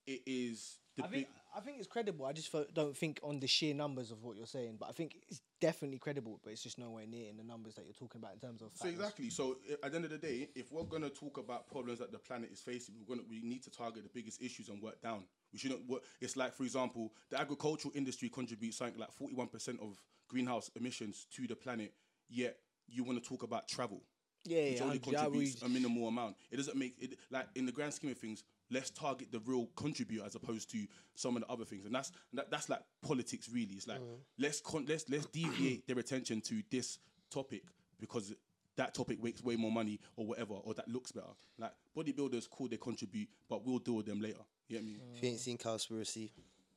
it 0.05 0.21
is 0.25 0.79
the 0.95 1.03
I 1.03 1.07
think 1.07 1.27
I 1.55 1.59
think 1.59 1.77
it's 1.79 1.87
credible. 1.87 2.25
I 2.25 2.33
just 2.33 2.53
don't 2.73 2.95
think 2.95 3.19
on 3.23 3.39
the 3.39 3.47
sheer 3.47 3.73
numbers 3.73 4.11
of 4.11 4.23
what 4.23 4.35
you're 4.35 4.47
saying, 4.47 4.77
but 4.79 4.89
I 4.89 4.91
think 4.91 5.17
it's 5.27 5.41
definitely 5.61 5.99
credible. 5.99 6.39
But 6.43 6.53
it's 6.53 6.63
just 6.63 6.77
nowhere 6.79 7.05
near 7.05 7.29
in 7.29 7.37
the 7.37 7.43
numbers 7.43 7.75
that 7.75 7.85
you're 7.85 7.93
talking 7.93 8.19
about 8.19 8.33
in 8.33 8.39
terms 8.39 8.61
of. 8.61 8.69
So 8.73 8.87
exactly. 8.87 9.29
So 9.29 9.57
at 9.83 9.91
the 9.91 9.95
end 9.95 10.05
of 10.05 10.11
the 10.11 10.17
day, 10.17 10.49
if 10.55 10.71
we're 10.71 10.83
gonna 10.83 11.09
talk 11.09 11.37
about 11.37 11.69
problems 11.69 11.99
that 11.99 12.11
the 12.11 12.19
planet 12.19 12.49
is 12.51 12.59
facing, 12.59 12.95
we're 12.99 13.15
gonna 13.15 13.27
we 13.29 13.41
need 13.41 13.63
to 13.63 13.69
target 13.69 14.03
the 14.03 14.09
biggest 14.13 14.41
issues 14.41 14.69
and 14.69 14.81
work 14.81 15.01
down. 15.01 15.23
We 15.53 15.59
shouldn't. 15.59 15.87
Work, 15.87 16.03
it's 16.19 16.35
like, 16.35 16.53
for 16.53 16.63
example, 16.63 17.13
the 17.29 17.39
agricultural 17.39 17.93
industry 17.95 18.29
contributes 18.29 18.77
something 18.77 18.99
like 18.99 19.11
forty-one 19.11 19.47
percent 19.47 19.79
of 19.81 20.01
greenhouse 20.27 20.71
emissions 20.75 21.27
to 21.35 21.47
the 21.47 21.55
planet. 21.55 21.93
Yet 22.29 22.57
you 22.87 23.03
want 23.03 23.21
to 23.21 23.27
talk 23.27 23.43
about 23.43 23.67
travel, 23.67 24.01
Yeah, 24.43 24.63
which 24.63 24.77
yeah, 24.77 24.83
only 24.83 24.99
contributes 24.99 25.61
a 25.61 25.69
minimal 25.69 26.07
amount. 26.07 26.35
It 26.51 26.57
doesn't 26.57 26.77
make 26.77 26.95
it 26.99 27.17
like 27.31 27.47
in 27.55 27.65
the 27.65 27.71
grand 27.71 27.93
scheme 27.93 28.11
of 28.11 28.17
things. 28.17 28.43
Let's 28.69 28.89
target 28.89 29.31
the 29.31 29.39
real 29.39 29.69
contributor 29.75 30.25
as 30.25 30.35
opposed 30.35 30.69
to 30.71 30.85
some 31.15 31.37
of 31.37 31.43
the 31.43 31.47
other 31.49 31.63
things, 31.63 31.85
and 31.85 31.95
that's 31.95 32.11
that, 32.33 32.51
that's 32.51 32.69
like 32.69 32.81
politics. 33.01 33.49
Really, 33.51 33.75
it's 33.75 33.87
like 33.87 33.99
mm-hmm. 33.99 34.15
let's 34.39 34.59
con- 34.59 34.85
let's 34.87 35.09
let's 35.09 35.25
deviate 35.27 35.87
their 35.87 35.99
attention 35.99 36.41
to 36.41 36.61
this 36.69 36.99
topic 37.29 37.63
because 37.99 38.33
that 38.75 38.93
topic 38.93 39.23
makes 39.23 39.43
way 39.43 39.55
more 39.55 39.71
money 39.71 39.99
or 40.15 40.25
whatever, 40.25 40.53
or 40.53 40.73
that 40.73 40.87
looks 40.87 41.11
better. 41.11 41.27
Like 41.57 41.71
bodybuilders, 41.97 42.49
cool, 42.49 42.67
they 42.67 42.77
contribute, 42.77 43.27
but 43.49 43.65
we'll 43.65 43.79
deal 43.79 43.95
with 43.95 44.05
them 44.05 44.21
later. 44.21 44.39
You 44.67 44.77
get 44.77 44.85
me? 44.85 44.93
Mm. 44.93 45.15
If 45.15 45.23
you 45.23 45.29
ain't 45.29 45.39
seen 45.39 45.57
Cowspiracy, 45.57 46.29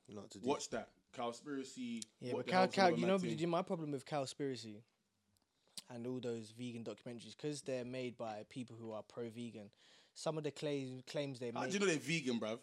you 0.07 0.15
know 0.15 0.23
what 0.23 0.31
to 0.31 0.39
do. 0.39 0.49
Watch 0.49 0.71
that. 0.71 0.89
Cowspiracy. 1.17 2.03
Yeah, 2.21 2.35
what 2.35 2.47
but 2.47 2.53
cow, 2.53 2.67
cow, 2.67 2.89
you 2.89 3.07
know, 3.07 3.19
thing? 3.19 3.39
you 3.39 3.47
know, 3.47 3.51
my 3.51 3.63
problem 3.63 3.91
with 3.91 4.07
Cowspiracy 4.07 4.77
and 5.93 6.07
all 6.07 6.21
those 6.21 6.53
vegan 6.57 6.85
documentaries 6.85 7.37
because 7.37 7.63
they're 7.63 7.85
made 7.85 8.17
by 8.17 8.45
people 8.49 8.77
who 8.81 8.93
are 8.93 9.03
pro-vegan. 9.03 9.71
Some 10.15 10.39
of 10.39 10.45
the 10.45 10.51
claims 10.51 11.03
claims 11.07 11.39
they 11.39 11.47
make. 11.47 11.57
How 11.57 11.67
do 11.67 11.73
you 11.73 11.79
know 11.81 11.87
they're 11.87 11.97
vegan, 11.97 12.39
bruv? 12.39 12.59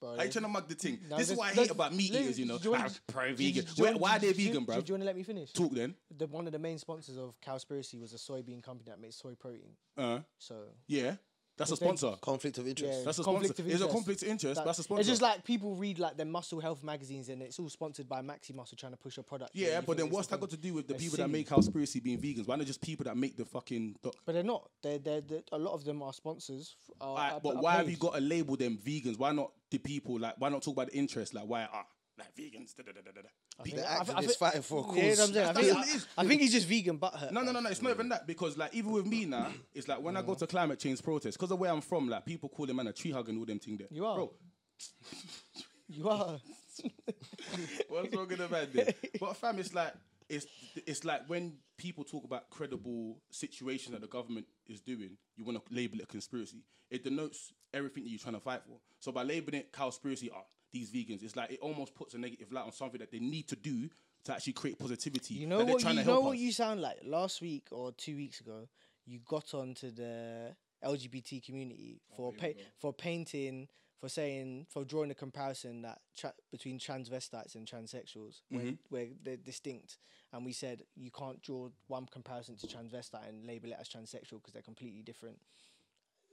bro, 0.00 0.16
How 0.16 0.22
you 0.22 0.30
trying 0.30 0.42
to 0.44 0.48
mug 0.48 0.68
the 0.68 0.74
thing? 0.74 0.98
No, 1.08 1.16
this 1.18 1.30
is 1.30 1.36
what 1.36 1.50
I 1.52 1.54
hate 1.54 1.70
about 1.70 1.94
meat 1.94 2.12
eaters, 2.12 2.38
you 2.38 2.46
know. 2.46 2.58
you 2.62 2.70
want- 2.72 3.00
pro-vegan. 3.06 3.64
you 3.76 3.84
Why, 3.84 3.92
why 3.92 4.16
are 4.16 4.18
they 4.18 4.32
vegan, 4.32 4.64
bruv? 4.66 4.84
do 4.84 4.90
you 4.90 4.94
want 4.94 5.02
to 5.02 5.06
let 5.06 5.16
me 5.16 5.22
finish? 5.22 5.52
Talk 5.52 5.72
then. 5.72 5.94
The, 6.16 6.26
one 6.26 6.46
of 6.46 6.52
the 6.52 6.58
main 6.58 6.78
sponsors 6.78 7.16
of 7.18 7.38
Cowspiracy 7.40 8.00
was 8.00 8.12
a 8.12 8.16
soybean 8.16 8.62
company 8.62 8.90
that 8.90 9.00
makes 9.00 9.16
soy 9.16 9.34
protein. 9.34 9.72
Uh, 9.96 10.20
So 10.38 10.56
yeah, 10.86 11.16
that's 11.60 11.70
a 11.72 11.76
sponsor. 11.76 12.14
Conflict 12.20 12.58
of 12.58 12.66
interest. 12.66 12.98
Yeah. 12.98 13.04
That's 13.04 13.18
a 13.20 13.22
conflict 13.22 13.54
sponsor. 13.56 13.62
of 13.70 13.74
It's 13.74 13.82
a 13.84 13.88
conflict 13.88 14.22
of 14.22 14.28
interest. 14.28 14.54
that- 14.56 14.64
that's 14.66 14.78
a 14.80 14.82
sponsor. 14.82 15.00
It's 15.00 15.08
just 15.08 15.22
like 15.22 15.44
people 15.44 15.74
read 15.76 15.98
like 15.98 16.16
the 16.16 16.24
muscle 16.24 16.58
health 16.60 16.82
magazines 16.82 17.28
and 17.28 17.40
it's 17.42 17.58
all 17.58 17.68
sponsored 17.68 18.08
by 18.08 18.20
Maximuscle 18.22 18.76
trying 18.76 18.92
to 18.92 18.98
push 18.98 19.16
a 19.18 19.22
product. 19.22 19.52
yeah, 19.54 19.76
you 19.80 19.86
but 19.86 19.96
then 19.96 20.10
what's 20.10 20.26
that 20.28 20.40
got 20.40 20.50
to 20.50 20.56
do 20.56 20.74
with 20.74 20.88
the 20.88 20.94
They're 20.94 20.98
people 21.00 21.16
that 21.18 21.22
silly. 21.28 21.32
make 21.32 21.48
Cowspiracy 21.48 22.02
being 22.02 22.18
vegans? 22.20 22.46
Why 22.48 22.56
not 22.56 22.66
just 22.66 22.80
people 22.80 23.04
that 23.04 23.16
make 23.16 23.36
the 23.36 23.44
fucking 23.44 23.96
doc? 24.02 24.14
But 24.26 24.32
they're 24.32 24.42
not. 24.42 24.68
They're, 24.82 24.98
they're, 24.98 25.20
they're 25.20 25.42
a 25.52 25.58
lot 25.58 25.74
of 25.74 25.84
them 25.84 26.02
are 26.02 26.12
sponsors. 26.12 26.76
Are, 27.00 27.08
Alright, 27.08 27.32
are- 27.34 27.40
but 27.40 27.56
are 27.56 27.62
why 27.62 27.74
have 27.76 27.88
you 27.90 27.96
got 27.96 28.14
to 28.14 28.20
label 28.20 28.56
them 28.56 28.78
vegans? 28.84 29.18
Why 29.18 29.32
not 29.32 29.52
the 29.70 29.78
people? 29.78 30.18
Like, 30.18 30.34
why 30.38 30.48
not 30.48 30.62
talk 30.62 30.74
about 30.74 30.88
the 30.90 30.96
interest? 30.96 31.34
Like, 31.34 31.44
why 31.44 31.62
are 31.64 31.86
like 32.20 32.34
vegans? 32.36 32.74
Da, 32.76 32.82
da, 32.84 32.92
da, 32.92 33.00
da, 33.00 33.10
da, 33.12 33.22
da. 33.22 33.64
Pe- 33.64 33.70
The 33.76 33.90
I 33.90 34.04
thi- 34.04 34.12
I 34.12 34.14
activists 34.22 34.26
thi- 34.28 34.34
fighting 34.38 34.62
for 34.62 34.80
a 34.80 34.82
cause. 34.84 34.96
Yeah, 34.96 35.02
you 35.02 35.16
know 35.16 35.22
what 35.22 35.28
I'm 35.28 35.34
saying. 35.34 35.48
I 35.48 35.52
That's 35.52 35.66
think, 35.66 35.78
what 35.78 35.88
it 35.88 35.94
is. 35.96 36.06
I, 36.16 36.22
I 36.22 36.26
think 36.28 36.40
he's 36.42 36.52
just 36.52 36.66
vegan 36.68 36.98
butthurt. 36.98 37.32
No, 37.32 37.42
no, 37.42 37.52
no, 37.52 37.60
no. 37.60 37.70
It's 37.70 37.82
not 37.82 37.90
even 37.90 38.08
that 38.10 38.26
because, 38.26 38.56
like, 38.56 38.74
even 38.74 38.92
with 38.92 39.06
me 39.06 39.24
now, 39.24 39.48
it's 39.74 39.88
like 39.88 40.00
when 40.00 40.16
I 40.16 40.22
go 40.22 40.34
to 40.34 40.46
climate 40.46 40.78
change 40.78 41.02
protests, 41.02 41.36
because 41.36 41.50
of 41.50 41.58
where 41.58 41.70
I'm 41.72 41.80
from, 41.80 42.08
like, 42.08 42.24
people 42.26 42.48
call 42.48 42.66
them 42.66 42.76
man 42.76 42.86
a 42.86 42.92
tree 42.92 43.10
hug 43.10 43.28
and 43.28 43.38
all 43.38 43.44
them 43.46 43.58
thing 43.58 43.76
there. 43.76 43.88
You 43.90 44.06
are. 44.06 44.14
Bro, 44.16 44.32
You 45.88 46.08
are. 46.08 46.38
What's 47.88 48.14
wrong 48.14 48.28
with 48.28 48.38
the 48.38 48.48
man 48.48 48.68
there? 48.72 48.94
But 49.20 49.36
fam, 49.36 49.58
it's 49.58 49.74
like 49.74 49.92
it's 50.28 50.46
it's 50.86 51.04
like 51.04 51.28
when 51.28 51.54
people 51.76 52.04
talk 52.04 52.24
about 52.24 52.48
credible 52.50 53.18
situation 53.30 53.92
that 53.92 54.00
the 54.00 54.06
government 54.06 54.46
is 54.68 54.80
doing, 54.80 55.16
you 55.36 55.44
want 55.44 55.58
to 55.64 55.74
label 55.74 55.98
it 55.98 56.04
a 56.04 56.06
conspiracy. 56.06 56.62
It 56.90 57.04
denotes 57.04 57.52
everything 57.74 58.04
that 58.04 58.10
you're 58.10 58.18
trying 58.18 58.34
to 58.34 58.40
fight 58.40 58.62
for. 58.64 58.78
So 59.00 59.10
by 59.12 59.22
labeling 59.24 59.60
it 59.60 59.72
conspiracy, 59.72 60.30
ah, 60.34 60.42
these 60.72 60.90
vegans, 60.90 61.22
it's 61.22 61.36
like 61.36 61.50
it 61.52 61.60
almost 61.60 61.94
puts 61.94 62.14
a 62.14 62.18
negative 62.18 62.52
light 62.52 62.64
on 62.64 62.72
something 62.72 63.00
that 63.00 63.10
they 63.10 63.18
need 63.18 63.48
to 63.48 63.56
do 63.56 63.88
to 64.24 64.32
actually 64.32 64.52
create 64.52 64.78
positivity. 64.78 65.34
You 65.34 65.46
know 65.46 65.64
what? 65.64 65.82
You 65.82 66.04
know 66.04 66.20
what 66.20 66.34
us. 66.34 66.38
you 66.40 66.52
sound 66.52 66.80
like. 66.82 66.98
Last 67.04 67.40
week 67.40 67.66
or 67.70 67.92
two 67.92 68.16
weeks 68.16 68.40
ago, 68.40 68.68
you 69.06 69.20
got 69.26 69.54
onto 69.54 69.90
the 69.90 70.54
LGBT 70.84 71.44
community 71.44 72.00
Oh, 72.12 72.16
for 72.16 72.32
pa- 72.32 72.58
for 72.78 72.92
painting 72.92 73.68
for 73.98 74.08
saying 74.08 74.66
for 74.70 74.82
drawing 74.84 75.10
a 75.10 75.14
comparison 75.14 75.82
that 75.82 76.00
tra- 76.16 76.32
between 76.50 76.78
transvestites 76.78 77.54
and 77.54 77.66
transsexuals, 77.66 78.40
where, 78.48 78.62
Mm-hmm. 78.64 78.74
where 78.88 79.06
they're 79.22 79.36
distinct, 79.36 79.98
and 80.32 80.44
we 80.44 80.52
said 80.52 80.84
you 80.96 81.10
can't 81.10 81.42
draw 81.42 81.68
one 81.88 82.06
comparison 82.06 82.56
to 82.58 82.66
transvestite 82.66 83.28
and 83.28 83.46
label 83.46 83.70
it 83.72 83.76
as 83.80 83.88
transsexual 83.88 84.38
because 84.40 84.52
they're 84.54 84.62
completely 84.62 85.02
different, 85.02 85.38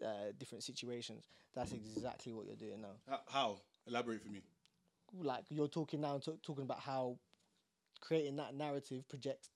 uh, 0.05 0.31
different 0.37 0.63
situations. 0.63 1.25
That's 1.53 1.71
exactly 1.73 2.33
what 2.33 2.45
you're 2.45 2.55
doing 2.55 2.81
now. 2.81 3.17
How? 3.27 3.57
Elaborate 3.87 4.21
for 4.21 4.29
me. 4.29 4.41
Like 5.21 5.45
you're 5.49 5.67
talking 5.67 6.01
now, 6.01 6.17
t- 6.19 6.37
talking 6.43 6.63
about 6.63 6.79
how 6.79 7.17
creating 8.01 8.35
that 8.37 8.53
narrative 8.55 9.07
projects 9.07 9.49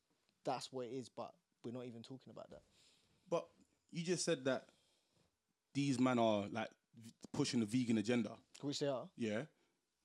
that's 0.43 0.71
what 0.71 0.85
it 0.87 0.89
is, 0.91 1.09
but 1.09 1.31
we're 1.63 1.71
not 1.73 1.85
even 1.85 2.01
talking 2.01 2.31
about 2.31 2.49
that. 2.49 2.61
But 3.29 3.45
you 3.91 4.03
just 4.03 4.25
said 4.25 4.45
that 4.45 4.65
these 5.73 5.99
men 5.99 6.17
are 6.19 6.45
like 6.51 6.69
v- 7.03 7.11
pushing 7.33 7.59
the 7.59 7.65
vegan 7.65 7.97
agenda. 7.97 8.31
Which 8.61 8.79
they 8.79 8.87
are. 8.87 9.07
Yeah. 9.17 9.43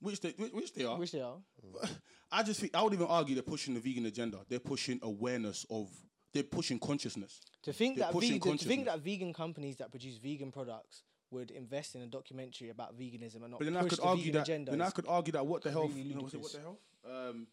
Which 0.00 0.20
they 0.20 0.30
which, 0.30 0.52
which 0.52 0.74
they 0.74 0.84
are. 0.84 0.98
Which 0.98 1.12
they 1.12 1.22
are. 1.22 1.38
I 2.32 2.42
just 2.42 2.60
think 2.60 2.74
I 2.74 2.82
would 2.82 2.92
even 2.92 3.06
argue 3.06 3.34
they're 3.34 3.42
pushing 3.42 3.74
the 3.74 3.80
vegan 3.80 4.06
agenda. 4.06 4.38
They're 4.48 4.58
pushing 4.58 4.98
awareness 5.02 5.64
of 5.70 5.88
they're 6.34 6.42
pushing 6.42 6.78
consciousness. 6.78 7.40
To 7.62 7.72
think 7.72 7.96
They're 7.96 8.06
that 8.06 8.12
pushing 8.12 8.34
vegan, 8.34 8.58
to 8.58 8.64
think 8.64 8.84
consciousness. 8.84 8.94
that 8.94 9.10
vegan 9.10 9.32
companies 9.32 9.76
that 9.76 9.90
produce 9.90 10.18
vegan 10.18 10.52
products 10.52 11.02
would 11.30 11.50
invest 11.50 11.94
in 11.94 12.02
a 12.02 12.06
documentary 12.06 12.70
about 12.70 12.96
veganism 12.98 13.42
and 13.42 13.50
not 13.50 13.58
But 13.58 13.64
then 13.64 13.76
I 13.76 13.82
push 13.82 13.90
could 13.90 13.98
the 13.98 14.02
argue 14.04 14.24
vegan 14.24 14.32
that 14.34 14.42
agenda. 14.42 14.70
then 14.72 14.82
I 14.82 14.90
could 14.90 15.06
argue 15.08 15.32
that 15.32 15.46
what 15.46 15.62
the 15.62 15.70
hell 15.70 15.88
really 15.88 16.14
no, 16.14 16.22
was 16.22 16.34
it 16.34 16.40
what 16.40 16.52
the 16.52 16.60
hell? 16.60 16.78
Um 17.04 17.46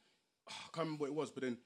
I 0.47 0.51
can't 0.73 0.85
remember 0.85 1.01
what 1.03 1.07
it 1.09 1.15
was, 1.15 1.31
but 1.31 1.43
then 1.43 1.57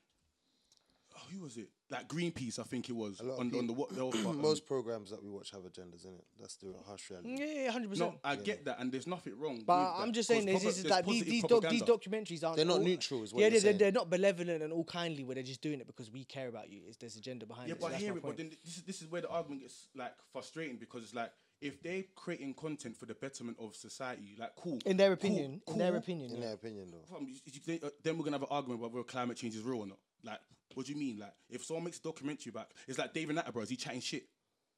oh, 1.15 1.21
who 1.33 1.41
was 1.41 1.57
it? 1.57 1.69
Like 1.89 2.07
Greenpeace, 2.07 2.59
I 2.59 2.63
think 2.63 2.89
it 2.89 2.95
was. 2.95 3.19
A 3.21 3.23
lot 3.23 3.39
On, 3.39 3.53
on 3.55 3.65
the 3.65 3.73
what 3.73 3.89
the 3.89 3.95
hell, 3.95 4.11
Most 4.33 4.67
programs 4.67 5.09
that 5.09 5.23
we 5.23 5.29
watch 5.29 5.51
have 5.51 5.61
agendas 5.61 6.05
in 6.05 6.13
it. 6.15 6.25
That's 6.39 6.55
the 6.57 6.73
harsh 6.85 7.09
reality. 7.09 7.35
yeah, 7.39 7.63
yeah, 7.63 7.71
hundred 7.71 7.89
percent. 7.89 8.11
No, 8.11 8.19
I 8.23 8.35
get 8.35 8.65
that, 8.65 8.79
and 8.79 8.91
there's 8.91 9.07
nothing 9.07 9.33
wrong. 9.39 9.63
But 9.65 9.79
with 9.79 10.01
I'm 10.01 10.07
that, 10.09 10.13
just 10.13 10.29
'cause 10.29 10.35
saying, 10.35 10.45
there's, 10.45 10.61
proper- 10.61 10.73
this, 10.73 10.83
there's 10.83 10.91
like 10.91 11.05
these 11.05 11.23
these, 11.23 11.43
doc, 11.43 11.69
these 11.69 11.83
documentaries 11.83 12.43
aren't. 12.43 12.57
They're 12.57 12.65
not 12.65 12.79
all- 12.79 12.83
neutral 12.83 13.23
is 13.23 13.33
what 13.33 13.39
yeah, 13.39 13.45
you're 13.47 13.51
they're, 13.53 13.59
saying. 13.61 13.77
they're 13.79 13.91
not 13.93 14.09
benevolent 14.09 14.61
and 14.61 14.71
all 14.73 14.83
kindly. 14.83 15.23
Where 15.23 15.35
they're 15.35 15.43
just 15.43 15.61
doing 15.61 15.79
it 15.79 15.87
because 15.87 16.11
we 16.11 16.23
care 16.25 16.49
about 16.49 16.69
you. 16.69 16.81
Is 16.87 16.97
there's 16.97 17.15
agenda 17.15 17.45
behind 17.45 17.69
Yeah, 17.69 17.75
it? 17.75 17.81
so 17.81 17.87
but 17.87 17.95
I 17.95 17.97
hear 17.97 18.11
my 18.11 18.17
it. 18.17 18.23
But 18.23 18.37
then 18.37 18.51
this 18.63 18.77
is 18.77 18.83
this 18.83 19.01
is 19.01 19.07
where 19.09 19.21
the 19.21 19.29
argument 19.29 19.61
gets 19.61 19.87
like 19.95 20.13
frustrating 20.31 20.75
because 20.77 21.03
it's 21.03 21.15
like 21.15 21.31
if 21.61 21.81
they're 21.81 22.03
creating 22.15 22.53
content 22.53 22.95
for 22.97 23.05
the 23.05 23.13
betterment 23.15 23.57
of 23.59 23.75
society, 23.75 24.35
like 24.39 24.55
cool. 24.55 24.79
in 24.85 24.97
their 24.97 25.07
cool, 25.09 25.13
opinion, 25.13 25.61
in 25.67 25.77
their 25.77 25.95
opinion, 25.95 26.29
In 26.31 26.37
yeah. 26.37 26.45
their 26.45 26.53
opinion, 26.53 26.91
though. 26.91 27.15
Fam, 27.15 27.27
you- 27.27 27.39
you 27.45 27.59
think, 27.59 27.83
uh, 27.83 27.89
then 28.03 28.17
we're 28.17 28.23
gonna 28.23 28.35
have 28.35 28.43
an 28.43 28.47
argument 28.51 28.79
about 28.81 28.91
whether 28.93 29.03
climate 29.03 29.37
change 29.37 29.55
is 29.55 29.63
real 29.63 29.79
or 29.81 29.87
not. 29.87 29.99
Like, 30.23 30.39
what 30.75 30.85
do 30.85 30.91
you 30.93 30.97
mean? 30.97 31.19
Like, 31.19 31.33
if 31.49 31.63
someone 31.65 31.85
makes 31.85 31.97
a 31.99 32.01
documentary 32.03 32.51
back, 32.51 32.69
it's 32.87 32.97
like 32.99 33.13
David 33.13 33.35
Attenborough. 33.37 33.63
Is 33.63 33.69
he 33.69 33.75
chatting 33.75 34.01
shit? 34.01 34.27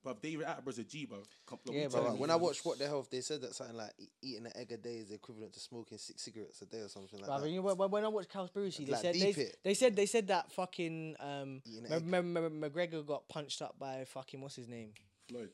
But 0.01 0.21
David 0.21 0.45
Attenborough's 0.47 0.79
a 0.79 0.85
G, 0.85 1.05
bro. 1.05 1.23
Come- 1.45 1.59
Yeah, 1.65 1.89
bro, 1.89 2.03
telling 2.03 2.19
when 2.19 2.31
I 2.31 2.37
watched 2.37 2.63
What 2.63 2.77
the 2.79 2.87
Health, 2.87 3.09
they 3.09 3.19
said 3.19 3.41
that 3.41 3.53
something 3.53 3.75
like 3.75 3.91
eating 4.21 4.45
an 4.45 4.53
egg 4.55 4.71
a 4.71 4.77
day 4.77 4.95
is 4.99 5.11
equivalent 5.11 5.51
to 5.53 5.59
smoking 5.59 5.97
six 5.97 6.23
cigarettes 6.23 6.61
a 6.61 6.65
day 6.65 6.79
or 6.79 6.87
something 6.87 7.19
like 7.19 7.27
But 7.27 7.33
I 7.33 7.39
that. 7.41 7.45
mean, 7.47 7.61
when, 7.61 7.75
when- 7.75 7.91
when 7.91 8.05
I 8.05 8.07
watched 8.07 8.31
Cowspiracy, 8.31 8.85
they 8.85 8.93
Like, 8.93 9.01
said 9.01 9.15
they, 9.15 9.51
they 9.63 9.73
said 9.73 9.95
they 9.97 10.05
said 10.05 10.27
that 10.27 10.53
fucking 10.53 11.17
um, 11.19 11.61
Eating 11.65 11.83
an 11.91 12.09
Ma- 12.09 12.17
egg. 12.19 12.23
Ma- 12.25 12.49
Ma- 12.49 12.67
McGregor 12.69 13.05
got 13.05 13.27
punched 13.27 13.61
up 13.61 13.77
by 13.77 14.05
fucking 14.05 14.39
what's 14.39 14.55
his 14.55 14.69
name? 14.69 14.93
Floyd 15.27 15.51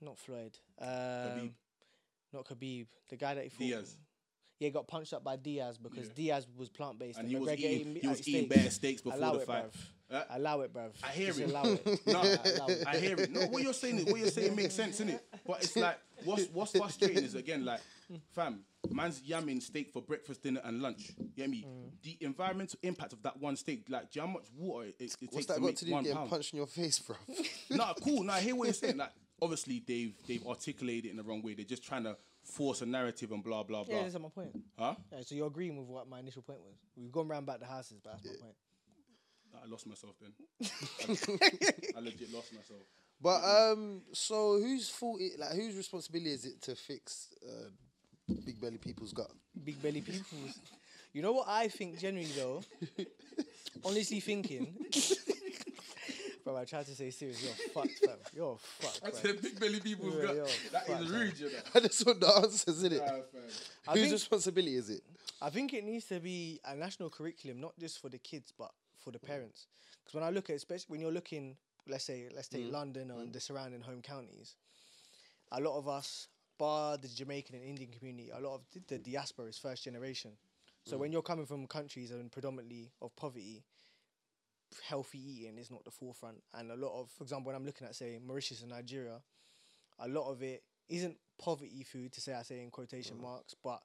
Not 0.00 0.18
Floyd. 0.18 0.56
Um, 0.80 1.52
Not 2.32 2.46
Khabib. 2.46 2.86
The 3.08 3.16
guy 3.16 3.34
that 3.34 3.44
he 3.44 3.48
fought. 3.50 3.58
Diaz. 3.58 3.96
Yeah, 4.60 4.66
he 4.66 4.72
got 4.72 4.88
punched 4.88 5.12
up 5.12 5.22
by 5.22 5.36
Diaz 5.36 5.78
because 5.78 6.06
Yeah. 6.08 6.12
Diaz 6.16 6.46
was 6.56 6.68
plant 6.68 6.98
based 6.98 7.18
and 7.18 7.28
he 7.28 7.36
was 7.36 7.48
eating, 7.52 7.96
he 8.00 8.08
was 8.08 8.26
eating 8.26 8.46
steaks. 8.46 8.62
bare 8.62 8.70
steaks 8.70 9.02
before 9.02 9.18
Allow 9.18 9.32
the 9.34 9.40
it, 9.40 9.46
fight. 9.46 9.64
bruv. 10.10 10.16
Uh, 10.16 10.24
Allow 10.30 10.60
it, 10.62 10.72
bruv. 10.72 10.90
I 11.04 11.08
hear 11.12 11.26
Just 11.28 11.40
it. 11.40 11.50
Allow 11.50 11.62
it. 11.66 11.86
No, 12.06 12.20
Allow 12.20 12.66
it. 12.66 12.84
I 12.86 12.96
hear 12.96 13.20
it. 13.20 13.30
No, 13.30 13.46
what 13.46 13.62
you're 13.62 13.72
saying 13.72 13.98
is 13.98 14.04
what 14.06 14.18
you're 14.18 14.30
saying 14.30 14.56
makes 14.56 14.74
sense, 14.74 15.00
innit? 15.00 15.20
But 15.46 15.62
it's 15.62 15.76
like 15.76 15.98
what's 16.24 16.46
what's 16.46 16.72
frustrating 16.72 17.22
is 17.22 17.36
again 17.36 17.64
like, 17.64 17.80
fam, 18.34 18.64
man's 18.90 19.20
yamming 19.22 19.62
steak 19.62 19.92
for 19.92 20.02
breakfast, 20.02 20.42
dinner, 20.42 20.60
and 20.64 20.82
lunch. 20.82 21.12
You 21.18 21.28
get 21.36 21.50
me? 21.50 21.64
Mm. 21.68 21.90
The 22.02 22.16
environmental 22.24 22.78
impact 22.82 23.12
of 23.12 23.22
that 23.22 23.38
one 23.38 23.54
steak, 23.54 23.84
like, 23.88 24.10
do 24.10 24.18
you 24.18 24.22
know 24.22 24.26
how 24.28 24.32
much 24.34 24.46
water 24.56 24.88
it, 24.88 24.96
it 24.98 25.16
What's 25.20 25.34
takes 25.36 25.46
that 25.46 25.60
got 25.60 25.76
to 25.76 25.84
do 25.84 25.94
with 25.94 26.04
getting 26.04 26.26
punched 26.28 26.52
in 26.52 26.56
your 26.56 26.66
face, 26.66 26.98
bro? 26.98 27.14
nah, 27.70 27.92
cool. 28.02 28.24
Nah, 28.24 28.34
I 28.34 28.40
hear 28.40 28.56
what 28.56 28.64
you're 28.64 28.74
saying. 28.74 28.96
Like, 28.96 29.12
obviously 29.40 29.82
they've 29.86 30.14
they've 30.26 30.46
articulated 30.46 31.06
it 31.06 31.10
in 31.10 31.16
the 31.16 31.22
wrong 31.22 31.42
way. 31.42 31.54
They're 31.54 31.64
just 31.64 31.84
trying 31.84 32.04
to 32.04 32.16
force 32.42 32.82
a 32.82 32.86
narrative 32.86 33.32
and 33.32 33.42
blah 33.42 33.62
blah 33.62 33.84
blah. 33.84 33.96
Yeah, 33.96 34.02
that's 34.04 34.18
my 34.18 34.28
point. 34.28 34.50
Huh? 34.78 34.94
Yeah, 35.12 35.20
so 35.22 35.34
you're 35.34 35.46
agreeing 35.46 35.76
with 35.76 35.86
what 35.86 36.08
my 36.08 36.20
initial 36.20 36.42
point 36.42 36.60
was. 36.60 36.76
We've 36.96 37.12
gone 37.12 37.28
round 37.28 37.46
back 37.46 37.60
the 37.60 37.66
houses, 37.66 38.00
but 38.02 38.12
that's 38.12 38.24
my 38.24 38.46
point. 38.46 38.54
I 39.62 39.66
lost 39.66 39.86
myself 39.86 40.14
then. 40.20 40.32
I, 40.62 41.96
I 41.98 42.00
legit 42.00 42.32
lost 42.32 42.52
myself. 42.52 42.82
But 43.20 43.42
um, 43.42 44.02
so 44.12 44.58
whose 44.58 44.88
fault? 44.88 45.20
It, 45.20 45.38
like 45.38 45.52
whose 45.52 45.76
responsibility 45.76 46.32
is 46.32 46.44
it 46.44 46.62
to 46.62 46.76
fix 46.76 47.28
uh, 47.44 47.68
big 48.44 48.60
belly 48.60 48.78
people's 48.78 49.12
gut? 49.12 49.30
Big 49.64 49.82
belly 49.82 50.00
peoples. 50.00 50.58
You 51.12 51.22
know 51.22 51.32
what 51.32 51.48
I 51.48 51.68
think 51.68 51.98
generally 51.98 52.28
though? 52.36 52.62
Honestly 53.84 54.20
thinking. 54.20 54.76
Bro, 56.48 56.56
I 56.56 56.64
tried 56.64 56.86
to 56.86 56.94
say 56.94 57.10
serious. 57.10 57.42
You're 57.42 57.52
fucked, 57.74 57.98
fam. 58.06 58.16
You're 58.34 58.56
fucked. 58.56 59.00
I 59.04 59.10
fam. 59.10 59.20
said 59.20 59.42
big 59.42 59.60
belly 59.60 59.80
people's 59.80 60.14
Yeah, 60.14 60.22
gut. 60.22 60.36
yo, 60.36 60.44
That 60.72 60.86
fuck 60.86 61.00
is 61.02 61.10
that. 61.10 61.18
rude, 61.18 61.38
you 61.38 61.46
know. 61.46 61.58
I 61.74 61.80
just 61.80 62.06
want 62.06 62.20
the 62.20 62.28
answers, 62.28 62.84
innit? 62.84 62.98
Nah, 63.00 63.06
fam. 63.06 63.22
I 63.86 63.92
Whose 63.92 64.00
think, 64.00 64.12
responsibility 64.12 64.76
is 64.76 64.88
it? 64.88 65.02
I 65.42 65.50
think 65.50 65.74
it 65.74 65.84
needs 65.84 66.06
to 66.06 66.20
be 66.20 66.58
a 66.64 66.74
national 66.74 67.10
curriculum, 67.10 67.60
not 67.60 67.78
just 67.78 68.00
for 68.00 68.08
the 68.08 68.16
kids, 68.16 68.50
but 68.56 68.70
for 68.96 69.10
the 69.10 69.18
parents. 69.18 69.66
Because 70.02 70.14
when 70.14 70.24
I 70.24 70.30
look 70.30 70.48
at, 70.48 70.56
especially 70.56 70.86
when 70.88 71.00
you're 71.02 71.12
looking, 71.12 71.54
let's 71.86 72.04
say, 72.04 72.30
let's 72.34 72.48
take 72.48 72.66
mm. 72.66 72.72
London 72.72 73.10
and 73.10 73.28
mm. 73.28 73.32
the 73.34 73.40
surrounding 73.40 73.82
home 73.82 74.00
counties, 74.00 74.54
a 75.52 75.60
lot 75.60 75.76
of 75.76 75.86
us, 75.86 76.28
bar 76.58 76.96
the 76.96 77.08
Jamaican 77.08 77.56
and 77.56 77.64
Indian 77.64 77.90
community, 77.90 78.30
a 78.34 78.40
lot 78.40 78.54
of 78.54 78.60
the, 78.72 78.96
the 78.96 78.98
diaspora 78.98 79.48
is 79.48 79.58
first 79.58 79.84
generation. 79.84 80.30
So 80.86 80.96
mm. 80.96 81.00
when 81.00 81.12
you're 81.12 81.20
coming 81.20 81.44
from 81.44 81.66
countries 81.66 82.10
and 82.10 82.32
predominantly 82.32 82.90
of 83.02 83.14
poverty, 83.16 83.64
healthy 84.86 85.18
eating 85.18 85.58
is 85.58 85.70
not 85.70 85.84
the 85.84 85.90
forefront. 85.90 86.42
And 86.54 86.70
a 86.70 86.76
lot 86.76 87.00
of, 87.00 87.10
for 87.10 87.24
example, 87.24 87.46
when 87.46 87.56
I'm 87.56 87.66
looking 87.66 87.86
at 87.86 87.94
say 87.94 88.18
Mauritius 88.24 88.62
and 88.62 88.70
Nigeria, 88.70 89.20
a 89.98 90.08
lot 90.08 90.30
of 90.30 90.42
it 90.42 90.62
isn't 90.88 91.16
poverty 91.38 91.82
food 91.84 92.12
to 92.12 92.20
say 92.20 92.34
I 92.34 92.42
say 92.42 92.62
in 92.62 92.70
quotation 92.70 93.16
mm. 93.16 93.22
marks, 93.22 93.54
but 93.62 93.80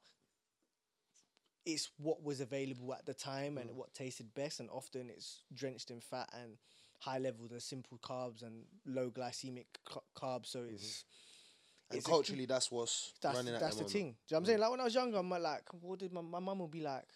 it's 1.65 1.89
what 1.97 2.23
was 2.23 2.41
available 2.41 2.93
at 2.93 3.05
the 3.05 3.13
time 3.13 3.57
and 3.57 3.69
mm. 3.69 3.75
what 3.75 3.93
tasted 3.93 4.33
best, 4.33 4.59
and 4.59 4.69
often 4.69 5.09
it's 5.09 5.41
drenched 5.53 5.91
in 5.91 6.01
fat 6.01 6.29
and 6.41 6.57
high 6.99 7.19
levels 7.19 7.51
of 7.51 7.61
simple 7.61 7.97
carbs 7.99 8.43
and 8.43 8.63
low 8.85 9.09
glycemic 9.09 9.65
ca- 9.85 9.99
carbs. 10.15 10.47
So 10.47 10.59
mm-hmm. 10.59 10.75
it's 10.75 11.03
And 11.89 11.97
it's 11.97 12.07
a- 12.07 12.09
culturally, 12.09 12.45
that's 12.45 12.71
what's 12.71 13.13
that's 13.21 13.35
running 13.35 13.53
at 13.53 13.59
that's 13.59 13.75
the 13.75 13.83
moment. 13.83 13.93
thing. 13.93 14.01
Do 14.03 14.07
you 14.07 14.13
know 14.13 14.17
what 14.27 14.37
I'm 14.37 14.45
saying? 14.45 14.57
Mm. 14.57 14.61
Like 14.61 14.71
when 14.71 14.79
I 14.79 14.83
was 14.83 14.95
younger, 14.95 15.17
I'm 15.17 15.29
like, 15.29 15.63
what 15.81 15.99
did 15.99 16.13
my 16.13 16.21
my 16.21 16.39
mum 16.39 16.59
would 16.59 16.71
be 16.71 16.81
like? 16.81 17.07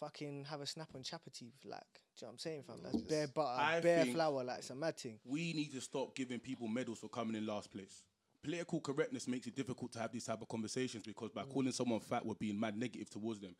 Fucking 0.00 0.44
have 0.50 0.60
a 0.60 0.66
snap 0.66 0.88
on 0.94 1.02
chapati, 1.02 1.52
like. 1.64 1.80
Do 2.18 2.24
you 2.24 2.26
know 2.26 2.28
what 2.28 2.32
I'm 2.32 2.38
saying, 2.38 2.62
fam? 2.66 2.76
That's 2.82 3.02
bare 3.02 3.28
butter, 3.28 3.60
I 3.60 3.80
bare 3.80 4.02
think- 4.04 4.14
flour, 4.14 4.44
like 4.44 4.58
it's 4.58 4.70
a 4.70 4.74
mad 4.74 4.96
thing. 4.98 5.18
we 5.24 5.52
need 5.52 5.72
to 5.72 5.80
stop 5.80 6.14
giving 6.14 6.38
people 6.38 6.68
medals 6.68 6.98
for 6.98 7.08
coming 7.08 7.34
in 7.36 7.46
last 7.46 7.70
place. 7.70 8.02
Political 8.42 8.80
correctness 8.80 9.26
makes 9.26 9.46
it 9.46 9.56
difficult 9.56 9.92
to 9.92 9.98
have 9.98 10.12
these 10.12 10.24
type 10.24 10.40
of 10.40 10.48
conversations 10.48 11.02
because 11.04 11.30
by 11.30 11.42
calling 11.42 11.72
someone 11.72 11.98
fat, 12.00 12.24
we're 12.24 12.34
being 12.34 12.58
mad 12.60 12.76
negative 12.78 13.10
towards 13.10 13.40
them. 13.40 13.56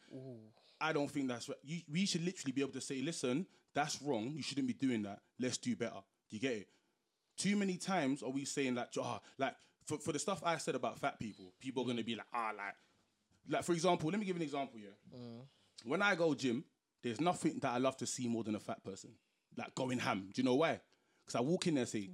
I 0.81 0.93
don't 0.93 1.11
think 1.11 1.29
that's 1.29 1.49
right. 1.49 1.59
You, 1.65 1.81
we 1.91 2.07
should 2.07 2.25
literally 2.25 2.53
be 2.53 2.61
able 2.61 2.73
to 2.75 2.81
say, 2.81 3.01
listen, 3.03 3.47
that's 3.75 4.01
wrong. 4.01 4.31
You 4.31 4.43
shouldn't 4.43 4.69
be 4.69 4.75
doing 4.75 5.03
that. 5.03 5.21
Let's 5.41 5.59
do 5.59 5.75
better. 5.75 6.03
Do 6.31 6.37
you 6.37 6.41
get 6.41 6.53
it? 6.53 6.69
Too 7.37 7.57
many 7.57 7.79
times 7.79 8.23
are 8.23 8.31
we 8.31 8.45
saying 8.45 8.75
like, 8.77 8.89
ah, 9.01 9.21
like 9.39 9.55
for, 9.87 9.99
for 9.99 10.13
the 10.13 10.19
stuff 10.19 10.43
I 10.45 10.57
said 10.59 10.75
about 10.75 10.99
fat 10.99 11.19
people, 11.19 11.53
people 11.61 11.83
are 11.83 11.87
gonna 11.87 12.05
be 12.05 12.15
like, 12.15 12.27
ah, 12.33 12.53
like, 12.57 12.75
like 13.49 13.65
for 13.65 13.73
example, 13.73 14.09
let 14.11 14.21
me 14.21 14.27
give 14.27 14.37
you 14.37 14.43
an 14.43 14.47
example. 14.47 14.79
Yeah, 14.79 15.19
when 15.87 16.03
I 16.03 16.15
go 16.15 16.35
gym, 16.35 16.65
there's 17.03 17.21
nothing 17.21 17.59
that 17.63 17.73
I 17.73 17.79
love 17.79 17.97
to 17.99 18.07
see 18.07 18.29
more 18.29 18.45
than 18.45 18.55
a 18.55 18.61
fat 18.61 18.83
person, 18.85 19.11
like 19.57 19.75
going 19.75 19.99
ham. 19.99 20.29
Do 20.35 20.41
you 20.43 20.45
know 20.45 20.57
why? 20.57 20.81
Because 21.25 21.39
I 21.39 21.41
walk 21.43 21.67
in 21.67 21.75
there 21.75 21.83
and 21.83 21.89
say, 21.89 22.11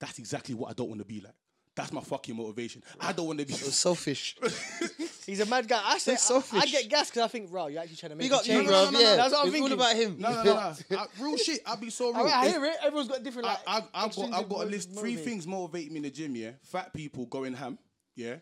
that's 0.00 0.18
exactly 0.18 0.54
what 0.54 0.70
I 0.70 0.72
don't 0.74 0.88
want 0.88 1.00
to 1.00 1.06
be 1.06 1.20
like. 1.20 1.34
That's 1.74 1.92
my 1.92 2.02
fucking 2.02 2.36
motivation. 2.36 2.82
I 3.00 3.12
don't 3.12 3.26
want 3.26 3.38
to 3.38 3.46
be. 3.46 3.54
It's 3.54 3.76
selfish. 3.76 4.36
He's 5.26 5.40
a 5.40 5.46
mad 5.46 5.66
guy. 5.66 5.80
I 5.82 5.96
say 5.96 6.12
That's 6.12 6.30
I, 6.52 6.58
I 6.58 6.66
get 6.66 6.88
gas 6.90 7.08
because 7.08 7.22
I 7.22 7.28
think, 7.28 7.50
bro, 7.50 7.68
you're 7.68 7.80
actually 7.80 7.96
trying 7.96 8.10
to 8.10 8.16
make 8.16 8.26
Big 8.26 8.32
a 8.32 8.36
up 8.36 8.46
you, 8.46 8.52
change. 8.52 8.68
bro. 8.68 8.84
no, 8.84 8.90
no, 8.90 8.90
no, 8.90 9.00
yeah, 9.00 9.16
that's 9.16 9.32
what 9.32 9.40
I'm 9.40 9.46
it's 9.46 9.60
all 9.60 9.68
thinking. 9.68 9.72
about 9.72 9.96
him. 9.96 10.16
No, 10.18 10.30
no, 10.32 10.42
no, 10.44 10.74
no. 10.90 10.98
I- 10.98 11.06
real 11.18 11.36
shit. 11.38 11.60
I'll 11.64 11.76
be 11.78 11.88
so 11.88 12.12
real. 12.12 12.16
I, 12.16 12.24
mean, 12.24 12.32
I 12.34 12.48
hear 12.48 12.64
it. 12.66 12.76
Everyone's 12.82 13.08
got 13.08 13.22
different. 13.22 13.46
Like, 13.46 13.58
I, 13.66 13.76
I've, 13.78 13.84
I've 13.94 14.16
got, 14.16 14.32
I've 14.34 14.48
got 14.50 14.64
a 14.64 14.68
list. 14.68 14.92
Three 14.92 15.16
motivators. 15.16 15.24
things 15.24 15.46
motivate 15.46 15.90
me 15.90 15.96
in 15.98 16.02
the 16.02 16.10
gym. 16.10 16.36
Yeah, 16.36 16.50
fat 16.62 16.92
people 16.92 17.24
going 17.26 17.54
ham. 17.54 17.78
Yeah, 18.16 18.36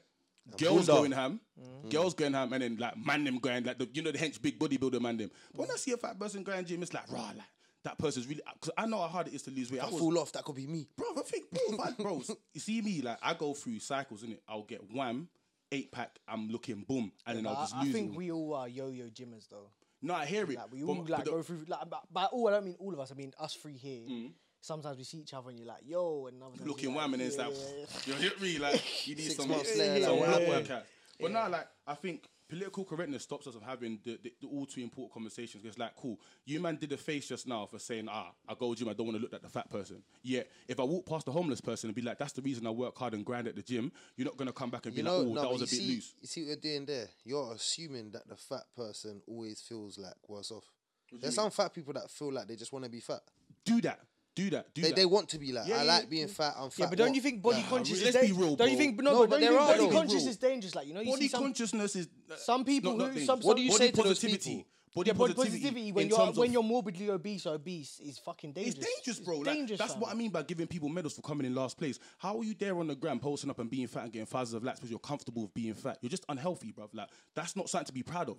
girls 0.57 0.87
going 0.87 1.13
ham. 1.13 1.41
Girls 1.89 2.15
going 2.15 2.33
ham, 2.35 2.53
and 2.53 2.63
then 2.63 2.77
like 2.79 2.97
man 2.97 3.25
them 3.25 3.39
going 3.39 3.65
like 3.65 3.79
the 3.79 3.89
you 3.93 4.03
know 4.03 4.11
the 4.13 4.19
hench 4.19 4.41
big 4.41 4.59
bodybuilder 4.59 5.01
man 5.01 5.17
them. 5.17 5.31
But 5.53 5.61
when 5.63 5.71
I 5.71 5.77
see 5.77 5.93
a 5.93 5.97
fat 5.97 6.19
person 6.19 6.43
going 6.43 6.65
gym, 6.65 6.83
it's 6.83 6.95
like 6.95 7.11
rah 7.11 7.33
like 7.37 7.47
that 7.85 7.99
person's 7.99 8.27
really 8.27 8.43
because 8.55 8.71
I 8.77 8.87
know 8.87 8.99
how 8.99 9.09
hard 9.09 9.29
it 9.29 9.35
is 9.35 9.43
to 9.43 9.51
lose 9.51 9.71
weight. 9.73 9.83
I 9.83 9.87
I 9.87 9.91
was, 9.91 9.99
fall 9.99 10.19
off. 10.19 10.33
That 10.33 10.45
could 10.45 10.57
be 10.57 10.67
me. 10.67 10.87
bro, 10.97 11.07
I 11.17 11.23
think, 11.23 11.45
bro, 11.51 11.79
I, 11.83 11.91
bro, 11.93 12.23
you 12.55 12.61
see 12.61 12.83
me, 12.83 13.01
like, 13.01 13.19
I 13.23 13.33
go 13.35 13.55
through 13.55 13.79
cycles, 13.81 14.23
innit? 14.23 14.41
I'll 14.47 14.65
get 14.65 14.83
wham, 14.93 15.29
eight 15.73 15.91
pack, 15.91 16.19
I'm 16.29 16.49
looking 16.51 16.85
boom, 16.87 17.11
and 17.27 17.39
then 17.39 17.45
But 17.45 17.51
I'll 17.51 17.57
I, 17.57 17.61
just 17.63 17.75
I 17.77 17.83
lose 17.85 17.89
I 17.91 17.93
think 17.93 18.17
we 18.17 18.31
all 18.31 18.55
are 18.55 18.69
yo-yo 18.69 19.07
gymmers 19.07 19.49
though. 19.49 19.71
No, 20.03 20.15
I 20.15 20.27
hear 20.27 20.45
it. 20.45 20.57
Like 20.57 20.73
we 20.73 20.83
but- 20.83 20.89
all 20.89 20.95
but 20.97 21.11
like 21.11 21.25
the- 21.25 21.31
go 21.31 21.43
through. 21.43 21.65
Like 21.69 21.89
by, 21.89 21.99
by 22.11 22.25
all, 22.27 22.49
I 22.49 22.53
don't 22.53 22.65
mean 22.67 22.77
all 22.79 22.93
of 22.93 23.01
us. 23.01 23.13
I 23.13 23.15
mean 23.15 23.33
us 23.39 23.55
three 23.55 23.77
here. 23.77 24.01
Mm. 24.09 24.33
Sometimes 24.61 24.99
we 24.99 25.05
see 25.05 25.19
each 25.19 25.35
other 25.35 25.51
and 25.51 25.59
you're 25.59 25.69
like, 25.69 25.83
yo, 25.87 26.27
and 26.27 26.43
other 26.43 26.53
looking 26.65 26.91
you're 26.91 26.99
wham, 26.99 27.15
and 27.15 27.21
then 27.21 27.29
it's 27.29 27.37
yeah, 27.37 27.47
like, 27.47 27.55
yeah, 27.55 27.85
yeah. 28.07 28.15
you 28.15 28.15
hit 28.15 28.41
me, 28.43 28.59
like, 28.59 28.83
you 29.07 29.17
need 29.17 29.33
some, 29.33 29.49
months 29.49 29.71
some 29.71 29.79
later, 29.79 30.07
blood 30.07 30.41
like, 30.41 30.49
workout. 30.49 30.83
But 31.21 31.33
now, 31.33 31.49
like, 31.49 31.67
I 31.87 31.95
think 31.95 32.29
political 32.51 32.85
correctness 32.85 33.23
stops 33.23 33.47
us 33.47 33.55
from 33.55 33.63
having 33.63 33.99
the, 34.05 34.19
the, 34.23 34.33
the 34.41 34.47
all 34.49 34.67
too 34.67 34.83
important 34.83 35.13
conversations. 35.13 35.65
It's 35.65 35.79
like, 35.79 35.95
cool, 35.97 36.19
you 36.45 36.61
man 36.61 36.77
did 36.77 36.93
a 36.93 36.97
face 36.97 37.29
just 37.29 37.47
now 37.47 37.65
for 37.67 37.79
saying, 37.79 38.09
ah, 38.11 38.33
I 38.49 38.55
go 38.55 38.75
gym, 38.75 38.89
I 38.89 38.93
don't 38.93 39.07
want 39.07 39.17
to 39.17 39.23
look 39.23 39.33
at 39.33 39.43
the 39.43 39.49
fat 39.49 39.71
person. 39.71 40.03
Yeah, 40.23 40.43
if 40.69 40.81
I 40.81 40.83
walk 40.83 41.07
past 41.07 41.27
the 41.27 41.33
homeless 41.33 41.61
person 41.61 41.89
and 41.89 41.95
be 41.95 42.03
like, 42.03 42.19
that's 42.19 42.33
the 42.33 42.43
reason 42.43 42.67
I 42.67 42.71
work 42.71 42.99
hard 42.99 43.15
and 43.15 43.25
grind 43.25 43.47
at 43.47 43.57
the 43.57 43.63
gym, 43.63 43.93
you're 44.17 44.27
not 44.27 44.37
gonna 44.37 44.53
come 44.53 44.71
back 44.71 44.87
and 44.87 44.95
be 44.95 45.03
know, 45.03 45.19
like, 45.19 45.27
oh, 45.27 45.35
no, 45.35 45.41
that 45.43 45.53
was 45.53 45.63
a 45.63 45.65
bit 45.65 45.71
see, 45.71 45.95
loose. 45.95 46.15
You 46.21 46.27
see 46.27 46.41
what 46.43 46.47
you're 46.49 46.57
doing 46.57 46.85
there? 46.85 47.09
You're 47.25 47.53
assuming 47.55 48.11
that 48.11 48.29
the 48.29 48.37
fat 48.37 48.65
person 48.77 49.23
always 49.27 49.61
feels 49.61 49.99
like 49.99 50.15
worse 50.29 50.51
off. 50.51 50.65
There's 51.13 51.35
some 51.35 51.51
fat 51.51 51.75
people 51.75 51.93
that 51.95 52.11
feel 52.11 52.33
like 52.33 52.47
they 52.47 52.57
just 52.57 52.73
want 52.73 52.85
to 52.85 52.91
be 52.91 53.01
fat. 53.01 53.21
Do 53.65 53.81
that. 53.83 54.01
Do 54.37 54.49
that. 54.51 54.73
Do 54.75 54.83
They, 54.83 54.89
that. 54.89 54.97
they 54.97 55.07
want 55.07 55.29
to 55.31 55.39
be 55.39 55.53
like, 55.53 55.67
Yeah, 55.67 55.79
I 55.79 55.83
yeah, 55.85 55.93
like 55.93 56.03
yeah. 56.05 56.09
being 56.09 56.29
fat. 56.29 56.55
I'm 56.57 56.71
fat. 56.71 56.79
Yeah, 56.79 56.87
but 56.89 56.99
don't 56.99 57.09
what? 57.09 57.17
you 57.17 57.21
think 57.23 57.43
body 57.43 57.63
Nah, 57.63 57.69
conscious 57.69 58.03
let's 58.05 58.15
is 58.17 58.21
be 58.23 58.27
dangerous? 58.29 58.39
real, 58.47 58.57
don't 58.57 58.71
you 58.71 58.77
bro. 58.77 58.85
think 58.85 59.03
no, 59.03 59.11
No, 59.13 59.19
but 59.21 59.31
but 59.31 59.31
don't 59.31 59.43
you 59.43 59.49
there 59.49 59.59
think 59.59 59.61
are 59.61 59.77
body 59.77 59.87
though. 59.91 59.99
conscious 60.01 60.27
is 60.27 60.37
dangerous? 60.37 60.75
Like 60.75 60.87
you 60.87 60.95
know, 60.95 61.01
you 61.01 61.11
body 61.11 61.23
see 61.23 61.29
some 61.29 61.43
consciousness 61.43 61.97
is 61.97 62.09
uh, 62.31 62.37
some 62.37 62.65
people 62.65 62.93
not- 62.93 62.99
not 62.99 63.05
who 63.09 63.15
dangerous. 63.15 63.27
some, 63.27 63.41
What 63.41 63.57
do 63.57 63.63
you 63.63 63.71
some- 63.71 63.79
say 63.79 63.91
to 63.91 63.97
those 63.97 64.07
positivity. 64.21 64.51
people? 64.51 64.67
Body 64.93 65.09
yeah, 65.11 65.13
body 65.15 65.35
positivity, 65.35 65.61
positivity 65.63 65.93
when 65.93 66.03
in 66.05 66.09
you're 66.11 66.19
terms 66.19 66.37
when 66.37 66.49
of- 66.49 66.53
you're 66.53 66.63
morbidly 66.65 67.11
obese 67.11 67.47
or 67.47 67.55
obese 67.55 68.01
is 68.01 68.19
fucking 68.19 68.53
dangerous. 68.53 68.75
It's 68.77 68.87
dangerous, 69.05 69.21
bro. 69.25 69.37
It's 69.39 69.47
Like, 69.47 69.57
dangerous, 69.57 69.79
that's 69.79 69.93
fam. 69.93 70.01
what 70.01 70.11
I 70.11 70.15
mean 70.15 70.31
by 70.31 70.43
giving 70.43 70.67
people 70.67 70.89
medals 70.89 71.15
for 71.15 71.23
coming 71.23 71.47
in 71.47 71.55
last 71.55 71.77
place. 71.79 71.99
How 72.19 72.39
are 72.39 72.43
you 72.45 72.55
there 72.59 72.77
on 72.79 72.89
the 72.89 72.97
gram 72.97 73.21
posting 73.21 73.51
up 73.51 73.59
and 73.61 73.71
being 73.71 73.87
fat 73.87 74.03
and 74.05 74.13
getting 74.13 74.27
thousands 74.27 74.55
of 74.55 74.65
likes 74.65 74.79
because 74.81 74.91
you're 74.91 74.99
comfortable 74.99 75.43
with 75.43 75.55
being 75.55 75.75
fat? 75.75 75.99
You're 76.03 76.11
just 76.11 76.25
unhealthy, 76.29 76.73
bro. 76.73 76.89
Like 76.93 77.09
that's 77.37 77.55
not 77.57 77.69
something 77.69 77.87
to 77.87 77.93
be 77.93 78.03
proud 78.03 78.31
of. 78.31 78.39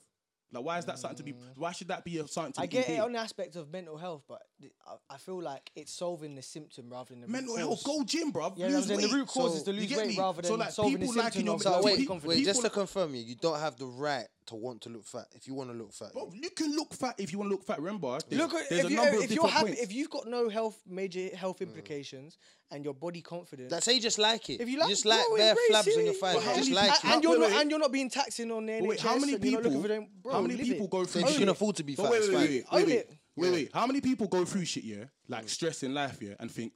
Like 0.53 0.63
why 0.65 0.77
is 0.79 0.85
that 0.85 0.99
something 0.99 1.17
to 1.17 1.23
be? 1.23 1.33
Why 1.55 1.71
should 1.71 1.87
that 1.87 2.03
be 2.03 2.17
a 2.17 2.27
something 2.27 2.53
to 2.53 2.61
I 2.61 2.63
be? 2.63 2.67
get 2.67 2.79
it 2.79 2.89
endeared? 2.89 3.05
on 3.05 3.11
the 3.13 3.19
aspect 3.19 3.55
of 3.55 3.71
mental 3.71 3.97
health, 3.97 4.23
but 4.27 4.41
th- 4.59 4.73
I- 4.85 5.15
I 5.15 5.17
feel 5.17 5.41
like 5.41 5.71
it's 5.75 5.93
solving 5.93 6.35
the 6.35 6.41
symptom 6.41 6.89
rather 6.89 7.09
than 7.13 7.21
the 7.21 7.27
root 7.27 7.31
Mental 7.31 7.55
cause. 7.55 7.59
health, 7.59 7.83
go 7.85 8.03
gym, 8.03 8.31
bro. 8.31 8.53
Yeah, 8.57 8.67
lose 8.67 8.75
I'm 8.75 8.83
saying 8.83 8.99
weight. 9.01 9.09
the 9.11 9.15
root 9.17 9.27
cause 9.27 9.51
So, 9.51 9.57
is 9.57 9.63
to 9.63 9.71
you 9.71 9.79
lose 9.79 9.89
get 9.89 9.97
weight 9.99 10.07
me? 10.09 10.17
rather 10.19 10.43
So, 10.43 10.49
than 10.49 10.59
like, 10.59 10.71
solving 10.71 10.93
the 10.93 10.99
people 10.99 11.15
liking 11.15 11.31
symptom 11.31 11.45
your- 11.45 11.55
of 11.55 11.61
So 11.61 11.71
Body 11.71 11.85
wait, 11.85 12.07
confidence. 12.07 12.37
wait, 12.37 12.45
just 12.45 12.61
to 12.61 12.67
People- 12.69 12.81
confirm 12.81 13.15
you, 13.15 13.21
you 13.21 13.35
don't 13.35 13.59
have 13.59 13.77
the 13.77 13.85
right 13.85 14.27
to 14.47 14.55
want 14.55 14.81
to 14.81 14.89
look 14.89 15.05
fat. 15.05 15.27
If 15.33 15.47
you 15.47 15.53
want 15.53 15.69
to 15.69 15.75
look 15.77 15.93
fat, 15.93 16.11
Bro, 16.13 16.31
you 16.33 16.49
can 16.49 16.75
look 16.75 16.93
fat 16.93 17.15
if 17.17 17.31
you 17.31 17.37
want 17.39 17.51
to 17.51 17.55
look 17.55 17.63
fat. 17.63 17.79
Remember, 17.79 18.17
there's, 18.27 18.41
Look, 18.41 18.51
there's 18.51 18.71
if, 18.71 18.85
a 18.85 18.89
you, 18.89 18.95
number 18.97 19.17
of 19.17 19.23
if 19.23 19.29
you're 19.31 19.35
different 19.45 19.51
happy, 19.53 19.65
points. 19.67 19.81
if 19.81 19.93
you've 19.93 20.09
got 20.09 20.27
no 20.27 20.49
health 20.49 20.81
major 20.85 21.33
health 21.35 21.59
mm. 21.59 21.67
implications 21.67 22.37
and 22.71 22.83
your 22.83 22.93
body 22.95 23.21
confident, 23.21 23.69
that's 23.69 23.85
how 23.85 23.91
you 23.91 24.01
just 24.01 24.17
like 24.19 24.49
it. 24.49 24.59
if 24.59 24.67
you 24.67 24.73
you 24.73 24.79
like, 24.79 24.89
just 24.89 25.03
bro, 25.03 25.11
like 25.11 25.19
it's 25.21 25.37
bare 25.37 25.55
very 25.55 25.69
flabs 25.69 25.77
on 25.77 25.85
your 25.85 25.93
serious. 26.15 26.19
thighs, 26.19 26.35
But 26.35 26.43
you 26.43 26.55
just 26.55 26.69
many- 26.71 26.75
like 26.75 26.89
and, 26.89 27.11
it. 27.11 27.13
and 27.15 27.23
you're 27.23 27.31
Wait, 27.33 27.39
not 27.39 27.49
wait. 27.51 27.61
and 27.61 27.69
you're 27.69 27.79
not 27.79 27.91
being 27.91 28.09
taxing 28.09 28.51
on 28.51 28.65
the 28.65 28.71
But 28.73 28.83
NHS. 28.83 28.87
wait, 28.89 28.99
how 28.99 29.15
many 29.17 29.33
and 29.33 29.43
you're 29.45 29.51
not 29.53 29.63
people? 29.63 29.63
looking 29.63 29.81
for 29.81 29.87
them, 29.87 30.07
bro, 30.23 30.33
how 30.33 30.40
many 30.41 30.55
live 30.55 30.65
people 30.65 30.85
it. 30.85 30.91
go 30.91 31.05
through? 31.05 31.21
if 31.21 31.27
you 31.27 31.33
can 31.33 31.41
shit? 31.41 31.49
afford 31.49 31.75
to 31.77 31.83
be 31.83 31.95
fat, 31.95 32.09
wait, 32.09 32.21
wait, 32.21 32.33
wait, 32.33 32.65
wait, 32.71 32.87
wait, 32.87 33.07
wait, 33.35 33.51
wait. 33.51 33.69
How 33.73 33.85
many 33.87 34.01
people 34.01 34.27
go 34.27 34.45
through 34.45 34.65
shit, 34.65 34.83
yeah, 34.83 35.05
like 35.27 35.49
stress 35.49 35.83
in 35.83 35.93
life, 35.93 36.17
yeah, 36.21 36.33
and 36.39 36.49
think, 36.51 36.73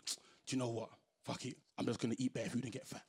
do 0.47 0.56
you 0.56 0.58
know 0.58 0.69
what? 0.69 0.89
Fuck 1.23 1.45
it, 1.45 1.58
I'm 1.78 1.86
just 1.86 1.99
gonna 1.99 2.15
eat 2.17 2.34
better 2.34 2.49
food 2.49 2.63
and 2.63 2.71
get 2.71 2.88
fat. 2.88 3.04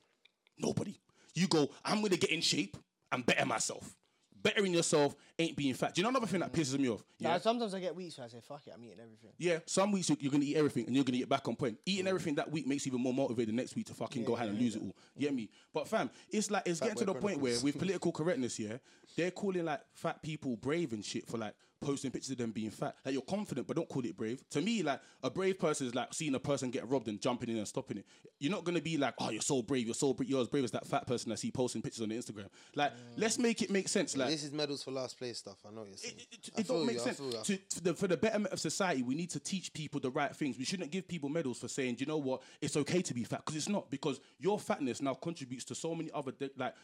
Nobody. 0.58 0.98
You 1.34 1.48
go, 1.48 1.68
I'm 1.84 2.00
gonna 2.02 2.16
get 2.16 2.30
in 2.30 2.40
shape 2.40 2.76
and 3.12 3.24
better 3.24 3.44
myself. 3.44 3.96
Bettering 4.42 4.72
yourself 4.72 5.14
ain't 5.38 5.56
being 5.56 5.74
fat. 5.74 5.94
Do 5.94 6.00
you 6.00 6.02
know 6.04 6.10
another 6.10 6.26
thing 6.26 6.40
that 6.40 6.52
mm. 6.52 6.58
pisses 6.58 6.78
me 6.78 6.88
off? 6.88 7.02
Yeah. 7.18 7.38
sometimes 7.38 7.74
I 7.74 7.80
get 7.80 7.94
weeks 7.94 8.18
where 8.18 8.26
I 8.26 8.28
say, 8.28 8.40
"Fuck 8.40 8.66
it, 8.66 8.72
I'm 8.74 8.84
eating 8.84 9.00
everything." 9.00 9.30
Yeah, 9.38 9.58
some 9.66 9.92
weeks 9.92 10.08
you- 10.08 10.16
you're 10.20 10.32
gonna 10.32 10.44
eat 10.44 10.56
everything 10.56 10.86
and 10.86 10.94
you're 10.94 11.04
gonna 11.04 11.18
get 11.18 11.28
back 11.28 11.46
on 11.48 11.56
point. 11.56 11.78
Eating 11.84 12.06
mm. 12.06 12.08
everything 12.08 12.34
that 12.36 12.50
week 12.50 12.66
makes 12.66 12.86
you 12.86 12.90
even 12.90 13.02
more 13.02 13.14
motivated 13.14 13.52
the 13.54 13.56
next 13.56 13.74
week 13.74 13.86
to 13.86 13.94
fucking 13.94 14.24
go 14.24 14.34
ahead 14.34 14.48
and 14.48 14.58
lose 14.58 14.76
it 14.76 14.82
all. 14.82 14.94
You 15.14 15.22
get 15.22 15.34
me? 15.34 15.50
But 15.72 15.88
fam, 15.88 16.10
it's 16.30 16.50
like 16.50 16.62
it's 16.66 16.80
getting 16.80 16.96
to 16.96 17.04
the 17.04 17.14
point 17.14 17.40
where 17.40 17.52
Chronicles. 17.52 17.64
with 17.64 17.78
political 17.78 18.12
correctness, 18.12 18.58
yeah, 18.58 18.78
they're 19.16 19.30
calling 19.30 19.64
like 19.64 19.80
fat 19.92 20.22
people 20.22 20.56
brave 20.56 20.92
and 20.92 21.04
shit 21.04 21.26
for 21.26 21.38
like 21.38 21.54
posting 21.80 22.10
pictures 22.10 22.30
of 22.30 22.38
them 22.38 22.50
being 22.50 22.70
fat. 22.70 22.96
Like 23.04 23.12
you're 23.14 23.22
confident, 23.22 23.66
but 23.66 23.76
don't 23.76 23.88
call 23.88 24.04
it 24.04 24.16
brave. 24.16 24.42
To 24.50 24.60
me, 24.60 24.82
like 24.82 25.00
a 25.22 25.30
brave 25.30 25.58
person 25.58 25.86
is 25.86 25.94
like 25.94 26.12
seeing 26.14 26.34
a 26.34 26.40
person 26.40 26.70
get 26.70 26.88
robbed 26.88 27.08
and 27.08 27.20
jumping 27.20 27.48
in 27.48 27.56
and 27.58 27.68
stopping 27.68 27.98
it. 27.98 28.06
You're 28.38 28.52
not 28.52 28.64
gonna 28.64 28.80
be 28.80 28.96
like, 28.96 29.14
oh, 29.18 29.30
you're 29.30 29.42
so 29.42 29.62
brave, 29.62 29.86
you're 29.86 29.94
so 29.94 30.12
brave, 30.12 30.28
you're 30.28 30.40
as 30.40 30.48
brave 30.48 30.64
as 30.64 30.70
that 30.72 30.86
fat 30.86 31.06
person 31.06 31.32
I 31.32 31.36
see 31.36 31.50
posting 31.50 31.82
pictures 31.82 32.02
on 32.02 32.08
Instagram. 32.08 32.48
Like, 32.74 32.92
mm. 32.92 32.98
let's 33.16 33.38
make 33.38 33.62
it 33.62 33.70
make 33.70 33.88
sense. 33.88 34.16
Like 34.16 34.28
This 34.28 34.44
is 34.44 34.52
medals 34.52 34.82
for 34.82 34.90
last 34.90 35.18
place 35.26 35.38
stuff. 35.38 35.58
I 35.66 35.70
know 35.74 35.80
what 35.80 35.88
you're 35.88 35.96
saying. 35.96 36.14
it, 36.18 36.26
it, 36.32 36.50
I 36.56 36.60
it 36.60 36.66
feel 36.66 36.76
don't 36.76 36.86
make 36.86 36.96
you, 36.96 37.02
sense. 37.02 37.18
feel 37.18 37.30
you. 37.30 37.42
To, 37.42 37.58
for, 37.74 37.80
the, 37.80 37.94
for 37.94 38.06
the 38.08 38.16
betterment 38.16 38.52
of 38.52 38.60
society, 38.60 39.02
we 39.02 39.14
need 39.14 39.30
to 39.30 39.40
teach 39.40 39.72
people 39.72 40.00
the 40.00 40.10
right 40.10 40.34
things. 40.34 40.58
We 40.58 40.64
shouldn't 40.64 40.90
give 40.90 41.06
people 41.08 41.28
medals 41.28 41.58
for 41.58 41.68
saying, 41.68 41.96
"Do 41.96 42.00
you 42.02 42.06
know 42.06 42.18
what, 42.18 42.42
it's 42.60 42.76
okay 42.76 43.02
to 43.02 43.14
be 43.14 43.24
fat, 43.24 43.40
because 43.44 43.56
it's 43.56 43.68
not. 43.68 43.90
Because 43.90 44.20
your 44.38 44.58
fatness 44.58 45.02
now 45.02 45.14
contributes 45.14 45.64
to 45.66 45.74
so 45.74 45.94
many 45.94 46.10
other 46.14 46.32
de- 46.32 46.50
like 46.56 46.74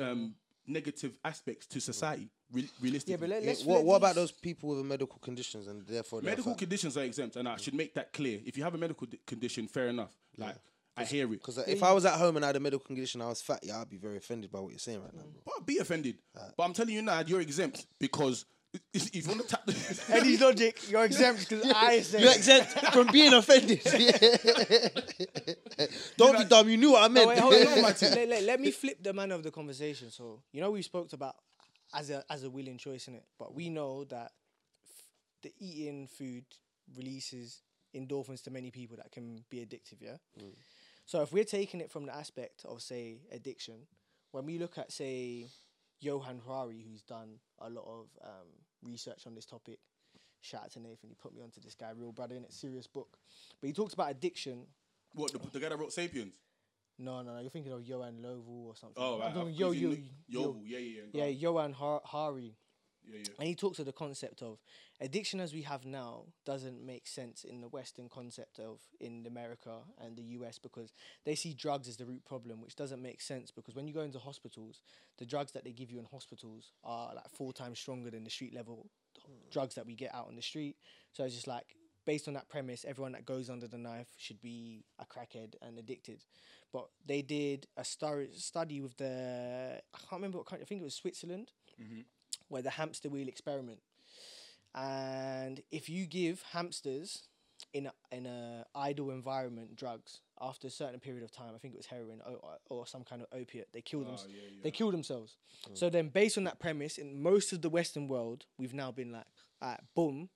um, 0.00 0.34
negative 0.66 1.18
aspects 1.24 1.66
to 1.66 1.80
society. 1.80 2.28
Re- 2.52 2.68
realistically, 2.80 3.12
Yeah, 3.12 3.16
but 3.20 3.28
let, 3.28 3.44
let's 3.44 3.64
what, 3.64 3.84
what 3.84 3.96
about 3.96 4.14
those 4.14 4.32
people 4.32 4.70
with 4.70 4.84
medical 4.84 5.18
conditions 5.18 5.66
and 5.66 5.86
therefore 5.86 6.22
medical 6.22 6.52
fat? 6.52 6.58
conditions 6.58 6.96
are 6.96 7.02
exempt, 7.04 7.36
and 7.36 7.46
I 7.48 7.56
should 7.56 7.74
make 7.74 7.92
that 7.94 8.12
clear. 8.12 8.40
If 8.44 8.56
you 8.56 8.64
have 8.64 8.74
a 8.74 8.78
medical 8.78 9.06
di- 9.06 9.18
condition, 9.26 9.68
fair 9.68 9.88
enough. 9.88 10.14
Like 10.38 10.56
I 11.00 11.04
hear 11.04 11.26
it. 11.26 11.30
Because 11.30 11.58
uh, 11.58 11.64
if 11.66 11.82
I 11.82 11.92
was 11.92 12.04
at 12.04 12.14
home 12.14 12.36
and 12.36 12.44
I 12.44 12.48
had 12.48 12.56
a 12.56 12.60
medical 12.60 12.84
condition, 12.84 13.20
I 13.22 13.28
was 13.28 13.42
fat, 13.42 13.60
yeah, 13.62 13.80
I'd 13.80 13.90
be 13.90 13.96
very 13.98 14.16
offended 14.16 14.50
by 14.50 14.60
what 14.60 14.70
you're 14.70 14.78
saying 14.78 15.02
right 15.02 15.14
now, 15.14 15.22
bro. 15.22 15.42
But 15.56 15.66
be 15.66 15.78
offended. 15.78 16.18
Uh, 16.36 16.42
but 16.56 16.64
I'm 16.64 16.72
telling 16.72 16.94
you 16.94 17.02
now, 17.02 17.22
you're 17.26 17.40
exempt 17.40 17.86
because 17.98 18.44
if 18.92 19.14
you 19.26 19.32
want 19.32 19.40
to 19.42 19.48
tap 19.48 19.64
the 19.64 20.02
Eddie's 20.10 20.40
logic, 20.42 20.90
you're 20.90 21.04
exempt 21.04 21.48
because 21.48 21.72
I 21.74 22.00
said 22.02 22.20
You're 22.20 22.32
exempt 22.34 22.70
from 22.92 23.06
being 23.08 23.32
offended. 23.32 23.80
Don't 26.16 26.38
be 26.38 26.44
dumb. 26.44 26.68
You 26.68 26.76
knew 26.76 26.92
what 26.92 27.04
I 27.04 27.08
No, 27.08 27.14
meant. 27.14 27.28
wait, 27.28 27.38
hold 27.38 27.54
on. 27.54 27.82
let, 27.82 28.02
let- 28.02 28.28
let- 28.28 28.42
let 28.44 28.60
me 28.60 28.70
flip 28.70 29.02
the 29.02 29.12
manner 29.12 29.34
of 29.34 29.42
the 29.42 29.50
conversation. 29.50 30.10
So 30.10 30.42
you 30.52 30.60
know 30.60 30.70
we 30.70 30.82
spoke 30.82 31.12
about 31.12 31.36
as 31.94 32.10
a 32.10 32.24
as 32.30 32.44
a 32.44 32.50
willing 32.50 32.78
choice 32.78 33.08
in 33.08 33.14
it, 33.14 33.24
but 33.38 33.54
we 33.54 33.68
know 33.70 34.04
that 34.04 34.32
f- 34.86 35.04
the 35.42 35.52
eating 35.58 36.06
food 36.06 36.44
releases 36.96 37.62
endorphins 37.96 38.42
to 38.44 38.50
many 38.50 38.70
people 38.70 38.96
that 38.98 39.10
can 39.12 39.44
be 39.50 39.58
addictive. 39.64 40.00
Yeah. 40.00 40.16
Mm. 40.38 40.52
So 41.08 41.22
if 41.22 41.32
we're 41.32 41.44
taking 41.44 41.80
it 41.80 41.90
from 41.90 42.04
the 42.04 42.14
aspect 42.14 42.66
of 42.66 42.82
say 42.82 43.16
addiction, 43.32 43.76
when 44.32 44.44
we 44.44 44.58
look 44.58 44.76
at 44.76 44.92
say 44.92 45.46
Johann 46.00 46.38
Hari, 46.46 46.84
who's 46.86 47.00
done 47.00 47.38
a 47.60 47.70
lot 47.70 47.86
of 47.86 48.08
um, 48.22 48.48
research 48.82 49.26
on 49.26 49.34
this 49.34 49.46
topic. 49.46 49.78
Shout 50.42 50.64
out 50.64 50.70
to 50.72 50.80
Nathan, 50.80 51.08
he 51.08 51.14
put 51.14 51.34
me 51.34 51.40
onto 51.40 51.62
this 51.62 51.74
guy, 51.74 51.92
real 51.96 52.12
brother, 52.12 52.34
in 52.36 52.44
it, 52.44 52.52
serious 52.52 52.86
book. 52.86 53.16
But 53.58 53.68
he 53.68 53.72
talks 53.72 53.94
about 53.94 54.10
addiction 54.10 54.66
what 55.14 55.32
the, 55.32 55.38
the 55.50 55.58
guy 55.60 55.70
that 55.70 55.78
wrote 55.78 55.94
*Sapiens*. 55.94 56.34
no, 56.98 57.22
no, 57.22 57.32
no. 57.34 57.40
You're 57.40 57.48
thinking 57.48 57.72
of 57.72 57.82
Johan 57.82 58.20
Lovu 58.22 58.68
or 58.68 58.76
something. 58.76 59.02
Oh, 59.02 59.14
I'm 59.14 59.20
right. 59.20 59.34
talking 59.34 59.48
I- 59.48 59.56
Yo, 59.56 59.70
is 59.72 59.80
yo, 59.80 59.96
yo, 60.28 60.60
yeah, 60.62 60.78
yeah, 60.78 61.00
yeah. 61.14 61.24
yeah, 61.24 61.30
Johann 61.30 61.72
Har- 61.72 62.02
Hari. 62.04 62.54
Yeah, 63.10 63.20
yeah. 63.20 63.30
And 63.38 63.48
he 63.48 63.54
talks 63.54 63.78
of 63.78 63.86
the 63.86 63.92
concept 63.92 64.42
of 64.42 64.58
addiction 65.00 65.40
as 65.40 65.52
we 65.52 65.62
have 65.62 65.84
now 65.84 66.24
doesn't 66.44 66.84
make 66.84 67.06
sense 67.06 67.44
in 67.44 67.60
the 67.60 67.68
Western 67.68 68.08
concept 68.08 68.58
of 68.58 68.80
in 69.00 69.24
America 69.26 69.78
and 69.98 70.16
the 70.16 70.22
US 70.22 70.58
because 70.58 70.92
they 71.24 71.34
see 71.34 71.54
drugs 71.54 71.88
as 71.88 71.96
the 71.96 72.04
root 72.04 72.24
problem, 72.24 72.60
which 72.60 72.76
doesn't 72.76 73.02
make 73.02 73.20
sense 73.20 73.50
because 73.50 73.74
when 73.74 73.86
you 73.86 73.94
go 73.94 74.02
into 74.02 74.18
hospitals, 74.18 74.82
the 75.18 75.26
drugs 75.26 75.52
that 75.52 75.64
they 75.64 75.72
give 75.72 75.90
you 75.90 75.98
in 75.98 76.04
hospitals 76.04 76.72
are 76.84 77.14
like 77.14 77.28
four 77.30 77.52
times 77.52 77.78
stronger 77.78 78.10
than 78.10 78.24
the 78.24 78.30
street 78.30 78.54
level 78.54 78.90
drugs 79.50 79.74
that 79.74 79.86
we 79.86 79.94
get 79.94 80.14
out 80.14 80.28
on 80.28 80.36
the 80.36 80.42
street. 80.42 80.76
So 81.12 81.24
it's 81.24 81.34
just 81.34 81.46
like 81.46 81.76
based 82.04 82.28
on 82.28 82.34
that 82.34 82.48
premise, 82.48 82.84
everyone 82.88 83.12
that 83.12 83.26
goes 83.26 83.50
under 83.50 83.68
the 83.68 83.78
knife 83.78 84.08
should 84.16 84.40
be 84.40 84.84
a 84.98 85.04
crackhead 85.04 85.54
and 85.60 85.78
addicted. 85.78 86.24
But 86.72 86.88
they 87.04 87.22
did 87.22 87.66
a 87.76 87.84
star- 87.84 88.24
study 88.34 88.80
with 88.80 88.96
the 88.96 89.80
I 89.94 89.98
can't 89.98 90.12
remember 90.12 90.38
what 90.38 90.46
country. 90.46 90.64
I 90.64 90.66
think 90.66 90.80
it 90.80 90.84
was 90.84 90.94
Switzerland, 90.94 91.52
mm-hmm. 91.80 92.00
Where 92.48 92.62
the 92.62 92.70
hamster 92.70 93.08
wheel 93.08 93.28
experiment. 93.28 93.80
And 94.74 95.62
if 95.70 95.88
you 95.88 96.06
give 96.06 96.42
hamsters 96.52 97.22
in 97.72 97.86
a, 97.86 97.92
in 98.12 98.26
a 98.26 98.64
idle 98.74 99.10
environment 99.10 99.76
drugs 99.76 100.20
after 100.40 100.68
a 100.68 100.70
certain 100.70 101.00
period 101.00 101.24
of 101.24 101.32
time, 101.32 101.52
I 101.54 101.58
think 101.58 101.74
it 101.74 101.76
was 101.76 101.86
heroin 101.86 102.20
or, 102.26 102.58
or 102.68 102.86
some 102.86 103.04
kind 103.04 103.22
of 103.22 103.28
opiate, 103.32 103.72
they 103.72 103.80
kill 103.80 104.02
ah, 104.02 104.16
them. 104.16 104.32
They 104.62 104.70
kill 104.70 104.90
themselves. 104.90 105.36
Hmm. 105.66 105.74
So 105.74 105.90
then, 105.90 106.08
based 106.08 106.38
on 106.38 106.44
that 106.44 106.60
premise, 106.60 106.98
in 106.98 107.22
most 107.22 107.52
of 107.52 107.62
the 107.62 107.68
Western 107.68 108.08
world, 108.08 108.44
we've 108.58 108.74
now 108.74 108.92
been 108.92 109.12
like, 109.12 109.26
alright, 109.62 109.80
boom. 109.94 110.28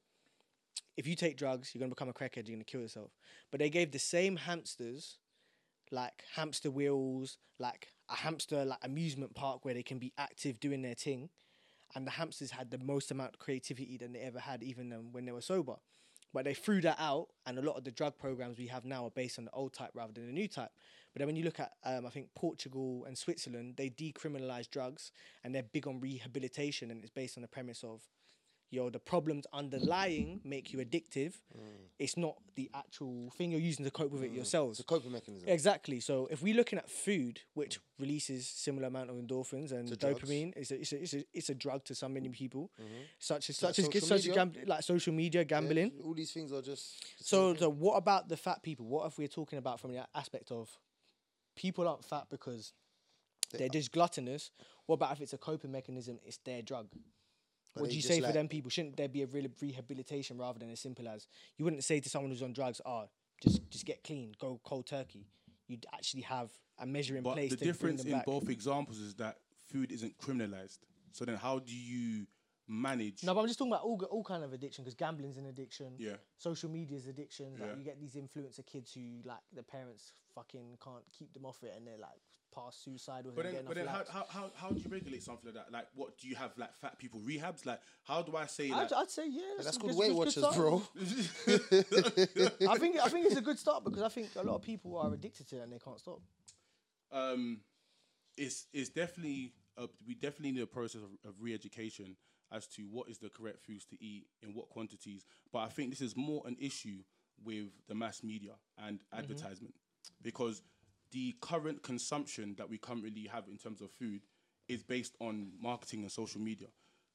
If 0.97 1.07
you 1.07 1.15
take 1.15 1.37
drugs, 1.37 1.71
you're 1.73 1.81
gonna 1.81 1.91
become 1.91 2.09
a 2.09 2.13
crackhead. 2.13 2.49
You're 2.49 2.57
gonna 2.57 2.65
kill 2.65 2.83
yourself. 2.83 3.11
But 3.51 3.61
they 3.61 3.71
gave 3.71 3.93
the 3.93 3.99
same 3.99 4.37
hamsters 4.37 5.19
like 5.91 6.25
hamster 6.35 6.71
wheels, 6.71 7.39
like 7.59 7.89
a 8.11 8.17
hamster 8.17 8.65
like 8.65 8.79
amusement 8.83 9.35
park 9.35 9.65
where 9.65 9.75
they 9.75 9.83
can 9.83 9.99
be 9.99 10.13
active 10.19 10.59
doing 10.59 10.83
their 10.83 10.95
thing, 10.95 11.29
and 11.95 12.07
the 12.07 12.11
hamsters 12.13 12.51
had 12.51 12.71
the 12.71 12.79
most 12.79 13.11
amount 13.11 13.35
of 13.35 13.39
creativity 13.39 13.97
than 13.97 14.13
they 14.13 14.21
ever 14.21 14.41
had, 14.41 14.63
even 14.63 14.91
when 15.13 15.25
they 15.25 15.33
were 15.33 15.41
sober. 15.41 15.77
But 16.35 16.45
they 16.45 16.55
threw 16.55 16.81
that 16.81 16.97
out, 16.99 17.29
and 17.47 17.59
a 17.59 17.63
lot 17.63 17.77
of 17.77 17.85
the 17.85 17.91
drug 17.91 18.17
programs 18.17 18.59
we 18.59 18.69
have 18.69 18.85
now 18.85 19.05
are 19.05 19.11
based 19.11 19.39
on 19.39 19.45
the 19.45 19.51
old 19.51 19.75
type 19.75 19.91
rather 19.95 20.13
than 20.13 20.27
the 20.27 20.33
new 20.33 20.49
type. 20.49 20.71
But 21.13 21.19
then 21.19 21.27
when 21.27 21.37
you 21.37 21.45
look 21.45 21.61
at, 21.61 21.73
um, 21.85 22.07
I 22.07 22.11
think 22.11 22.29
Portugal 22.35 23.05
and 23.07 23.19
Switzerland, 23.19 23.75
they 23.77 23.91
decriminalize 23.91 24.71
drugs, 24.71 25.13
and 25.45 25.55
they're 25.55 25.63
big 25.63 25.87
on 25.87 26.01
rehabilitation, 26.01 26.91
and 26.91 27.03
it's 27.03 27.11
based 27.11 27.37
on 27.37 27.43
the 27.43 27.49
premise 27.49 27.85
of 27.85 28.01
yo, 28.73 28.89
the 28.91 28.99
problems 28.99 29.47
underlying 29.53 30.41
make 30.45 30.73
you 30.73 30.79
addictive. 30.79 31.35
Mm. 31.57 31.91
It's 31.99 32.17
not 32.17 32.37
the 32.57 32.71
actual 32.75 33.31
thing 33.37 33.51
you're 33.51 33.61
using 33.61 33.85
to 33.85 33.91
cope 33.91 34.11
with 34.11 34.23
it 34.23 34.33
mm. 34.33 34.37
yourselves. 34.37 34.81
It's 34.81 34.89
a 34.89 34.93
coping 34.95 35.13
mechanism. 35.13 35.49
Exactly. 35.49 36.01
So 36.01 36.27
if 36.31 36.43
we're 36.43 36.57
looking 36.57 36.79
at 36.79 36.91
food, 36.91 37.41
which 37.55 37.79
releases 37.99 38.49
similar 38.49 38.89
amount 38.89 39.11
of 39.11 39.17
endorphins 39.17 39.73
and 39.73 39.89
dopamine, 39.91 40.53
it's 40.57 40.71
a, 40.71 40.81
it's, 40.81 40.93
a, 40.93 41.03
it's, 41.03 41.15
a, 41.15 41.25
it's 41.35 41.49
a 41.51 41.55
drug 41.55 41.85
to 41.85 41.95
so 41.95 42.09
many 42.09 42.31
people, 42.31 42.71
mm-hmm. 42.81 43.03
such 43.19 43.51
as 43.51 43.63
Like 43.63 43.75
such 43.75 43.85
as 43.85 43.93
social 43.93 44.09
such 44.09 44.29
as 44.29 44.35
gam- 44.35 44.53
like 44.67 44.83
social 44.83 45.13
media, 45.13 45.45
gambling. 45.45 45.93
All 46.05 46.15
these 46.15 46.33
things 46.33 46.53
are 46.53 46.63
just. 46.63 47.05
So, 47.25 47.55
so 47.55 47.71
what 47.71 47.97
about 47.97 48.29
the 48.29 48.37
fat 48.37 48.63
people? 48.63 48.87
What 48.87 49.07
if 49.07 49.19
we're 49.19 49.29
talking 49.29 49.59
about 49.59 49.79
from 49.79 49.93
the 49.93 50.07
aspect 50.15 50.51
of 50.51 50.71
people 51.55 51.87
aren't 51.87 52.05
fat 52.05 52.27
because 52.31 52.73
they're 53.53 53.69
just 53.69 53.93
gluttonous. 53.93 54.51
What 54.87 54.95
about 54.95 55.13
if 55.13 55.21
it's 55.21 55.33
a 55.33 55.39
coping 55.39 55.73
mechanism? 55.73 56.19
It's 56.25 56.39
their 56.39 56.63
drug. 56.63 56.89
What 57.75 57.91
do 57.91 57.97
you 57.97 58.03
say 58.03 58.21
for 58.21 58.33
them 58.33 58.49
people? 58.49 58.71
Shouldn't 58.71 58.97
there 58.97 59.09
be 59.09 59.23
a 59.23 59.27
real 59.27 59.47
rehabilitation 59.61 60.39
rather 60.39 60.59
than 60.59 60.71
as 60.71 60.81
simple 60.81 61.09
as 61.09 61.27
you 61.57 61.65
wouldn't 61.65 61.85
say 61.85 62.01
to 62.01 62.09
someone 62.09 62.31
who's 62.31 62.43
on 62.43 62.53
drugs, 62.53 62.81
"Oh, 62.85 63.07
just 63.43 63.69
just 63.71 63.85
get 63.87 64.05
clean, 64.05 64.35
go 64.39 64.61
cold 64.65 64.87
turkey." 64.87 65.27
You'd 65.69 65.87
actually 65.93 66.23
have 66.23 66.51
a 66.79 66.87
measure 66.87 67.17
in 67.17 67.23
But 67.23 67.35
place 67.35 67.51
the 67.51 67.57
to 67.57 67.65
bring 67.65 67.73
difference 67.73 68.05
in 68.05 68.11
back. 68.13 68.27
both 68.27 68.49
examples 68.51 68.99
is 68.99 69.15
that 69.15 69.39
food 69.69 69.91
isn't 69.91 70.19
criminalized. 70.19 70.79
So 71.13 71.25
then, 71.25 71.37
how 71.37 71.61
do 71.61 71.75
you 71.75 72.27
manage? 72.69 73.23
No, 73.25 73.35
but 73.35 73.41
I'm 73.41 73.47
just 73.47 73.59
talking 73.59 73.73
about 73.73 73.85
all 73.85 74.01
all 74.11 74.25
kind 74.25 74.45
of 74.45 74.53
addiction 74.53 74.85
because 74.85 74.95
gambling's 74.95 75.39
an 75.39 75.47
addiction. 75.47 75.95
Yeah. 75.99 76.17
Social 76.39 76.69
media's 76.71 77.07
addiction. 77.07 77.53
Like 77.59 77.71
Yeah. 77.71 77.77
you 77.77 77.85
get 77.85 78.01
these 78.01 78.15
influencer 78.17 78.65
kids 78.67 78.93
who 78.93 79.23
like 79.25 79.41
their 79.53 79.63
parents 79.63 80.13
fucking 80.35 80.79
can't 80.83 81.05
keep 81.11 81.33
them 81.33 81.45
off 81.47 81.63
it 81.63 81.75
and 81.77 81.87
they're 81.87 81.99
like 81.99 82.21
past 82.55 82.85
suicide 82.85 83.25
with 83.27 83.35
But 83.35 83.45
them 83.45 83.55
then, 83.55 83.65
but 83.67 83.77
then 83.77 83.87
how, 83.87 84.03
how, 84.11 84.27
how, 84.29 84.51
how 84.55 84.69
do 84.71 84.81
you 84.81 84.89
regulate 84.91 85.23
something 85.23 85.47
like 85.47 85.55
that? 85.55 85.73
Like, 85.73 85.87
what 85.95 86.19
do 86.19 86.29
you 86.29 86.35
have 86.37 86.51
like 86.57 86.75
fat 86.77 86.99
people 86.99 87.21
rehabs? 87.21 87.65
Like, 87.67 87.81
how 88.05 88.23
do 88.23 88.37
I 88.37 88.47
say 88.47 88.71
I'd. 88.71 88.93
I'd 88.93 89.11
say 89.11 89.29
yeah. 89.29 89.41
That's 89.59 89.77
a 89.77 89.81
called 89.81 89.93
good- 89.93 89.99
Weight 89.99 90.15
Watchers, 90.15 90.45
bro. 90.55 90.83
I 92.69 92.79
think 92.79 92.97
I 93.01 93.09
think 93.09 93.27
it's 93.27 93.37
a 93.37 93.41
good 93.43 93.59
start 93.59 93.85
because 93.85 94.03
I 94.03 94.09
think 94.09 94.29
a 94.37 94.43
lot 94.43 94.57
of 94.57 94.63
people 94.63 94.97
are 94.99 95.13
addicted 95.13 95.49
to 95.49 95.57
it 95.59 95.63
and 95.63 95.73
they 95.73 95.79
can't 95.79 95.99
stop. 95.99 96.21
um, 97.13 97.61
it's 98.37 98.67
it's 98.73 98.89
definitely 98.89 99.53
a, 99.77 99.87
we 100.07 100.15
definitely 100.15 100.53
need 100.53 100.63
a 100.63 100.67
process 100.67 101.03
of, 101.03 101.11
of 101.29 101.35
re-education 101.41 102.17
as 102.51 102.67
to 102.67 102.83
what 102.83 103.09
is 103.09 103.19
the 103.19 103.29
correct 103.31 103.61
foods 103.65 103.85
to 103.87 103.97
eat 104.05 104.27
in 104.43 104.55
what 104.55 104.69
quantities. 104.69 105.25
But 105.53 105.61
I 105.61 105.69
think 105.69 105.91
this 105.91 106.01
is 106.01 106.17
more 106.17 106.43
an 106.47 106.57
issue 106.61 106.99
with 107.45 107.69
the 107.89 107.95
mass 107.95 108.23
media 108.23 108.53
and 108.79 109.01
advertisement 109.13 109.75
because 110.23 110.63
the 111.13 111.35
current 111.41 111.83
consumption 111.83 112.55
that 112.59 112.69
we 112.69 112.79
currently 112.79 113.29
have 113.33 113.49
in 113.49 113.57
terms 113.57 113.81
of 113.81 113.91
food 113.91 114.23
is 114.69 114.83
based 114.83 115.15
on 115.21 115.53
marketing 115.61 116.03
and 116.03 116.11
social 116.11 116.41
media. 116.41 116.69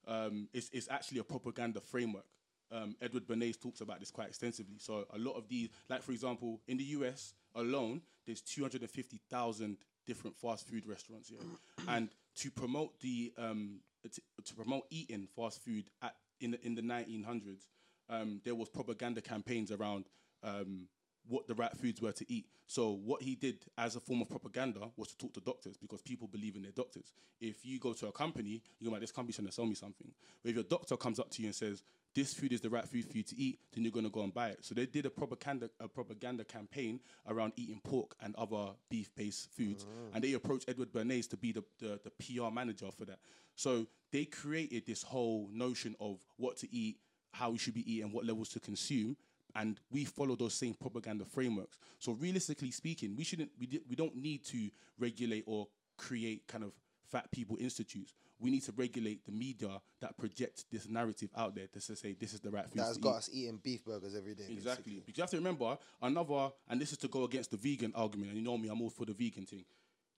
Um, 0.07 0.47
it's, 0.53 0.69
it's 0.71 0.87
actually 0.89 1.19
a 1.19 1.23
propaganda 1.23 1.81
framework. 1.81 2.25
Um, 2.71 2.95
Edward 3.01 3.27
Bernays 3.27 3.59
talks 3.59 3.81
about 3.81 3.99
this 3.99 4.11
quite 4.11 4.27
extensively. 4.27 4.77
So 4.77 5.05
a 5.13 5.17
lot 5.17 5.33
of 5.33 5.47
these, 5.47 5.69
like 5.89 6.01
for 6.01 6.11
example, 6.11 6.61
in 6.67 6.77
the 6.77 6.83
US 6.83 7.33
alone, 7.55 8.01
there's 8.25 8.41
250,000 8.41 9.77
different 10.05 10.37
fast 10.37 10.67
food 10.67 10.85
restaurants 10.85 11.29
here, 11.29 11.39
and 11.87 12.09
to 12.35 12.51
promote 12.51 12.99
the 12.99 13.33
um, 13.37 13.79
to, 14.03 14.21
to 14.45 14.53
promote 14.53 14.83
eating 14.89 15.27
fast 15.35 15.63
food 15.63 15.89
at 16.01 16.15
in 16.39 16.51
the, 16.51 16.65
in 16.65 16.75
the 16.75 16.81
1900s, 16.81 17.65
um, 18.09 18.41
there 18.45 18.53
was 18.53 18.69
propaganda 18.69 19.21
campaigns 19.21 19.71
around 19.71 20.05
um, 20.43 20.87
what 21.27 21.47
the 21.47 21.55
right 21.55 21.75
foods 21.75 22.01
were 22.01 22.11
to 22.11 22.25
eat. 22.31 22.45
So 22.67 22.91
what 22.91 23.21
he 23.21 23.35
did 23.35 23.65
as 23.77 23.95
a 23.95 23.99
form 23.99 24.21
of 24.21 24.29
propaganda 24.29 24.89
was 24.95 25.09
to 25.09 25.17
talk 25.17 25.33
to 25.33 25.39
doctors 25.39 25.77
because 25.77 26.01
people 26.01 26.27
believe 26.27 26.55
in 26.55 26.61
their 26.61 26.71
doctors. 26.71 27.13
If 27.39 27.65
you 27.65 27.79
go 27.79 27.93
to 27.93 28.07
a 28.07 28.11
company, 28.11 28.61
you 28.79 28.87
go 28.87 28.91
like 28.91 29.01
this 29.01 29.11
company's 29.11 29.35
trying 29.35 29.47
to 29.47 29.53
sell 29.53 29.65
me 29.65 29.75
something. 29.75 30.11
But 30.43 30.49
if 30.49 30.55
your 30.55 30.63
doctor 30.63 30.97
comes 30.97 31.19
up 31.19 31.29
to 31.31 31.41
you 31.41 31.47
and 31.47 31.55
says 31.55 31.83
this 32.15 32.33
food 32.33 32.51
is 32.51 32.61
the 32.61 32.69
right 32.69 32.87
food 32.87 33.05
for 33.05 33.15
you 33.15 33.23
to 33.23 33.37
eat, 33.37 33.59
then 33.73 33.83
you're 33.83 33.91
gonna 33.91 34.09
go 34.09 34.23
and 34.23 34.33
buy 34.33 34.49
it. 34.49 34.59
So 34.65 34.73
they 34.73 34.85
did 34.85 35.05
a 35.05 35.09
propaganda 35.09 35.69
a 35.79 35.87
propaganda 35.87 36.43
campaign 36.43 36.99
around 37.27 37.53
eating 37.55 37.79
pork 37.83 38.15
and 38.21 38.35
other 38.35 38.71
beef-based 38.89 39.51
foods, 39.51 39.85
ah. 39.87 40.15
and 40.15 40.23
they 40.23 40.33
approached 40.33 40.67
Edward 40.67 40.91
Bernays 40.91 41.29
to 41.29 41.37
be 41.37 41.51
the, 41.51 41.63
the 41.79 41.99
the 42.03 42.11
PR 42.19 42.51
manager 42.51 42.87
for 42.97 43.05
that. 43.05 43.19
So 43.55 43.87
they 44.11 44.25
created 44.25 44.85
this 44.85 45.03
whole 45.03 45.49
notion 45.51 45.95
of 45.99 46.19
what 46.37 46.57
to 46.57 46.73
eat, 46.73 46.97
how 47.33 47.51
we 47.51 47.57
should 47.57 47.73
be 47.73 47.91
eating, 47.91 48.11
what 48.11 48.25
levels 48.25 48.49
to 48.49 48.59
consume, 48.59 49.15
and 49.57 49.79
we 49.91 50.05
follow 50.05 50.35
those 50.35 50.53
same 50.53 50.75
propaganda 50.75 51.25
frameworks. 51.25 51.77
So 51.99 52.13
realistically 52.13 52.71
speaking, 52.71 53.15
we 53.15 53.23
shouldn't 53.23 53.51
we, 53.59 53.65
di- 53.65 53.81
we 53.89 53.95
don't 53.95 54.15
need 54.15 54.45
to 54.45 54.69
regulate 54.99 55.43
or 55.47 55.67
create 55.97 56.47
kind 56.47 56.63
of 56.63 56.71
fat 57.11 57.29
people 57.31 57.57
institutes. 57.59 58.13
We 58.39 58.51
need 58.51 58.63
to 58.63 58.73
regulate 58.77 59.25
the 59.25 59.31
media 59.31 59.81
that 59.99 60.15
projects 60.17 60.65
this 60.71 60.87
narrative 60.87 61.29
out 61.35 61.55
there 61.55 61.65
to 61.73 61.81
say 61.81 62.13
this 62.19 62.33
is 62.33 62.39
the 62.39 62.51
right 62.51 62.69
food. 62.69 62.79
That 62.79 62.87
has 62.87 62.97
got 62.97 63.15
us 63.15 63.29
eating 63.33 63.59
beef 63.63 63.83
burgers 63.83 64.15
every 64.15 64.35
day. 64.35 64.43
Exactly. 64.49 64.93
basically. 64.93 65.03
Because 65.05 65.17
you 65.17 65.23
have 65.23 65.29
to 65.31 65.37
remember 65.37 65.77
another, 66.01 66.51
and 66.69 66.79
this 66.79 66.91
is 66.91 66.99
to 66.99 67.07
go 67.07 67.23
against 67.23 67.49
the 67.49 67.57
vegan 67.57 67.93
argument, 67.95 68.29
and 68.29 68.37
you 68.37 68.43
know 68.43 68.57
me, 68.57 68.69
I'm 68.69 68.81
all 68.81 68.91
for 68.91 69.05
the 69.05 69.13
vegan 69.13 69.45
thing. 69.45 69.65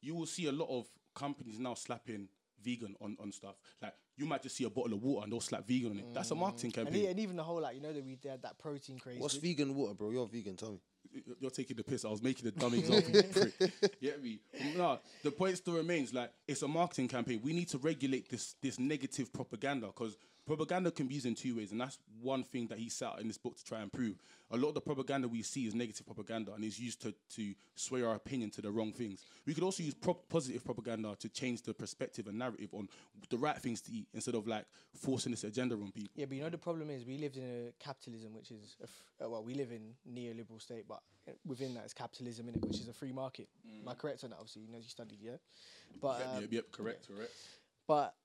You 0.01 0.15
will 0.15 0.25
see 0.25 0.47
a 0.47 0.51
lot 0.51 0.67
of 0.69 0.87
companies 1.15 1.59
now 1.59 1.75
slapping 1.75 2.27
vegan 2.61 2.95
on, 2.99 3.15
on 3.21 3.31
stuff. 3.31 3.55
Like 3.81 3.93
you 4.19 4.25
might 4.25 4.43
just 4.43 4.55
see 4.57 4.65
a 4.65 4.69
bottle 4.69 4.93
of 4.93 5.01
water 5.01 5.23
and 5.23 5.31
they'll 5.31 5.39
slap 5.39 5.65
vegan 5.67 5.91
on 5.91 5.99
it. 5.99 6.13
That's 6.13 6.29
a 6.31 6.35
mm. 6.35 6.39
marketing 6.39 6.73
And, 6.75 6.85
campaign. 6.87 7.03
e- 7.03 7.07
and 7.07 7.19
even 7.19 7.35
the 7.37 7.43
whole 7.43 7.61
like 7.61 7.75
you 7.75 7.81
know 7.81 7.93
that 7.93 8.03
we 8.03 8.17
had 8.29 8.41
that 8.43 8.57
protein 8.59 8.99
craze. 8.99 9.19
What's 9.19 9.35
vegan 9.35 9.73
water, 9.75 9.93
bro? 9.93 10.11
You're 10.11 10.27
vegan, 10.27 10.55
tell 10.57 10.71
me. 10.73 10.79
You're- 11.11 11.37
You're 11.39 11.51
taking 11.51 11.77
the 11.77 11.83
piss. 11.83 12.05
I 12.05 12.09
was 12.09 12.21
making 12.21 12.47
a 12.47 12.51
dumb 12.51 12.73
example. 12.73 13.11
you 13.15 13.23
prick. 13.59 13.99
Get 14.01 14.21
me? 14.21 14.39
No, 14.77 14.99
the 15.23 15.31
point 15.31 15.57
still 15.57 15.75
remains. 15.75 16.13
Like 16.13 16.31
it's 16.47 16.61
a 16.61 16.67
marketing 16.67 17.07
campaign. 17.07 17.39
We 17.43 17.53
need 17.53 17.69
to 17.69 17.77
regulate 17.77 18.29
this 18.29 18.55
this 18.61 18.77
negative 18.77 19.31
propaganda 19.33 19.87
because 19.87 20.17
propaganda 20.49 20.89
can 20.89 21.05
be 21.05 21.13
used 21.13 21.27
in 21.27 21.35
two 21.35 21.55
ways, 21.57 21.71
and 21.71 21.79
that's 21.79 21.99
one 22.23 22.43
thing 22.43 22.65
that 22.65 22.79
he 22.79 22.89
set 22.89 23.09
out 23.09 23.21
in 23.21 23.27
this 23.27 23.37
book 23.37 23.55
to 23.55 23.63
try 23.63 23.81
and 23.81 23.93
prove. 23.93 24.15
A 24.49 24.57
lot 24.57 24.69
of 24.69 24.73
the 24.73 24.81
propaganda 24.81 25.27
we 25.27 25.43
see 25.43 25.67
is 25.67 25.75
negative 25.75 26.07
propaganda, 26.07 26.53
and 26.53 26.63
is 26.63 26.79
used 26.79 26.99
to 27.03 27.13
to 27.35 27.53
sway 27.75 28.01
our 28.01 28.15
opinion 28.15 28.49
to 28.51 28.61
the 28.61 28.71
wrong 28.71 28.91
things. 28.91 29.25
We 29.45 29.53
could 29.53 29.63
also 29.63 29.83
use 29.83 29.93
pro- 29.93 30.15
positive 30.15 30.65
propaganda 30.65 31.15
to 31.19 31.29
change 31.29 31.61
the 31.61 31.73
perspective 31.75 32.25
and 32.27 32.39
narrative 32.39 32.73
on 32.73 32.89
the 33.29 33.37
right 33.37 33.57
things 33.57 33.79
to 33.81 33.91
eat 33.91 34.07
instead 34.11 34.33
of 34.33 34.47
like 34.47 34.65
forcing 34.95 35.31
this 35.31 35.43
agenda 35.43 35.75
on 35.75 35.91
people. 35.91 36.09
Yeah, 36.15 36.25
but 36.25 36.35
you 36.35 36.43
know 36.43 36.49
the 36.49 36.57
problem 36.57 36.89
is 36.89 37.05
we 37.05 37.19
lived 37.19 37.37
in 37.37 37.43
a 37.43 37.83
capitalism, 37.83 38.33
which 38.33 38.49
is 38.49 38.75
a 38.81 38.85
f- 38.85 39.03
uh, 39.23 39.29
well, 39.29 39.43
we 39.43 39.53
live 39.53 39.71
in 39.71 39.93
neoliberal 40.11 40.59
state, 40.59 40.85
but 40.87 41.01
uh, 41.27 41.33
within 41.45 41.75
that 41.75 41.85
is 41.85 41.93
capitalism 41.93 42.49
in 42.49 42.55
it, 42.55 42.61
which 42.65 42.79
is 42.79 42.87
a 42.87 42.93
free 42.93 43.13
market. 43.13 43.49
Am 43.83 43.87
I 43.87 43.93
correct 43.93 44.23
on 44.23 44.31
that? 44.31 44.37
Obviously, 44.37 44.63
you 44.63 44.71
know 44.71 44.79
you 44.79 44.89
studied, 44.89 45.19
yeah. 45.21 45.37
But 46.01 46.19
Yep, 46.21 46.27
um, 46.33 46.41
yep, 46.41 46.51
yep, 46.53 46.71
correct, 46.71 47.07
correct. 47.07 47.33
But 47.87 48.15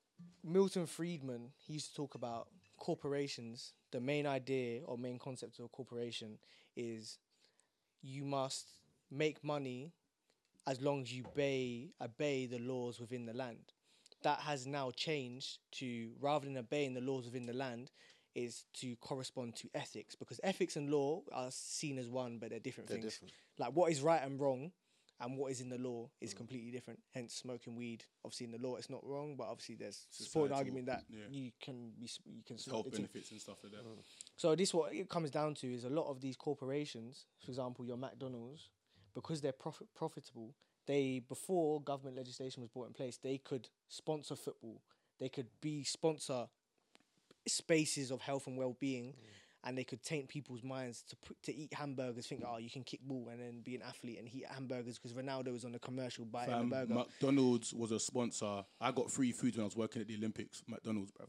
Milton 0.43 0.87
Friedman, 0.87 1.53
he 1.57 1.75
used 1.75 1.91
to 1.91 1.95
talk 1.95 2.15
about 2.15 2.49
corporations. 2.79 3.73
The 3.93 4.01
main 4.01 4.27
idea 4.27 4.83
or 4.85 4.99
main 4.99 5.19
concept 5.19 5.59
of 5.59 5.67
a 5.67 5.69
corporation 5.69 6.39
is 6.77 7.19
you 8.03 8.25
must 8.25 8.69
make 9.11 9.43
money 9.43 9.93
as 10.67 10.81
long 10.81 11.03
as 11.03 11.13
you 11.13 11.25
obey, 11.27 11.91
obey 12.01 12.47
the 12.47 12.59
laws 12.59 13.01
within 13.01 13.27
the 13.27 13.35
land. 13.35 13.73
That 14.23 14.41
has 14.41 14.67
now 14.67 14.91
changed 14.91 15.59
to 15.73 16.11
rather 16.21 16.47
than 16.47 16.57
obeying 16.57 16.95
the 16.95 17.01
laws 17.01 17.27
within 17.27 17.47
the 17.47 17.53
land, 17.53 17.91
is 18.35 18.65
to 18.81 18.97
correspond 18.97 19.55
to 19.55 19.69
ethics 19.75 20.17
because 20.17 20.41
ethics 20.43 20.75
and 20.77 20.91
law 20.91 21.23
are 21.33 21.51
seen 21.51 21.99
as 21.99 22.09
one, 22.09 22.39
but 22.39 22.51
they're 22.51 22.59
different 22.59 22.89
They're 22.89 22.99
things. 22.99 23.13
different. 23.15 23.33
Like 23.59 23.73
what 23.75 23.93
is 23.93 24.01
right 24.01 24.23
and 24.23 24.41
wrong 24.41 24.73
and 25.21 25.37
what 25.37 25.53
is 25.53 25.61
in 25.61 25.69
the 25.69 25.79
law 25.79 26.09
is 26.21 26.35
mm. 26.35 26.39
completely 26.39 26.71
different. 26.71 27.01
Hence, 27.13 27.35
smoking 27.35 27.77
weed, 27.77 28.05
obviously 28.25 28.47
in 28.47 28.53
the 28.53 28.59
law 28.59 28.77
it's 28.77 28.91
not 28.91 29.05
wrong, 29.05 29.37
but 29.37 29.45
obviously 29.45 29.77
there's 29.77 30.07
support 30.11 30.51
an 30.51 30.57
argument 30.57 30.87
that 30.87 31.05
yeah. 31.09 31.25
you 31.31 31.51
can 31.61 31.93
be 31.99 32.09
you 32.27 32.43
can 32.47 32.59
smoke 32.59 32.85
Health 32.85 32.93
benefits 32.93 33.31
and 33.31 33.41
stuff 33.41 33.59
like 33.63 33.73
that. 33.73 33.85
Mm. 33.85 33.99
So 34.37 34.55
this 34.55 34.75
what 34.75 34.93
it 34.93 35.09
comes 35.09 35.31
down 35.31 35.55
to 35.57 35.73
is 35.73 35.85
a 35.85 35.91
lot 35.91 36.11
of 36.11 36.21
these 36.21 36.37
corporations, 36.37 37.27
for 37.45 37.51
example, 37.51 37.85
your 37.85 37.97
McDonald's, 37.97 38.71
because 39.15 39.41
they're 39.41 39.53
profit 39.53 39.89
profitable, 39.95 40.55
they 40.87 41.23
before 41.27 41.81
government 41.81 42.17
legislation 42.17 42.63
was 42.63 42.71
brought 42.71 42.89
in 42.89 42.93
place, 42.93 43.19
they 43.23 43.39
could 43.39 43.69
sponsor 43.89 44.35
football, 44.35 44.83
they 45.21 45.29
could 45.29 45.49
be 45.61 45.85
sponsor 45.85 46.49
spaces 47.47 48.11
of 48.11 48.21
health 48.21 48.47
and 48.47 48.59
well 48.59 48.77
being. 48.81 49.07
Mm. 49.07 49.15
And 49.67 49.79
they 49.79 49.85
could 49.85 50.03
taint 50.03 50.29
people's 50.29 50.63
minds 50.63 51.03
to 51.09 51.17
put, 51.17 51.43
to 51.45 51.55
eat 51.55 51.73
hamburgers, 51.73 52.27
think, 52.27 52.43
oh, 52.47 52.59
you 52.59 52.69
can 52.69 52.85
kick 52.85 53.01
ball 53.01 53.29
and 53.31 53.41
then 53.41 53.63
be 53.63 53.75
an 53.75 53.83
athlete 53.83 54.19
and 54.19 54.29
eat 54.29 54.45
hamburgers 54.47 54.99
because 54.99 55.15
Ronaldo 55.15 55.53
was 55.53 55.65
on 55.65 55.73
the 55.73 55.79
commercial 55.79 56.27
biting 56.27 56.53
Fam, 56.55 56.67
a 56.67 56.71
burger. 56.71 56.95
McDonald's 56.95 57.73
was 57.73 57.91
a 57.91 57.99
sponsor. 57.99 58.65
I 58.81 58.93
got 58.93 59.11
free 59.11 59.33
food 59.33 59.57
when 59.57 59.63
I 59.63 59.65
was 59.65 59.77
working 59.77 60.03
at 60.03 60.09
the 60.09 60.17
Olympics. 60.17 60.63
McDonald's, 60.69 61.13
bruv. 61.13 61.29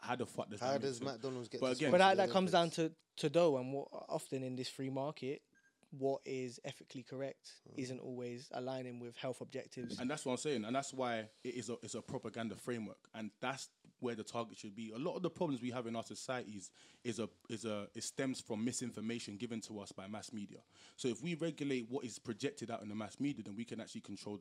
How 0.00 0.16
the 0.16 0.26
fuck 0.26 0.50
does 0.50 0.60
How 0.60 0.68
that 0.68 0.72
make 0.74 0.82
does? 0.82 1.00
McDonald's 1.02 1.48
get 1.48 1.60
But 1.60 1.76
again- 1.76 1.90
But 1.90 1.98
that, 1.98 2.16
that 2.18 2.30
comes 2.30 2.52
down 2.52 2.70
to, 2.70 2.92
to 3.18 3.28
dough, 3.30 3.56
and 3.56 3.72
what 3.72 3.88
often 4.08 4.42
in 4.42 4.54
this 4.56 4.68
free 4.68 4.90
market, 4.90 5.42
what 5.90 6.20
is 6.24 6.60
ethically 6.64 7.02
correct 7.02 7.52
Mm. 7.68 7.78
isn't 7.78 8.00
always 8.00 8.48
aligning 8.52 8.98
with 9.00 9.16
health 9.16 9.40
objectives. 9.40 9.98
And 9.98 10.10
that's 10.10 10.24
what 10.24 10.32
I'm 10.32 10.38
saying. 10.38 10.64
And 10.64 10.74
that's 10.74 10.92
why 10.92 11.28
it 11.44 11.54
is 11.54 11.70
a 11.70 11.76
it's 11.82 11.94
a 11.94 12.02
propaganda 12.02 12.56
framework. 12.56 12.98
And 13.14 13.30
that's 13.40 13.68
where 14.00 14.14
the 14.14 14.22
target 14.22 14.58
should 14.58 14.74
be. 14.74 14.92
A 14.94 14.98
lot 14.98 15.16
of 15.16 15.22
the 15.22 15.30
problems 15.30 15.62
we 15.62 15.70
have 15.70 15.86
in 15.86 15.96
our 15.96 16.02
societies 16.02 16.70
is 17.04 17.18
a 17.18 17.28
is 17.48 17.64
a 17.64 17.88
it 17.94 18.04
stems 18.04 18.40
from 18.40 18.64
misinformation 18.64 19.36
given 19.36 19.60
to 19.62 19.80
us 19.80 19.92
by 19.92 20.06
mass 20.06 20.32
media. 20.32 20.58
So 20.96 21.08
if 21.08 21.22
we 21.22 21.34
regulate 21.34 21.86
what 21.88 22.04
is 22.04 22.18
projected 22.18 22.70
out 22.70 22.82
in 22.82 22.88
the 22.88 22.94
mass 22.94 23.18
media, 23.20 23.44
then 23.44 23.56
we 23.56 23.64
can 23.64 23.80
actually 23.80 24.02
control 24.02 24.40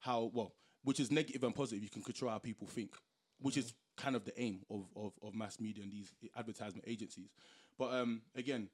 how 0.00 0.30
well, 0.32 0.52
which 0.82 1.00
is 1.00 1.10
negative 1.10 1.42
and 1.44 1.54
positive, 1.54 1.82
you 1.82 1.90
can 1.90 2.02
control 2.02 2.30
how 2.30 2.38
people 2.38 2.66
think. 2.66 2.94
Which 3.40 3.56
is 3.56 3.74
kind 3.96 4.16
of 4.16 4.24
the 4.24 4.40
aim 4.40 4.60
of, 4.70 4.86
of, 4.96 5.12
of 5.22 5.34
mass 5.34 5.60
media 5.60 5.82
and 5.82 5.92
these 5.92 6.12
advertisement 6.36 6.84
agencies. 6.86 7.30
But 7.78 7.92
um, 7.92 8.22
again, 8.34 8.68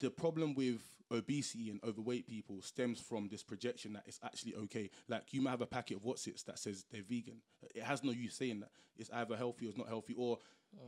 the 0.00 0.10
problem 0.10 0.54
with 0.54 0.80
obesity 1.12 1.70
and 1.70 1.80
overweight 1.84 2.26
people 2.26 2.62
stems 2.62 3.00
from 3.00 3.28
this 3.28 3.42
projection 3.42 3.92
that 3.94 4.04
it's 4.06 4.20
actually 4.24 4.54
okay. 4.54 4.88
Like 5.08 5.32
you 5.32 5.42
might 5.42 5.50
have 5.50 5.60
a 5.60 5.66
packet 5.66 5.96
of 5.96 6.04
Wotsits 6.04 6.44
that 6.44 6.58
says 6.58 6.84
they're 6.90 7.02
vegan. 7.02 7.36
It 7.74 7.82
has 7.82 8.02
no 8.04 8.12
use 8.12 8.34
saying 8.34 8.60
that. 8.60 8.70
It's 8.96 9.10
either 9.12 9.36
healthy 9.36 9.66
or 9.66 9.70
it's 9.70 9.78
not 9.78 9.88
healthy. 9.88 10.14
Or 10.16 10.38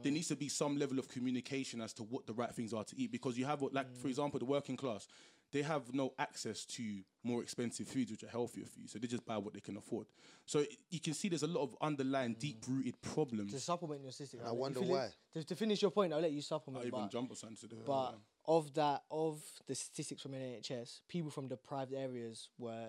there 0.02 0.12
needs 0.12 0.28
to 0.28 0.36
be 0.36 0.48
some 0.48 0.78
level 0.78 0.98
of 1.00 1.08
communication 1.08 1.80
as 1.80 1.92
to 1.94 2.04
what 2.04 2.26
the 2.26 2.32
right 2.32 2.54
things 2.54 2.72
are 2.72 2.84
to 2.84 2.94
eat. 2.96 3.10
Because 3.10 3.36
you 3.36 3.44
have, 3.46 3.62
like, 3.72 3.92
mm. 3.92 3.96
for 3.98 4.06
example, 4.08 4.38
the 4.38 4.44
working 4.44 4.76
class. 4.76 5.08
they 5.50 5.60
have 5.62 5.92
no 5.92 6.14
access 6.18 6.64
to 6.64 6.82
more 7.22 7.42
expensive 7.42 7.86
foods 7.86 8.10
which 8.10 8.24
are 8.24 8.28
healthier 8.28 8.64
for 8.64 8.80
you. 8.80 8.88
So 8.88 8.98
they 8.98 9.06
just 9.06 9.26
buy 9.26 9.36
what 9.36 9.52
they 9.52 9.60
can 9.60 9.76
afford. 9.76 10.06
So 10.46 10.60
i- 10.60 10.66
you 10.88 10.98
can 10.98 11.12
see 11.12 11.28
there's 11.28 11.42
a 11.42 11.46
lot 11.46 11.62
of 11.62 11.76
underlying 11.82 12.34
mm. 12.34 12.38
deep 12.38 12.64
rooted 12.66 12.98
problems. 13.02 13.52
to 13.52 13.60
supplement 13.60 14.02
your 14.02 14.12
statistics. 14.12 14.42
I 14.42 14.46
I'll 14.46 14.52
let 14.52 14.56
you 14.56 14.60
wonder 14.62 14.80
finish- 14.80 14.90
why. 14.92 15.08
To, 15.34 15.44
to 15.44 15.54
finish 15.56 15.82
your 15.82 15.90
point, 15.90 16.12
I'll 16.14 16.20
let 16.22 16.30
you 16.30 16.38
Not 16.38 16.44
supplement. 16.44 16.86
even 16.86 17.00
But, 17.00 17.10
jump 17.10 17.30
or 17.32 17.36
something 17.36 17.56
to 17.58 17.66
do. 17.66 17.82
but 17.84 18.14
of 18.47 18.74
that, 18.74 19.03
of 19.11 19.40
the 19.66 19.74
statistics 19.74 20.22
from 20.22 20.32
NHS, 20.32 21.01
people 21.09 21.30
from 21.30 21.49
deprived 21.49 21.93
areas 21.95 22.49
were 22.59 22.88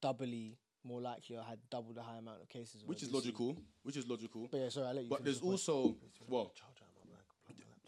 doubly 0.00 0.56
more 0.84 1.00
likely 1.00 1.36
or 1.36 1.42
had 1.42 1.58
double 1.70 1.92
the 1.92 2.02
high 2.02 2.16
amount 2.16 2.40
of 2.40 2.48
cases. 2.48 2.82
which 2.86 3.02
is 3.02 3.12
logical. 3.12 3.56
Which 3.82 3.96
is 3.96 4.06
logical. 4.08 4.48
But 4.50 4.58
yeah, 4.60 4.68
sorry, 4.70 4.86
I'll 4.88 4.94
let 4.94 5.04
you. 5.04 5.10
But 5.10 5.24
there's 5.24 5.40
also 5.40 5.94
well, 6.28 6.52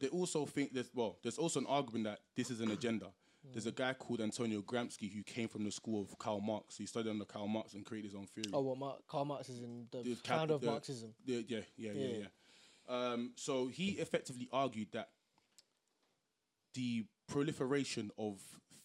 they 0.01 0.09
also 0.09 0.45
think 0.47 0.73
there's 0.75 0.91
well, 0.95 1.17
there's 1.23 1.39
also 1.39 1.61
an 1.61 1.67
argument 1.69 2.05
that 2.05 2.21
this 2.37 2.51
is 2.51 2.61
an 2.61 2.71
agenda. 2.71 3.07
There's 3.53 3.67
a 3.67 3.73
guy 3.73 3.93
called 3.95 4.21
Antonio 4.21 4.61
Gramsci 4.61 5.13
who 5.13 5.25
came 5.25 5.49
from 5.49 5.65
the 5.65 5.73
school 5.73 6.01
of 6.03 6.17
Karl 6.17 6.41
Marx. 6.41 6.77
He 6.77 6.87
studied 6.87 7.11
under 7.11 7.25
Karl 7.25 7.49
Marx 7.49 7.75
and 7.75 7.85
created 7.85 8.13
his 8.13 8.15
own 8.15 8.27
theory. 8.27 8.47
Oh, 8.53 8.61
what 8.61 8.79
Mar- 8.79 8.99
Karl 9.09 9.25
Marx 9.25 9.49
is 9.49 9.63
in 9.63 9.89
the, 9.91 9.99
The 10.03 10.15
founder 10.15 10.55
of 10.55 10.63
Marxism. 10.63 11.13
yeah, 11.25 11.41
yeah, 11.49 11.61
Yeah. 11.77 11.93
yeah. 11.93 12.25
Um, 12.89 13.33
so 13.35 13.67
he 13.67 13.91
effectively 13.93 14.49
argued 14.53 14.93
that 14.93 15.09
the 16.75 17.05
proliferation 17.29 18.11
of 18.19 18.41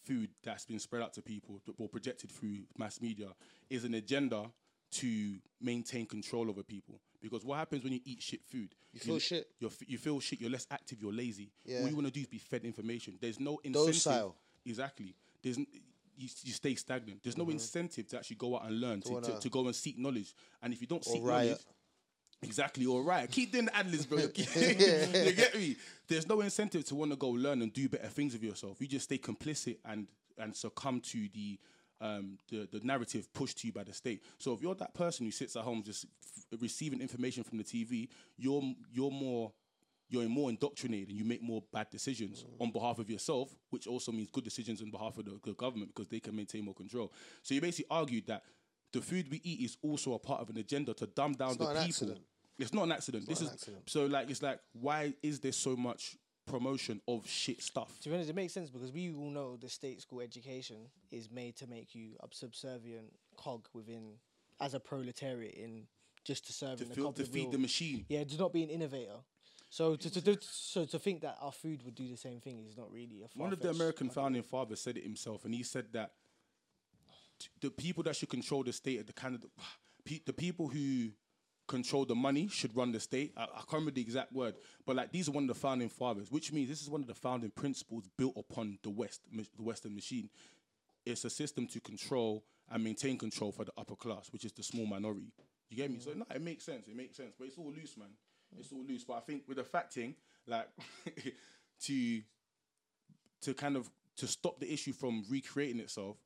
food 0.05 0.29
that's 0.43 0.65
been 0.65 0.79
spread 0.79 1.01
out 1.01 1.13
to 1.13 1.21
people 1.21 1.61
or 1.77 1.89
projected 1.89 2.31
through 2.31 2.59
mass 2.77 3.01
media 3.01 3.27
is 3.69 3.83
an 3.83 3.93
agenda 3.93 4.45
to 4.89 5.35
maintain 5.61 6.05
control 6.05 6.49
over 6.49 6.63
people. 6.63 6.99
Because 7.21 7.43
what 7.43 7.57
happens 7.57 7.83
when 7.83 7.91
you 7.93 7.99
eat 8.05 8.21
shit 8.21 8.41
food? 8.45 8.73
You 8.93 8.99
feel 9.01 9.19
shit. 9.19 9.47
You're, 9.59 9.71
you 9.85 9.97
feel 9.97 10.19
shit. 10.21 10.39
You're 10.39 10.49
less 10.51 10.65
active. 10.71 10.99
You're 11.01 11.11
lazy. 11.11 11.51
Yeah. 11.65 11.81
All 11.81 11.89
you 11.89 11.95
want 11.95 12.07
to 12.07 12.13
do 12.13 12.21
is 12.21 12.27
be 12.27 12.37
fed 12.37 12.63
information. 12.63 13.17
There's 13.19 13.39
no 13.39 13.59
incentive. 13.63 13.93
Docile. 13.95 14.35
Exactly. 14.65 15.13
There's 15.43 15.57
n- 15.57 15.67
you, 16.15 16.29
you 16.43 16.53
stay 16.53 16.75
stagnant. 16.75 17.21
There's 17.23 17.37
no 17.37 17.49
incentive 17.49 18.07
to 18.09 18.17
actually 18.17 18.37
go 18.37 18.55
out 18.55 18.65
and 18.67 18.79
learn, 18.79 19.01
to, 19.01 19.09
to, 19.09 19.13
Mm-hmm. 19.15 19.31
wanna- 19.33 19.49
go 19.49 19.65
and 19.65 19.75
seek 19.75 19.97
knowledge. 19.97 20.33
And 20.61 20.71
if 20.73 20.79
you 20.81 20.87
don't 20.87 21.03
seek 21.03 21.21
riot. 21.23 21.49
knowledge, 21.49 21.65
Exactly, 22.43 22.85
all 22.85 23.01
right. 23.01 23.29
Keep 23.29 23.51
doing 23.51 23.65
the 23.65 23.75
ad-libs, 23.75 24.05
bro. 24.05 24.17
you 24.35 25.33
get 25.33 25.55
me? 25.55 25.75
There's 26.07 26.27
no 26.27 26.41
incentive 26.41 26.85
to 26.85 26.95
want 26.95 27.11
to 27.11 27.17
go 27.17 27.29
learn 27.29 27.61
and 27.61 27.73
do 27.73 27.89
better 27.89 28.07
things 28.07 28.33
with 28.33 28.43
yourself. 28.43 28.79
You 28.79 28.87
just 28.87 29.05
stay 29.05 29.17
complicit 29.17 29.77
and 29.85 30.07
and 30.37 30.55
succumb 30.55 31.01
to 31.01 31.27
the 31.33 31.59
um 31.99 32.37
the, 32.49 32.67
the 32.71 32.79
narrative 32.85 33.33
pushed 33.33 33.57
to 33.59 33.67
you 33.67 33.73
by 33.73 33.83
the 33.83 33.93
state. 33.93 34.23
So 34.37 34.53
if 34.53 34.61
you're 34.61 34.75
that 34.75 34.93
person 34.93 35.25
who 35.25 35.31
sits 35.31 35.55
at 35.55 35.63
home 35.63 35.81
just 35.83 36.05
f- 36.51 36.59
receiving 36.61 37.01
information 37.01 37.43
from 37.43 37.57
the 37.57 37.63
TV, 37.63 38.07
you're 38.37 38.61
you're 38.91 39.11
more 39.11 39.51
you're 40.09 40.29
more 40.29 40.49
indoctrinated 40.49 41.09
and 41.09 41.17
you 41.17 41.25
make 41.25 41.41
more 41.41 41.63
bad 41.73 41.89
decisions 41.89 42.45
on 42.59 42.71
behalf 42.71 42.99
of 42.99 43.09
yourself, 43.09 43.53
which 43.71 43.87
also 43.87 44.11
means 44.11 44.29
good 44.31 44.43
decisions 44.43 44.81
on 44.81 44.89
behalf 44.89 45.17
of 45.17 45.25
the, 45.25 45.39
the 45.43 45.53
government 45.53 45.93
because 45.93 46.07
they 46.07 46.19
can 46.19 46.35
maintain 46.35 46.63
more 46.63 46.73
control. 46.73 47.11
So 47.41 47.53
you 47.53 47.61
basically 47.61 47.87
argued 47.89 48.27
that 48.27 48.43
the 48.93 49.01
food 49.01 49.29
we 49.29 49.41
eat 49.43 49.61
is 49.61 49.77
also 49.81 50.13
a 50.13 50.19
part 50.19 50.41
of 50.41 50.49
an 50.49 50.57
agenda 50.57 50.93
to 50.95 51.07
dumb 51.07 51.33
down 51.33 51.49
It's 51.49 51.57
the 51.57 51.63
not 51.65 51.69
an 51.71 51.75
people. 51.77 51.87
accident. 51.89 52.19
It's 52.59 52.73
not 52.73 52.83
an 52.83 52.91
accident. 52.91 53.27
this 53.27 53.39
not 53.41 53.45
is 53.45 53.49
an 53.49 53.53
accident. 53.53 53.89
so 53.89 54.05
like 54.05 54.29
it's 54.29 54.41
like 54.41 54.59
why 54.73 55.13
is 55.21 55.39
there 55.39 55.51
so 55.51 55.75
much 55.75 56.17
promotion 56.45 57.01
of 57.07 57.27
shit 57.27 57.61
stuff? 57.61 57.91
To 58.01 58.09
be 58.09 58.15
honest, 58.15 58.29
it 58.29 58.35
makes 58.35 58.53
sense 58.53 58.69
because 58.69 58.91
we 58.91 59.11
all 59.13 59.29
know 59.29 59.57
the 59.57 59.69
state 59.69 60.01
school 60.01 60.21
education 60.21 60.77
is 61.11 61.29
made 61.29 61.55
to 61.57 61.67
make 61.67 61.93
you 61.93 62.11
a 62.21 62.27
subservient 62.31 63.11
cog 63.35 63.67
within, 63.73 64.13
as 64.61 64.73
a 64.73 64.79
proletariat 64.79 65.53
in 65.55 65.83
just 66.23 66.47
to 66.47 66.53
serve 66.53 66.77
To 66.79 66.85
in 66.85 66.91
a 66.91 66.95
feel 66.95 67.05
couple 67.07 67.25
to 67.25 67.29
feed 67.29 67.41
real- 67.43 67.51
the 67.51 67.57
machine. 67.57 68.05
Yeah, 68.09 68.23
to 68.23 68.37
not 68.37 68.53
be 68.53 68.63
an 68.63 68.69
innovator. 68.69 69.17
So 69.69 69.97
to, 69.97 70.09
to, 70.09 70.21
to 70.21 70.37
so 70.41 70.85
to 70.85 70.97
think 70.97 71.21
that 71.21 71.35
our 71.41 71.51
food 71.51 71.83
would 71.83 71.93
do 71.95 72.07
the 72.07 72.15
same 72.15 72.39
thing 72.39 72.65
is 72.65 72.77
not 72.77 72.89
really 72.91 73.23
a 73.23 73.27
One 73.37 73.51
of 73.51 73.59
the 73.59 73.69
American 73.69 74.09
founding 74.09 74.41
fathers 74.43 74.79
said 74.79 74.95
it 74.97 75.03
himself, 75.03 75.43
and 75.43 75.53
he 75.53 75.61
said 75.63 75.87
that 75.91 76.11
t- 76.11 76.11
the 77.61 77.69
people 77.69 78.03
that 78.03 78.15
should 78.15 78.29
control 78.29 78.63
the 78.63 78.73
state 78.73 78.99
are 78.99 79.03
the 79.03 79.13
kind 79.13 79.35
of 79.35 79.41
the, 79.41 79.49
pe- 80.05 80.21
the 80.25 80.33
people 80.33 80.67
who 80.67 81.09
control 81.67 82.05
the 82.05 82.15
money 82.15 82.47
should 82.47 82.75
run 82.75 82.91
the 82.91 82.99
state. 82.99 83.33
I, 83.35 83.43
I 83.43 83.45
can't 83.57 83.73
remember 83.73 83.91
the 83.91 84.01
exact 84.01 84.33
word, 84.33 84.55
but 84.85 84.95
like 84.95 85.11
these 85.11 85.27
are 85.27 85.31
one 85.31 85.43
of 85.43 85.47
the 85.49 85.55
founding 85.55 85.89
fathers, 85.89 86.31
which 86.31 86.51
means 86.51 86.69
this 86.69 86.81
is 86.81 86.89
one 86.89 87.01
of 87.01 87.07
the 87.07 87.15
founding 87.15 87.51
principles 87.51 88.09
built 88.17 88.33
upon 88.37 88.79
the 88.83 88.89
West, 88.89 89.21
ma- 89.31 89.43
the 89.55 89.63
Western 89.63 89.95
machine. 89.95 90.29
It's 91.05 91.25
a 91.25 91.29
system 91.29 91.67
to 91.67 91.79
control 91.79 92.43
and 92.69 92.83
maintain 92.83 93.17
control 93.17 93.51
for 93.51 93.65
the 93.65 93.71
upper 93.77 93.95
class, 93.95 94.31
which 94.31 94.45
is 94.45 94.51
the 94.51 94.63
small 94.63 94.85
minority. 94.85 95.31
You 95.69 95.77
get 95.77 95.91
me? 95.91 95.99
So 95.99 96.11
mm. 96.11 96.17
no, 96.17 96.25
it 96.33 96.41
makes 96.41 96.63
sense. 96.63 96.87
It 96.87 96.95
makes 96.95 97.17
sense, 97.17 97.33
but 97.37 97.47
it's 97.47 97.57
all 97.57 97.71
loose, 97.71 97.97
man. 97.97 98.09
It's 98.57 98.71
all 98.71 98.83
loose. 98.87 99.03
But 99.03 99.15
I 99.15 99.19
think 99.21 99.43
with 99.47 99.57
the 99.57 99.63
facting, 99.63 100.15
like 100.47 100.67
to 101.83 102.21
to 103.41 103.53
kind 103.53 103.75
of 103.75 103.89
to 104.17 104.27
stop 104.27 104.59
the 104.59 104.71
issue 104.71 104.93
from 104.93 105.23
recreating 105.29 105.79
itself, 105.79 106.17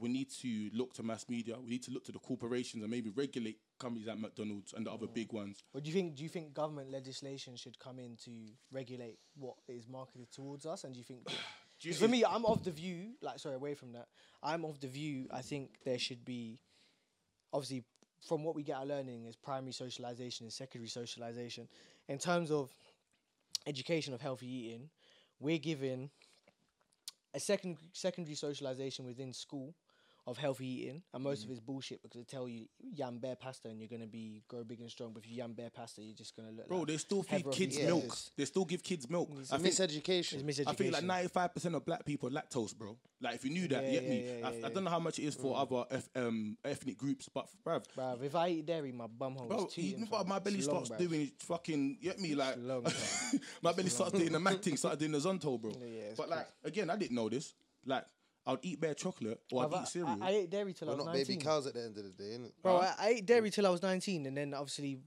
we 0.00 0.08
need 0.08 0.30
to 0.42 0.70
look 0.72 0.94
to 0.94 1.02
mass 1.02 1.26
media. 1.28 1.56
We 1.58 1.70
need 1.70 1.82
to 1.84 1.90
look 1.90 2.04
to 2.04 2.12
the 2.12 2.18
corporations 2.18 2.82
and 2.82 2.90
maybe 2.90 3.10
regulate 3.10 3.58
companies 3.78 4.06
like 4.06 4.18
McDonald's 4.18 4.72
and 4.72 4.86
the 4.86 4.92
other 4.92 5.06
big 5.06 5.32
ones. 5.32 5.62
Or 5.74 5.80
do 5.80 5.88
you 5.88 5.94
think 5.94 6.14
do 6.16 6.22
you 6.22 6.28
think 6.28 6.54
government 6.54 6.90
legislation 6.90 7.56
should 7.56 7.78
come 7.78 7.98
in 7.98 8.16
to 8.24 8.30
regulate 8.72 9.18
what 9.36 9.56
is 9.68 9.88
marketed 9.88 10.30
towards 10.32 10.66
us? 10.66 10.84
And 10.84 10.92
do 10.94 10.98
you 10.98 11.04
think? 11.04 11.22
you- 11.80 11.90
'cause 11.92 12.00
for 12.00 12.08
me, 12.08 12.24
I'm 12.24 12.44
of 12.46 12.62
the 12.64 12.70
view. 12.70 13.14
Like, 13.22 13.38
sorry, 13.38 13.56
away 13.56 13.74
from 13.74 13.92
that. 13.92 14.08
I'm 14.42 14.64
of 14.64 14.78
the 14.80 14.88
view. 14.88 15.26
I 15.32 15.42
think 15.42 15.70
there 15.84 15.98
should 15.98 16.24
be, 16.24 16.60
obviously, 17.52 17.84
from 18.26 18.42
what 18.44 18.54
we 18.56 18.62
get 18.64 18.76
our 18.76 18.86
learning 18.86 19.26
is 19.26 19.36
primary 19.36 19.72
socialization 19.72 20.44
and 20.44 20.52
secondary 20.52 20.88
socialization. 20.88 21.68
In 22.08 22.18
terms 22.18 22.50
of 22.50 22.70
education 23.66 24.12
of 24.14 24.20
healthy 24.20 24.46
eating, 24.48 24.90
we're 25.40 25.58
given 25.58 26.10
a 27.34 27.38
second 27.40 27.76
secondary 27.92 28.34
socialization 28.34 29.04
within 29.04 29.32
school 29.32 29.74
of 30.28 30.36
healthy 30.36 30.66
eating, 30.66 31.02
and 31.14 31.24
most 31.24 31.40
Mm. 31.40 31.44
of 31.46 31.50
it's 31.52 31.60
bullshit 31.60 32.02
because 32.02 32.18
they 32.18 32.24
tell 32.24 32.46
you 32.48 32.66
yam 32.94 33.18
bear 33.18 33.34
pasta 33.34 33.68
and 33.68 33.80
you're 33.80 33.88
gonna 33.88 34.06
be 34.06 34.42
grow 34.46 34.62
big 34.62 34.80
and 34.80 34.90
strong. 34.90 35.12
But 35.12 35.24
if 35.24 35.30
you 35.30 35.36
yam 35.36 35.54
bear 35.54 35.70
pasta, 35.70 36.02
you're 36.02 36.14
just 36.14 36.36
gonna 36.36 36.50
look. 36.50 36.68
Bro, 36.68 36.78
like 36.80 36.86
they 36.88 36.96
still 36.98 37.22
feed 37.22 37.50
kids 37.50 37.78
milk. 37.78 38.14
They 38.36 38.44
still 38.44 38.64
give 38.66 38.82
kids 38.82 39.08
milk. 39.08 39.30
I 39.50 39.56
think, 39.58 39.74
Miseducation. 39.74 40.34
It's 40.34 40.42
miseducation. 40.60 40.68
I 40.68 40.72
think 40.74 40.92
like 40.92 41.04
ninety 41.04 41.28
five 41.28 41.54
percent 41.54 41.74
of 41.74 41.84
black 41.84 42.04
people 42.04 42.28
are 42.28 42.32
lactose, 42.32 42.76
bro. 42.76 42.98
Like 43.20 43.36
if 43.36 43.44
you 43.44 43.50
knew 43.50 43.68
that, 43.68 43.82
Yeah, 43.84 43.88
you 43.90 44.00
get 44.00 44.02
yeah, 44.04 44.10
me. 44.10 44.38
yeah, 44.40 44.46
I, 44.46 44.50
I. 44.50 44.70
Mm. 44.70 44.74
don't 44.74 44.84
know 44.84 44.90
how 44.90 45.00
much 45.00 45.18
it 45.18 45.24
is 45.24 45.34
for 45.34 45.56
other 45.56 45.84
F, 45.90 46.08
um, 46.14 46.56
ethnic 46.64 46.98
groups, 46.98 47.28
but 47.32 47.48
bruv, 47.64 47.84
Bruv, 47.96 48.22
if 48.22 48.34
I 48.34 48.48
eat 48.48 48.66
dairy, 48.66 48.92
my 48.92 49.06
bum 49.06 49.34
hole 49.34 49.48
Bro, 49.48 49.66
is 49.66 49.78
even 49.78 50.02
if 50.04 50.26
my 50.26 50.38
belly 50.38 50.60
starts 50.60 50.90
doing 50.90 51.32
fucking, 51.38 51.96
you 52.00 52.10
get 52.10 52.20
me? 52.20 52.34
Like, 52.34 52.56
long, 52.58 52.84
my 53.62 53.72
belly 53.72 53.88
starts 53.88 54.12
doing 54.12 54.32
the 54.32 54.58
thing, 54.58 54.76
started 54.76 54.98
doing 55.00 55.12
the 55.12 55.18
Zonto, 55.18 55.58
bro. 55.60 55.72
But 56.16 56.28
like, 56.28 56.46
again, 56.64 56.90
I 56.90 56.96
didn't 56.96 57.14
know 57.16 57.28
this. 57.28 57.54
Like, 57.86 58.04
I'd 58.48 58.58
eat 58.62 58.80
bare 58.80 58.94
chocolate 58.94 59.40
or 59.52 59.64
I'd 59.64 59.74
I, 59.74 59.82
eat 59.82 59.88
cereal. 59.88 60.16
I, 60.22 60.26
I 60.26 60.30
ate 60.30 60.50
dairy 60.50 60.72
till 60.72 60.88
I 60.88 60.92
We're 60.92 60.96
was 60.96 61.06
not 61.06 61.14
19. 61.14 61.26
baby 61.36 61.44
cows 61.44 61.66
at 61.66 61.74
the 61.74 61.82
end 61.84 61.98
of 61.98 62.02
the 62.04 62.10
day, 62.10 62.30
innit? 62.38 62.52
Bro, 62.62 62.78
I, 62.78 62.94
I 62.98 63.08
ate 63.08 63.26
dairy 63.26 63.50
till 63.50 63.66
I 63.66 63.70
was 63.70 63.82
19, 63.82 64.24
and 64.26 64.36
then 64.36 64.54
obviously 64.54 64.98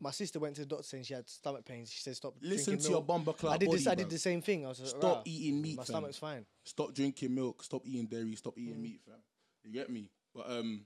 my 0.00 0.10
sister 0.10 0.38
went 0.38 0.54
to 0.56 0.60
the 0.62 0.66
doctor 0.66 0.84
saying 0.84 1.04
she 1.04 1.14
had 1.14 1.28
stomach 1.28 1.64
pains. 1.64 1.90
She 1.90 2.02
said, 2.02 2.14
"Stop 2.16 2.34
Listen 2.42 2.74
drinking 2.74 2.84
to 2.84 2.90
your 2.90 2.98
milk." 2.98 3.06
bomber 3.06 3.32
I 3.48 3.56
did 3.56 3.66
body, 3.66 3.78
this. 3.78 3.86
I 3.86 3.94
did 3.94 4.10
the 4.10 4.18
same 4.18 4.42
thing. 4.42 4.66
I 4.66 4.68
was 4.68 4.80
like, 4.80 4.88
Stop 4.90 5.02
"Rah, 5.02 5.22
eating 5.24 5.62
meat, 5.62 5.76
My 5.78 5.82
fam. 5.84 5.94
stomach's 5.94 6.18
fine. 6.18 6.44
Stop 6.64 6.92
drinking 6.94 7.34
milk. 7.34 7.62
Stop 7.64 7.82
eating 7.86 8.06
dairy. 8.06 8.34
Stop 8.36 8.58
eating 8.58 8.74
Mm. 8.74 8.82
meat, 8.82 9.00
fam. 9.06 9.16
You 9.64 9.72
get 9.72 9.88
me? 9.90 10.10
But 10.34 10.50
um, 10.50 10.82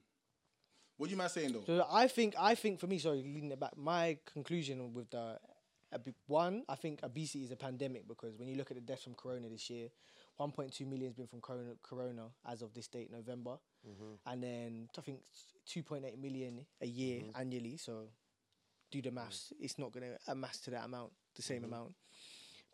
what 0.97 1.07
do 1.07 1.11
you 1.11 1.17
man 1.17 1.29
saying 1.29 1.53
though? 1.53 1.65
So 1.67 1.85
I 1.91 2.07
think, 2.07 2.35
I 2.39 2.55
think 2.55 2.79
for 2.79 2.87
me, 2.87 2.99
sorry, 2.99 3.23
leading 3.23 3.51
it 3.51 3.59
back, 3.59 3.77
my 3.77 4.19
conclusion 4.33 4.93
with 4.95 5.11
the 5.11 5.39
obe- 5.93 6.15
one, 6.27 6.63
I 6.69 6.77
think 6.77 7.01
obesity 7.03 7.43
is 7.45 7.51
a 7.51 7.57
pandemic 7.57 8.07
because 8.07 8.37
when 8.37 8.49
you 8.49 8.57
look 8.57 8.71
at 8.71 8.77
the 8.77 8.81
deaths 8.81 9.03
from 9.03 9.15
corona 9.15 9.49
this 9.49 9.69
year, 9.69 9.89
1.2 10.41 10.87
million 10.87 11.07
has 11.07 11.15
been 11.15 11.27
from 11.27 11.41
corona, 11.41 11.71
corona 11.83 12.27
as 12.51 12.63
of 12.63 12.75
this 12.75 12.89
date, 12.89 13.11
November, 13.11 13.57
mm-hmm. 13.87 14.31
and 14.31 14.43
then 14.43 14.89
I 14.99 15.01
think 15.01 15.21
2.8 15.69 16.19
million 16.21 16.67
a 16.81 16.87
year 16.87 17.21
mm-hmm. 17.21 17.41
annually. 17.41 17.77
So 17.77 18.09
do 18.91 19.01
the 19.01 19.11
maths; 19.11 19.53
mm-hmm. 19.55 19.65
it's 19.65 19.79
not 19.79 19.93
going 19.93 20.05
to 20.05 20.33
amass 20.33 20.59
to 20.63 20.71
that 20.71 20.85
amount, 20.85 21.13
the 21.37 21.43
same 21.43 21.65
amount. 21.65 21.93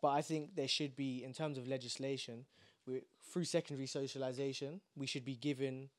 But 0.01 0.09
I 0.09 0.21
think 0.21 0.55
there 0.55 0.67
should 0.67 0.95
be, 0.95 1.23
in 1.23 1.33
terms 1.33 1.59
of 1.59 1.67
legislation, 1.67 2.45
we, 2.87 3.01
through 3.31 3.43
secondary 3.43 3.85
socialization, 3.85 4.81
we 4.95 5.05
should 5.05 5.23
be 5.23 5.35
given 5.35 5.89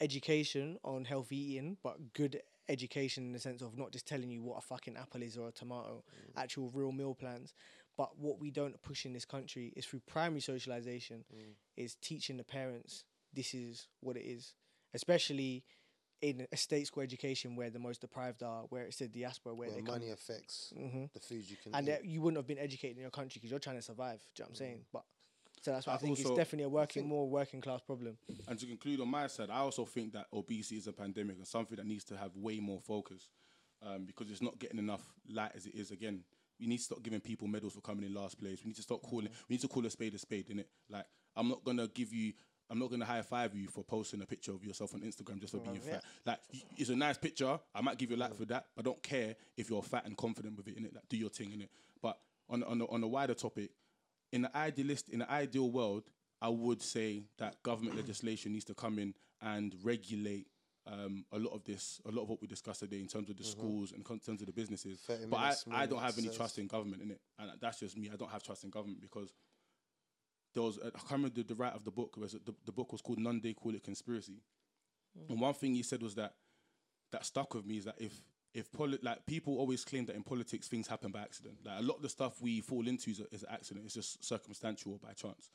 education 0.00 0.78
on 0.82 1.04
healthy 1.04 1.36
eating, 1.36 1.76
but 1.82 2.12
good 2.12 2.40
education 2.68 3.24
in 3.26 3.32
the 3.32 3.38
sense 3.38 3.62
of 3.62 3.76
not 3.76 3.92
just 3.92 4.06
telling 4.06 4.30
you 4.30 4.42
what 4.42 4.58
a 4.58 4.60
fucking 4.60 4.96
apple 4.96 5.22
is 5.22 5.36
or 5.36 5.48
a 5.48 5.52
tomato, 5.52 6.02
mm. 6.08 6.40
actual 6.40 6.70
real 6.74 6.92
meal 6.92 7.14
plans. 7.14 7.52
But 7.96 8.18
what 8.18 8.40
we 8.40 8.50
don't 8.50 8.80
push 8.82 9.04
in 9.04 9.12
this 9.12 9.24
country 9.24 9.72
is 9.76 9.84
through 9.84 10.00
primary 10.06 10.40
socialization, 10.40 11.24
mm. 11.34 11.52
is 11.76 11.96
teaching 11.96 12.36
the 12.36 12.44
parents 12.44 13.04
this 13.32 13.54
is 13.54 13.88
what 14.00 14.16
it 14.16 14.24
is, 14.24 14.54
especially 14.94 15.64
in 16.22 16.46
a 16.52 16.56
state 16.56 16.86
school 16.86 17.02
education 17.02 17.56
where 17.56 17.70
the 17.70 17.78
most 17.78 18.00
deprived 18.00 18.42
are, 18.42 18.62
where 18.68 18.84
it's 18.84 18.98
the 18.98 19.08
diaspora, 19.08 19.54
where 19.54 19.68
Where 19.68 19.76
they 19.76 19.82
come 19.82 19.94
money 19.94 20.10
affects 20.10 20.72
mm-hmm. 20.78 21.04
the 21.14 21.20
foods 21.20 21.50
you 21.50 21.56
can 21.62 21.74
and 21.74 21.88
eat. 21.88 21.90
that 21.90 22.04
you 22.04 22.20
wouldn't 22.20 22.38
have 22.38 22.46
been 22.46 22.58
educated 22.58 22.96
in 22.96 23.02
your 23.02 23.10
country 23.10 23.38
because 23.38 23.50
you're 23.50 23.60
trying 23.60 23.76
to 23.76 23.82
survive. 23.82 24.20
Do 24.34 24.42
you 24.42 24.44
know 24.44 24.44
what 24.44 24.48
I'm 24.48 24.54
mm. 24.54 24.58
saying? 24.58 24.80
But 24.92 25.04
so 25.62 25.72
that's 25.72 25.86
why 25.86 25.94
I, 25.94 25.96
I 25.96 25.98
think 25.98 26.18
it's 26.18 26.28
definitely 26.30 26.64
a 26.64 26.68
working, 26.68 27.06
more 27.06 27.28
working 27.28 27.60
class 27.60 27.80
problem. 27.80 28.16
And 28.48 28.58
to 28.58 28.66
conclude 28.66 29.00
on 29.00 29.08
my 29.08 29.26
side, 29.26 29.50
I 29.50 29.58
also 29.58 29.84
think 29.84 30.12
that 30.14 30.26
obesity 30.32 30.76
is 30.76 30.86
a 30.86 30.92
pandemic 30.92 31.36
and 31.36 31.46
something 31.46 31.76
that 31.76 31.86
needs 31.86 32.04
to 32.04 32.16
have 32.16 32.34
way 32.34 32.60
more 32.60 32.80
focus 32.80 33.28
um, 33.86 34.04
because 34.04 34.30
it's 34.30 34.42
not 34.42 34.58
getting 34.58 34.78
enough 34.78 35.02
light 35.28 35.52
as 35.54 35.66
it 35.66 35.74
is. 35.74 35.90
Again, 35.90 36.24
we 36.60 36.66
need 36.66 36.78
to 36.78 36.84
stop 36.84 37.02
giving 37.02 37.20
people 37.20 37.48
medals 37.48 37.72
for 37.72 37.80
coming 37.80 38.04
in 38.04 38.14
last 38.14 38.38
place. 38.38 38.60
We 38.62 38.68
need 38.68 38.76
to 38.76 38.82
stop 38.82 39.02
calling. 39.02 39.26
Mm-hmm. 39.26 39.44
We 39.48 39.54
need 39.54 39.62
to 39.62 39.68
call 39.68 39.86
a 39.86 39.90
spade 39.90 40.14
a 40.14 40.18
spade, 40.18 40.48
innit? 40.48 40.66
Like 40.88 41.06
I'm 41.36 41.48
not 41.48 41.64
gonna 41.64 41.88
give 41.88 42.12
you 42.12 42.32
I'm 42.70 42.78
not 42.78 42.90
gonna 42.90 43.04
high 43.04 43.22
five 43.22 43.54
you 43.54 43.68
for 43.68 43.82
posting 43.82 44.22
a 44.22 44.26
picture 44.26 44.52
of 44.52 44.64
yourself 44.64 44.94
on 44.94 45.00
Instagram 45.00 45.40
just 45.40 45.52
for 45.52 45.58
being 45.58 45.80
fat. 45.80 46.04
Like 46.24 46.38
it's 46.76 46.90
a 46.90 46.96
nice 46.96 47.18
picture. 47.18 47.58
I 47.74 47.80
might 47.80 47.98
give 47.98 48.10
you 48.10 48.16
a 48.16 48.18
like 48.18 48.32
mm. 48.32 48.36
for 48.36 48.44
that, 48.46 48.66
but 48.76 48.82
I 48.82 48.88
don't 48.88 49.02
care 49.02 49.34
if 49.56 49.68
you're 49.70 49.82
fat 49.82 50.04
and 50.06 50.16
confident 50.16 50.56
with 50.56 50.68
it 50.68 50.76
in 50.76 50.84
it. 50.84 50.94
Like 50.94 51.08
do 51.08 51.16
your 51.16 51.30
thing 51.30 51.52
in 51.52 51.62
it. 51.62 51.70
But 52.00 52.18
on 52.48 52.62
on 52.62 52.78
the, 52.78 52.86
on 52.86 53.02
a 53.02 53.08
wider 53.08 53.34
topic, 53.34 53.70
in 54.32 54.42
the 54.42 54.56
idealist 54.56 55.08
in 55.08 55.20
the 55.20 55.30
ideal 55.30 55.70
world, 55.70 56.04
I 56.40 56.48
would 56.48 56.80
say 56.80 57.24
that 57.38 57.62
government 57.62 57.96
legislation 57.96 58.52
needs 58.52 58.64
to 58.66 58.74
come 58.74 58.98
in 58.98 59.14
and 59.42 59.74
regulate 59.82 60.46
um, 60.86 61.24
a 61.32 61.38
lot 61.38 61.52
of 61.54 61.64
this, 61.64 62.00
a 62.06 62.10
lot 62.10 62.22
of 62.22 62.28
what 62.28 62.40
we 62.40 62.46
discussed 62.48 62.80
today 62.80 63.00
in 63.00 63.06
terms 63.06 63.28
of 63.30 63.36
the 63.36 63.44
schools 63.44 63.92
and 63.92 64.04
in 64.08 64.18
terms 64.18 64.40
of 64.40 64.46
the 64.46 64.52
businesses. 64.52 65.00
But 65.28 65.36
I, 65.36 65.40
minutes, 65.40 65.64
I 65.72 65.86
don't 65.86 66.00
have 66.00 66.18
any 66.18 66.28
trust 66.28 66.58
in 66.58 66.66
government 66.66 67.02
in 67.02 67.10
it, 67.10 67.20
and 67.38 67.50
that's 67.60 67.80
just 67.80 67.96
me. 67.96 68.10
I 68.12 68.16
don't 68.16 68.30
have 68.30 68.42
trust 68.42 68.64
in 68.64 68.70
government 68.70 69.00
because 69.00 69.32
there 70.54 70.62
was 70.62 70.78
I 70.78 70.90
can't 70.90 71.10
remember 71.12 71.34
the, 71.36 71.42
the 71.42 71.54
writer 71.54 71.76
of 71.76 71.84
the 71.84 71.90
book. 71.90 72.16
Was 72.16 72.32
the, 72.32 72.54
the 72.64 72.72
book 72.72 72.92
was 72.92 73.02
called 73.02 73.18
None 73.18 73.40
They 73.42 73.52
Call 73.52 73.74
It 73.74 73.84
Conspiracy, 73.84 74.42
and 75.28 75.40
one 75.40 75.54
thing 75.54 75.74
he 75.74 75.82
said 75.82 76.02
was 76.02 76.14
that 76.16 76.34
that 77.12 77.24
stuck 77.26 77.54
with 77.54 77.66
me 77.66 77.76
is 77.76 77.84
that 77.84 77.96
if 77.98 78.20
if 78.54 78.72
poli- 78.72 78.98
like 79.02 79.24
people 79.26 79.58
always 79.58 79.84
claim 79.84 80.06
that 80.06 80.16
in 80.16 80.22
politics 80.22 80.66
things 80.66 80.88
happen 80.88 81.12
by 81.12 81.20
accident. 81.20 81.58
Like 81.64 81.78
a 81.78 81.82
lot 81.82 81.96
of 81.96 82.02
the 82.02 82.08
stuff 82.08 82.40
we 82.40 82.60
fall 82.60 82.88
into 82.88 83.10
is, 83.10 83.20
a, 83.20 83.34
is 83.34 83.42
an 83.42 83.50
accident. 83.52 83.84
It's 83.86 83.94
just 83.94 84.24
circumstantial 84.24 84.92
or 84.92 84.98
by 84.98 85.12
chance. 85.12 85.50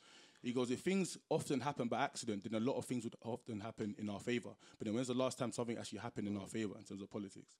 He 0.46 0.52
goes, 0.52 0.70
if 0.70 0.78
things 0.78 1.18
often 1.28 1.58
happen 1.58 1.88
by 1.88 2.04
accident, 2.04 2.44
then 2.44 2.54
a 2.54 2.64
lot 2.64 2.76
of 2.76 2.84
things 2.84 3.02
would 3.02 3.16
often 3.24 3.58
happen 3.58 3.96
in 3.98 4.08
our 4.08 4.20
favor. 4.20 4.50
But 4.78 4.84
then 4.86 4.94
when's 4.94 5.08
the 5.08 5.14
last 5.14 5.40
time 5.40 5.50
something 5.50 5.76
actually 5.76 5.98
happened 5.98 6.28
in 6.28 6.36
our 6.36 6.44
mm. 6.44 6.48
favor 6.48 6.74
in 6.78 6.84
terms 6.84 7.02
of 7.02 7.10
politics? 7.10 7.56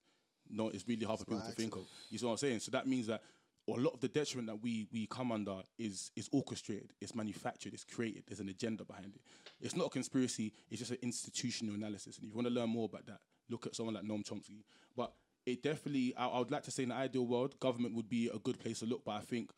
No, 0.49 0.69
it's 0.69 0.87
really 0.87 1.05
hard 1.05 1.19
for 1.19 1.25
people 1.25 1.41
to 1.41 1.51
think 1.51 1.75
of. 1.75 1.85
You 2.09 2.17
see 2.17 2.25
what 2.25 2.31
I'm 2.31 2.37
saying? 2.37 2.59
So 2.59 2.71
that 2.71 2.87
means 2.87 3.07
that 3.07 3.23
a 3.67 3.73
lot 3.73 3.93
of 3.93 3.99
the 3.99 4.07
detriment 4.07 4.47
that 4.47 4.63
we 4.63 4.87
we 4.93 5.05
come 5.07 5.33
under 5.33 5.57
is 5.77 6.11
is 6.15 6.29
orchestrated, 6.31 6.93
it's 7.01 7.13
manufactured, 7.13 7.73
it's 7.73 7.83
created. 7.83 8.23
There's 8.25 8.39
an 8.39 8.47
agenda 8.47 8.85
behind 8.85 9.15
it. 9.15 9.21
It's 9.59 9.75
not 9.75 9.87
a 9.87 9.89
conspiracy. 9.89 10.53
It's 10.69 10.79
just 10.79 10.91
an 10.91 10.99
institutional 11.01 11.75
analysis. 11.75 12.15
And 12.15 12.23
if 12.23 12.29
you 12.29 12.35
want 12.37 12.47
to 12.47 12.53
learn 12.53 12.69
more 12.69 12.85
about 12.85 13.05
that, 13.07 13.19
look 13.49 13.67
at 13.67 13.75
someone 13.75 13.95
like 13.95 14.05
Noam 14.05 14.23
Chomsky. 14.23 14.63
But 14.95 15.11
it 15.45 15.61
definitely, 15.61 16.15
I, 16.15 16.27
I 16.27 16.39
would 16.39 16.51
like 16.51 16.63
to 16.63 16.71
say, 16.71 16.83
in 16.83 16.89
the 16.89 16.95
ideal 16.95 17.25
world, 17.25 17.59
government 17.59 17.95
would 17.95 18.07
be 18.07 18.29
a 18.33 18.39
good 18.39 18.57
place 18.57 18.79
to 18.79 18.85
look. 18.85 19.03
But 19.03 19.15
I 19.15 19.19
think 19.19 19.51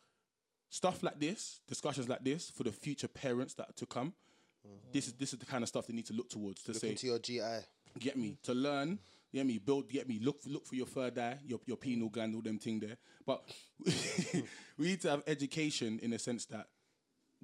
stuff 0.70 1.04
like 1.04 1.20
this, 1.20 1.62
discussions 1.68 2.08
like 2.08 2.24
this, 2.24 2.50
for 2.50 2.64
the 2.64 2.72
future 2.72 3.08
parents 3.08 3.54
that 3.56 3.70
are 3.70 3.74
to 3.74 3.86
come, 3.86 4.14
this 4.92 5.08
is 5.08 5.14
this 5.14 5.34
is 5.34 5.40
the 5.40 5.46
kind 5.46 5.64
of 5.64 5.70
stuff 5.70 5.88
they 5.88 5.94
need 5.94 6.06
to 6.08 6.14
look 6.14 6.30
towards 6.30 6.64
to 6.64 6.72
Look 6.72 6.82
say 6.82 6.90
into 6.90 7.08
your 7.08 7.20
GI. 7.20 7.66
get 8.00 8.18
me 8.18 8.38
to 8.44 8.54
learn 8.54 9.00
get 9.34 9.46
me 9.46 9.58
build 9.58 9.90
get 9.90 10.08
me 10.08 10.20
look 10.22 10.38
look 10.48 10.66
for 10.66 10.76
your 10.76 10.86
third 10.86 11.18
eye 11.18 11.38
your, 11.46 11.60
your 11.66 11.78
pineal 11.78 12.10
gland 12.10 12.36
all 12.36 12.42
them 12.42 12.60
thing 12.60 12.80
there. 12.80 12.98
But 13.26 13.44
we 14.78 14.88
need 14.88 15.02
to 15.02 15.10
have 15.10 15.24
education 15.28 16.00
in 16.02 16.12
the 16.12 16.20
sense 16.20 16.46
that 16.46 16.68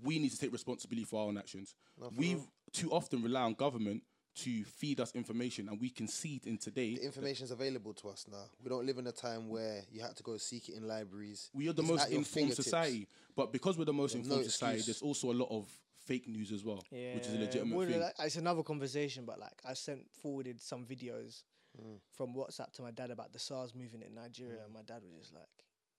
we 0.04 0.20
need 0.20 0.32
to 0.32 0.38
take 0.38 0.52
responsibility 0.52 1.06
for 1.06 1.22
our 1.22 1.28
own 1.28 1.38
actions. 1.38 1.76
We've 2.18 2.46
too 2.74 2.92
often 2.92 3.24
rely 3.24 3.42
on 3.42 3.54
government 3.54 4.04
to 4.36 4.64
feed 4.64 5.00
us 5.00 5.14
information 5.16 5.70
and 5.70 5.80
we 5.80 5.90
can 5.90 6.08
see 6.08 6.36
it 6.36 6.46
in 6.48 6.58
today 6.58 6.96
The 6.96 7.06
information 7.06 7.46
is 7.46 7.52
available 7.52 7.94
to 7.96 8.10
us 8.10 8.26
now. 8.32 8.44
We 8.64 8.70
don't 8.70 8.86
live 8.86 8.98
in 8.98 9.08
a 9.08 9.12
time 9.12 9.50
where 9.50 9.82
you 9.92 10.02
had 10.02 10.16
to 10.18 10.24
go 10.24 10.38
seek 10.38 10.70
it 10.70 10.76
in 10.76 10.88
libraries. 10.88 11.50
we 11.54 11.70
are 11.70 11.74
the 11.74 11.82
It's 11.82 11.92
most 11.92 12.10
informed 12.10 12.54
society 12.54 13.08
but 13.36 13.52
because 13.52 13.78
we're 13.78 13.86
the 13.86 13.94
most 13.94 14.14
There's 14.14 14.26
informed 14.26 14.44
no 14.44 14.48
society 14.50 14.82
there's 14.86 15.02
also 15.02 15.32
a 15.32 15.38
lot 15.44 15.50
of 15.52 15.68
fake 16.06 16.28
news 16.28 16.52
as 16.52 16.64
well 16.64 16.84
which 16.92 17.26
is 17.26 17.34
a 17.34 17.40
legitimate 17.40 17.76
well, 17.76 17.88
thing 17.88 18.00
like, 18.02 18.14
it's 18.20 18.36
another 18.36 18.62
conversation, 18.64 19.26
but 19.26 19.40
like 19.40 19.60
I 19.66 19.74
sent 19.74 20.02
forwarded 20.22 20.62
some 20.62 20.86
videos 20.86 21.44
Mm. 21.76 22.00
from 22.14 22.34
WhatsApp 22.34 22.72
to 22.76 22.82
my 22.84 22.92
dad 22.92 23.12
about 23.12 23.34
the 23.34 23.40
SARS 23.40 23.76
movement 23.76 24.06
in 24.06 24.16
Nigeria, 24.16 24.64
and 24.64 24.74
my 24.74 24.82
dad 24.84 25.02
was 25.04 25.12
just 25.20 25.34
like, 25.34 25.44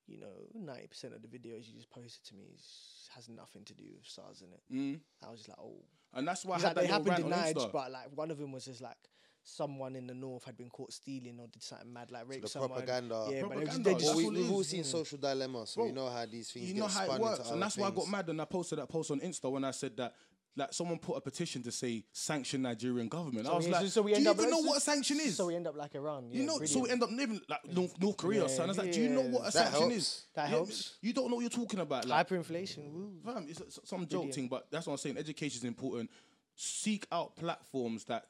you 0.06 0.16
know, 0.18 0.32
ninety 0.54 0.86
percent 0.86 1.12
of 1.12 1.20
the 1.20 1.28
videos 1.28 1.68
you 1.68 1.74
just 1.74 1.90
posted 1.90 2.24
to 2.28 2.34
me 2.34 2.44
has 3.14 3.28
nothing 3.28 3.62
to 3.64 3.74
do 3.74 3.84
with 3.94 4.06
SARS 4.06 4.40
in 4.40 4.48
it. 4.54 4.62
Mm. 4.72 5.00
I 5.22 5.30
was 5.30 5.40
just 5.40 5.50
like, 5.50 5.58
oh, 5.60 5.84
and 6.16 6.26
that's 6.26 6.44
why 6.44 6.56
I 6.56 6.58
had 6.58 6.64
like, 6.64 6.74
that 6.74 6.80
they 6.82 6.86
little 6.88 7.12
happened 7.12 7.30
rant 7.30 7.46
in 7.48 7.58
on 7.60 7.64
Nige, 7.68 7.72
but 7.72 7.92
like 7.92 8.04
one 8.14 8.30
of 8.30 8.38
them 8.38 8.52
was 8.52 8.64
just 8.64 8.80
like 8.80 8.96
someone 9.44 9.94
in 9.94 10.06
the 10.08 10.14
north 10.14 10.44
had 10.44 10.56
been 10.56 10.68
caught 10.70 10.92
stealing 10.92 11.38
or 11.38 11.46
did 11.46 11.62
something 11.62 11.92
mad, 11.92 12.10
like 12.10 12.28
rape 12.28 12.42
the 12.42 12.48
someone. 12.48 12.70
propaganda. 12.70 13.28
Yeah, 13.30 13.42
but 13.42 13.50
they 13.58 13.64
just, 13.64 13.82
Propaganda, 13.82 13.84
they 13.84 13.92
that's 13.92 14.04
just 14.04 14.16
Well, 14.16 14.30
we, 14.30 14.38
we've 14.40 14.50
all 14.50 14.64
seen 14.64 14.82
mm. 14.82 14.86
social 14.86 15.18
dilemmas, 15.18 15.70
so 15.70 15.80
Bro, 15.80 15.86
you 15.86 15.92
know 15.92 16.08
how 16.08 16.26
these 16.26 16.50
things 16.50 16.66
you 16.68 16.74
get 16.74 16.80
know 16.80 16.86
how 16.88 17.04
spun 17.04 17.16
it 17.16 17.22
works, 17.22 17.38
into 17.38 17.42
and 17.42 17.52
other 17.52 17.60
that's 17.60 17.76
why 17.76 17.86
I 17.86 17.90
got 17.92 18.08
mad 18.08 18.28
and 18.28 18.40
I 18.40 18.44
posted 18.44 18.78
that 18.78 18.88
post 18.88 19.10
on 19.10 19.20
Insta 19.20 19.50
when 19.50 19.64
I 19.64 19.70
said 19.70 19.96
that. 19.98 20.14
Like 20.58 20.72
someone 20.72 20.98
put 20.98 21.16
a 21.18 21.20
petition 21.20 21.62
to 21.64 21.70
say 21.70 22.02
sanction 22.12 22.62
Nigerian 22.62 23.08
government. 23.08 23.46
I 23.46 23.54
was 23.54 23.66
we- 23.66 23.72
like, 23.72 23.86
so 23.88 24.00
we 24.00 24.14
do 24.14 24.22
you 24.22 24.30
up 24.30 24.36
even 24.38 24.50
like- 24.50 24.62
know 24.62 24.66
what 24.68 24.78
a 24.78 24.80
sanction 24.80 25.20
is? 25.20 25.36
So 25.36 25.46
we 25.46 25.54
end 25.54 25.66
up 25.66 25.76
like 25.76 25.94
Iran. 25.94 26.30
you 26.32 26.40
yeah, 26.40 26.46
know, 26.46 26.58
so 26.64 26.80
we 26.80 26.88
end 26.90 27.02
up 27.02 27.10
living 27.10 27.40
like 27.48 27.70
North, 27.70 28.00
North 28.00 28.16
Korea. 28.16 28.42
Yeah, 28.42 28.46
son. 28.48 28.64
I 28.64 28.68
was 28.68 28.78
like, 28.78 28.90
do 28.92 29.02
you 29.02 29.10
know 29.10 29.20
what 29.20 29.42
a 29.42 29.44
yeah. 29.44 29.50
That 29.50 29.52
sanction 29.52 29.80
helps. 29.80 29.94
is? 29.96 30.24
That 30.34 30.42
Yeah, 30.44 30.48
helps. 30.48 30.96
You 31.02 31.12
don't 31.12 31.28
know 31.28 31.34
what 31.36 31.42
you're 31.42 31.50
talking 31.50 31.80
about. 31.80 32.06
Like, 32.06 32.26
hyperinflation. 32.28 32.90
Woo. 32.90 33.12
fam, 33.22 33.46
it's 33.48 33.60
s- 33.60 33.80
some 33.84 34.06
joke 34.06 34.32
thing, 34.32 34.48
but 34.48 34.66
that's 34.70 34.86
what 34.86 34.94
I'm 34.94 34.98
saying. 34.98 35.18
Education 35.18 35.58
is 35.58 35.64
important. 35.64 36.10
Seek 36.54 37.06
out 37.12 37.36
platforms 37.36 38.04
that 38.04 38.24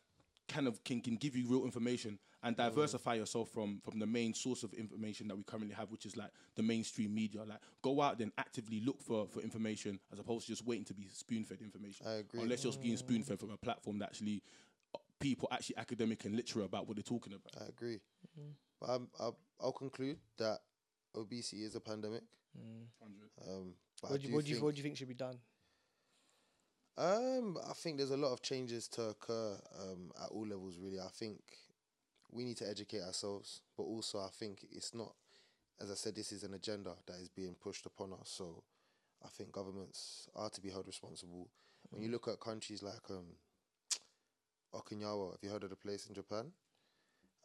kind 0.49 0.66
of 0.66 0.83
can, 0.83 1.01
can 1.01 1.14
give 1.16 1.37
you 1.37 1.47
real 1.49 1.64
information 1.64 2.18
and 2.43 2.57
diversify 2.57 3.14
yourself 3.14 3.49
from 3.51 3.80
from 3.82 3.99
the 3.99 4.07
main 4.07 4.34
source 4.34 4.62
of 4.62 4.72
information 4.74 5.28
that 5.28 5.37
we 5.37 5.43
currently 5.43 5.74
have, 5.74 5.91
which 5.91 6.07
is 6.07 6.16
like 6.16 6.30
the 6.55 6.62
mainstream 6.62 7.14
media. 7.14 7.43
Like 7.45 7.59
go 7.82 8.01
out 8.01 8.18
there 8.18 8.24
and 8.24 8.32
actively 8.39 8.80
look 8.80 9.01
for, 9.03 9.26
for 9.28 9.41
information 9.41 9.99
as 10.12 10.18
opposed 10.18 10.47
to 10.47 10.53
just 10.53 10.66
waiting 10.66 10.84
to 10.87 10.95
be 10.95 11.07
spoon 11.12 11.45
fed 11.45 11.59
information. 11.62 12.07
I 12.07 12.14
agree. 12.16 12.43
Unless 12.43 12.64
you're 12.64 12.72
being 12.74 12.97
spoon 12.97 13.22
fed 13.22 13.41
from 13.41 13.51
a 13.51 13.57
platform 13.57 13.99
that 14.01 14.07
actually 14.07 14.43
uh, 14.95 14.99
people 15.18 15.49
actually 15.51 15.76
academic 15.78 16.24
and 16.24 16.37
literate 16.37 16.66
about 16.66 16.87
what 16.87 16.97
they're 16.97 17.03
talking 17.03 17.32
about. 17.32 17.62
I 17.64 17.68
agree. 17.68 18.01
But 18.80 18.91
I'm, 18.91 19.09
I'll, 19.18 19.39
I'll 19.61 19.72
conclude 19.72 20.18
that 20.39 20.59
obesity 21.16 21.64
is 21.64 21.74
a 21.74 21.80
pandemic. 21.80 22.22
Um, 23.49 23.74
but 24.03 24.09
I 24.09 24.11
What 24.12 24.20
do 24.20 24.26
you, 24.26 24.28
do 24.30 24.34
what 24.37 24.45
do 24.45 24.49
you 24.51 24.55
think- 24.57 24.64
what 24.64 24.74
do 24.74 24.76
you 24.78 24.82
think 24.82 24.97
should 24.99 25.09
be 25.09 25.14
done? 25.14 25.39
Um, 26.99 27.59
I 27.68 27.74
think 27.74 27.99
there's 27.99 28.11
a 28.11 28.16
lot 28.16 28.32
of 28.32 28.41
changes 28.41 28.89
to 28.89 29.09
occur 29.11 29.59
um, 29.82 30.11
at 30.22 30.30
all 30.30 30.47
levels. 30.47 30.78
Really, 30.78 30.99
I 30.99 31.09
think 31.09 31.41
we 32.31 32.45
need 32.45 32.57
to 32.59 32.68
educate 32.68 33.03
ourselves, 33.03 33.62
but 33.77 33.85
also 33.85 34.18
I 34.20 34.29
think 34.29 34.64
it's 34.70 34.95
not, 34.95 35.14
as 35.81 35.91
I 35.91 35.95
said, 35.95 36.14
this 36.14 36.33
is 36.33 36.43
an 36.43 36.55
agenda 36.55 36.95
that 37.07 37.16
is 37.20 37.29
being 37.29 37.55
pushed 37.55 37.87
upon 37.87 38.12
us. 38.12 38.29
So 38.37 38.62
I 39.24 39.29
think 39.29 39.53
governments 39.53 40.29
are 40.35 40.51
to 40.51 40.61
be 40.61 40.70
held 40.70 40.87
responsible. 40.87 41.49
When 41.91 42.03
you 42.03 42.11
look 42.11 42.29
at 42.29 42.41
countries 42.41 42.83
like 42.83 43.11
um, 43.11 43.27
Okinawa, 44.74 45.33
have 45.33 45.39
you 45.43 45.51
heard 45.51 45.64
of 45.64 45.70
the 45.70 45.77
place 45.77 46.07
in 46.07 46.14
Japan? 46.14 46.53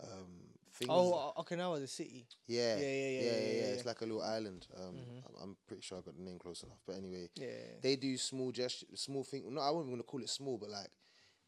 Um, 0.04 0.50
things 0.74 0.90
Oh, 0.92 1.34
O- 1.38 1.44
Okinawa, 1.44 1.80
the 1.80 1.88
city. 1.88 2.26
yeah, 2.48 2.78
yeah, 2.78 2.82
yeah, 2.82 2.88
yeah, 2.88 2.92
yeah, 2.92 3.10
yeah, 3.22 3.38
yeah, 3.38 3.60
yeah. 3.60 3.74
It's 3.74 3.86
like 3.86 4.02
a 4.02 4.06
little 4.06 4.24
island. 4.24 4.68
Um, 4.76 4.98
I'm, 5.28 5.44
I'm 5.44 5.58
pretty 5.68 5.84
sure 5.84 6.00
I 6.00 6.02
got 6.02 6.18
the 6.18 6.24
name 6.24 6.40
close 6.40 6.64
enough. 6.64 6.80
But 6.88 6.98
anyway, 6.98 7.30
Yeah. 7.36 7.48
they 7.82 7.96
do 7.96 8.18
small 8.18 8.52
gesture, 8.52 8.88
small 8.96 9.24
thing. 9.24 9.44
No, 9.54 9.62
I 9.62 9.70
wouldn't 9.70 9.90
want 9.90 10.00
to 10.02 10.08
call 10.08 10.22
it 10.24 10.30
small, 10.30 10.58
but 10.58 10.70
like 10.70 10.90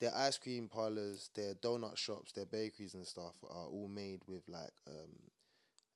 their 0.03 0.13
ice 0.17 0.37
cream 0.37 0.67
parlors, 0.67 1.29
their 1.33 1.53
donut 1.53 1.95
shops, 1.95 2.33
their 2.33 2.45
bakeries 2.45 2.93
and 2.93 3.07
stuff 3.07 3.35
are 3.49 3.67
all 3.67 3.87
made 3.87 4.19
with 4.27 4.43
like 4.49 4.73
um, 4.85 5.15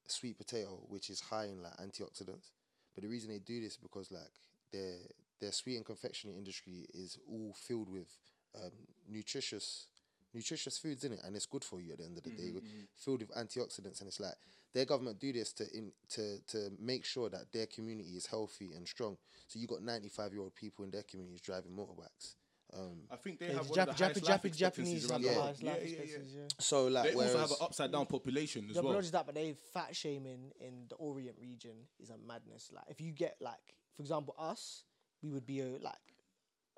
sweet 0.08 0.38
potato, 0.38 0.80
which 0.88 1.10
is 1.10 1.20
high 1.20 1.44
in 1.44 1.62
like 1.62 1.76
antioxidants. 1.76 2.52
But 2.96 3.04
the 3.04 3.10
reason 3.10 3.30
they 3.30 3.40
do 3.40 3.60
this 3.60 3.74
is 3.74 3.78
because 3.78 4.10
like 4.10 4.32
their 4.72 4.96
their 5.42 5.52
sweet 5.52 5.76
and 5.76 5.86
confectionery 5.86 6.38
industry 6.38 6.88
is 6.94 7.18
all 7.30 7.54
filled 7.54 7.90
with 7.90 8.08
um, 8.56 8.72
nutritious 9.10 9.88
nutritious 10.34 10.78
foods 10.78 11.04
in 11.04 11.12
it, 11.12 11.20
and 11.26 11.36
it's 11.36 11.46
good 11.46 11.66
for 11.66 11.82
you 11.82 11.92
at 11.92 11.98
the 11.98 12.06
end 12.06 12.18
of 12.18 12.24
the 12.24 12.30
day, 12.30 12.54
filled 12.96 13.20
with 13.20 13.36
antioxidants. 13.36 14.00
And 14.00 14.08
it's 14.08 14.22
like 14.22 14.36
their 14.74 14.86
government 14.86 15.20
do 15.20 15.34
this 15.34 15.52
to 15.54 15.66
in 15.76 15.92
to 16.12 16.38
to 16.48 16.72
make 16.80 17.04
sure 17.04 17.30
that 17.30 17.52
their 17.52 17.66
community 17.66 18.12
is 18.12 18.26
healthy 18.26 18.72
and 18.74 18.88
strong. 18.88 19.18
So 19.50 19.60
you 19.60 19.68
got 19.68 19.84
ninety 19.84 20.08
five 20.08 20.32
year 20.32 20.44
old 20.44 20.56
people 20.56 20.86
in 20.86 20.92
their 20.92 21.04
communities 21.04 21.42
driving 21.42 21.74
motorbikes. 21.74 22.36
Um, 22.74 23.04
I 23.10 23.16
think 23.16 23.40
they 23.40 23.48
Yeah, 23.48 23.54
have 23.54 23.68
the 23.68 23.72
one 23.72 23.80
of 23.80 23.88
Jap- 23.88 23.98
the 23.98 24.04
highest 24.04 24.22
Jap- 24.22 24.30
life 24.30 24.42
Jap- 24.42 24.46
expectancies 24.46 25.02
Japanese 25.08 25.10
around 25.10 25.14
have 25.14 25.22
the 25.22 25.28
the 25.30 25.34
world. 25.36 25.46
highest 25.46 25.64
Yeah, 25.64 25.72
life 25.72 25.82
yeah, 25.84 25.88
yeah. 25.88 26.02
expectancies, 26.02 26.36
yeah. 26.36 26.48
so 26.60 26.88
like 26.88 27.04
They 27.04 27.14
also 27.16 27.38
have 27.40 27.52
an 27.52 27.58
upside 27.62 27.92
down 27.92 28.06
population 28.08 28.70
as 28.70 28.76
No, 28.76 28.82
but 28.82 28.86
well. 28.88 28.94
not 28.96 29.02
just 29.02 29.12
that, 29.14 29.26
but 29.26 29.36
they 29.36 29.54
fat 29.74 29.96
shaming 29.96 30.52
in 30.60 30.86
the 30.90 30.96
Orient 30.96 31.38
region 31.40 31.88
is 32.00 32.10
a 32.10 32.18
madness. 32.18 32.70
Like, 32.74 32.84
if 32.90 33.00
you 33.00 33.14
get 33.14 33.38
like, 33.40 33.76
for 33.96 34.02
example, 34.02 34.36
us, 34.38 34.84
we 35.24 35.32
would 35.32 35.46
be 35.46 35.62
uh, 35.62 35.80
like 35.82 35.96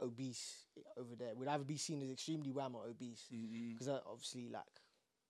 obese 0.01 0.65
over 0.97 1.15
there. 1.15 1.35
We'd 1.35 1.49
either 1.49 1.63
be 1.63 1.77
seen 1.77 2.01
as 2.03 2.09
extremely 2.11 2.51
wham 2.51 2.75
or 2.75 2.85
obese 2.87 3.25
because 3.29 3.87
obviously, 3.87 4.49
like, 4.49 4.63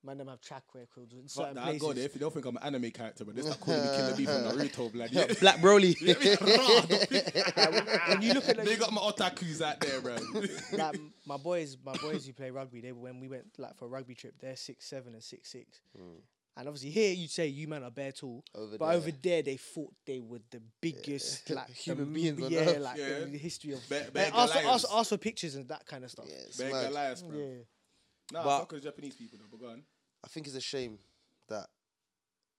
man, 0.04 0.18
them 0.18 0.28
have 0.28 0.40
track 0.40 0.64
records 0.74 1.12
in 1.14 1.28
certain 1.28 1.54
that, 1.54 1.60
I 1.62 1.64
places. 1.64 1.82
go 1.82 1.92
there. 1.92 2.04
If 2.04 2.14
you 2.14 2.20
don't 2.20 2.32
think 2.32 2.46
I'm 2.46 2.56
an 2.56 2.62
anime 2.62 2.90
character, 2.90 3.24
but 3.24 3.34
they 3.36 3.42
start 3.42 3.60
calling 3.60 3.80
me 3.82 3.86
Killer 3.88 4.16
B 4.16 4.24
from 4.24 4.34
Naruto, 4.58 4.92
blood. 4.92 5.10
Yeah. 5.12 5.26
Black 5.40 5.56
Broly. 5.58 5.94
when 8.08 8.22
you 8.22 8.34
look 8.34 8.48
at 8.48 8.64
They 8.64 8.76
got 8.76 8.92
my 8.92 9.00
otakus 9.00 9.62
out 9.62 9.80
there, 9.80 10.00
bro. 10.00 10.16
like 10.72 10.98
my 11.26 11.36
boys, 11.36 11.76
my 11.84 11.94
boys 11.96 12.26
who 12.26 12.32
play 12.32 12.50
rugby, 12.50 12.80
they 12.80 12.92
when 12.92 13.20
we 13.20 13.28
went 13.28 13.46
like 13.58 13.76
for 13.76 13.86
a 13.86 13.88
rugby 13.88 14.14
trip, 14.14 14.34
they're 14.40 14.56
six 14.56 14.86
seven 14.86 15.14
and 15.14 15.22
six 15.22 15.50
six. 15.50 15.80
Mm. 15.98 16.20
And 16.56 16.68
obviously 16.68 16.90
here 16.90 17.14
you'd 17.14 17.30
say 17.30 17.46
you 17.46 17.68
man 17.68 17.84
are 17.84 17.90
bare 17.90 18.12
tall, 18.12 18.44
Over 18.54 18.76
but 18.76 18.86
there. 18.88 18.96
over 18.96 19.10
there 19.22 19.42
they 19.42 19.56
thought 19.56 19.92
they 20.04 20.18
were 20.18 20.40
the 20.50 20.60
biggest 20.80 21.48
like 21.50 21.70
Human 21.70 22.06
m- 22.06 22.12
beings 22.12 22.50
yeah, 22.50 22.60
earth. 22.60 22.78
like 22.80 22.98
Yeah. 22.98 23.18
in 23.22 23.32
the 23.32 23.38
history 23.38 23.72
of. 23.72 23.88
Bear- 23.88 24.00
Like, 24.04 24.12
bear 24.12 24.30
ask, 24.34 24.52
for- 24.52 24.68
ask, 24.68 24.86
ask 24.92 25.08
for 25.10 25.16
pictures 25.16 25.54
and 25.54 25.68
that 25.68 25.86
kind 25.86 26.04
of 26.04 26.10
stuff. 26.10 26.26
Yeah, 26.28 26.34
it's 26.46 26.56
Bear 26.58 26.72
mad. 26.90 27.22
Bro. 27.26 27.38
Yeah. 27.38 27.44
Nah, 28.32 28.44
But- 28.44 28.58
fuck 28.60 28.72
with 28.72 28.82
Japanese 28.84 29.14
people 29.16 29.38
though, 29.38 29.46
but 29.50 29.60
go 29.60 29.68
on. 29.70 29.84
I 30.24 30.28
think 30.28 30.46
it's 30.46 30.56
a 30.56 30.60
shame 30.60 30.98
that 31.48 31.68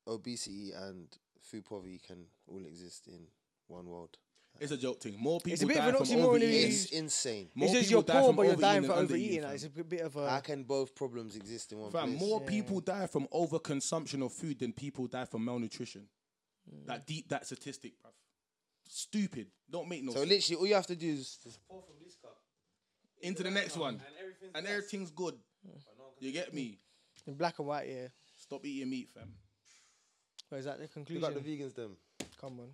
obesity 0.07 0.72
and 0.72 1.07
food 1.41 1.65
poverty 1.65 1.99
can 1.99 2.26
all 2.47 2.65
exist 2.65 3.07
in 3.07 3.28
one 3.67 3.88
world. 3.88 4.17
It's 4.59 4.72
a 4.72 4.78
joke 4.78 4.99
thing. 5.01 5.17
More 5.17 5.39
people 5.39 5.53
It's 5.53 5.61
a 5.63 5.67
bit 5.67 5.78
die 5.78 5.88
of 5.88 5.95
an 5.95 6.05
from 6.05 6.07
oxymoron, 6.17 6.24
overeating. 6.26 6.72
It's 6.72 6.86
insane. 6.91 7.49
More 7.55 7.67
it's 7.69 7.74
just 7.78 7.89
people 7.89 7.99
you're 7.99 8.03
die 8.03 8.13
poor, 8.19 8.30
from 8.30 8.36
but 8.36 8.41
you're 8.43 8.51
overeating 8.51 8.61
dying 8.69 8.82
than 8.82 8.91
for 8.91 8.97
overeating. 8.97 9.43
Like, 9.43 9.53
it's 9.55 9.63
a 9.63 9.69
bit 9.69 9.89
bit 9.89 10.01
of 10.01 10.13
How 10.13 10.39
can 10.41 10.63
both 10.63 10.93
problems 10.93 11.36
exist 11.38 11.72
in 11.72 11.80
one 11.80 11.91
Fam, 11.91 12.09
place? 12.09 12.19
more 12.19 12.41
people 12.41 12.82
die 12.82 13.07
from 13.07 13.28
overconsumption 13.30 14.26
of 14.26 14.34
food 14.34 14.59
than 14.59 14.74
people 14.74 15.07
die 15.07 15.26
from 15.26 15.45
malnutrition. 15.45 16.09
Mm. 16.69 16.86
That 16.86 17.07
deep 17.07 17.30
that 17.30 17.45
statistic, 17.45 17.93
bruv. 18.03 18.11
Stupid. 18.89 19.49
Don't 19.69 19.88
make 19.88 20.03
no 20.03 20.11
So 20.11 20.19
sense. 20.19 20.30
literally, 20.30 20.59
all 20.59 20.67
you 20.67 20.76
have 20.76 20.88
to 20.88 20.95
do 20.97 21.07
is 21.07 21.38
just 21.38 21.65
pour 21.65 21.82
from 21.82 21.95
this 22.03 22.15
cup 22.17 22.38
Into 23.22 23.43
the 23.43 23.51
next 23.51 23.78
one. 23.78 24.01
everything's 24.19 24.51
And 24.53 24.67
everything's 24.67 25.11
good. 25.11 25.39
You 26.20 26.32
get 26.32 26.53
me? 26.53 26.78
In 27.28 27.34
black 27.36 27.59
and 27.59 27.68
white, 27.68 27.88
yeah. 27.89 28.07
Stop 28.38 28.66
eating 28.66 28.89
meat, 28.89 29.09
fam. 29.14 29.32
But 30.49 30.59
is 30.59 30.66
that 30.66 30.78
the 30.78 30.84
You 30.84 30.89
conclusion? 30.89 31.22
got 31.22 31.34
the 31.34 31.39
vegans 31.49 31.74
them. 31.76 31.95
Come 32.39 32.59
on. 32.59 32.70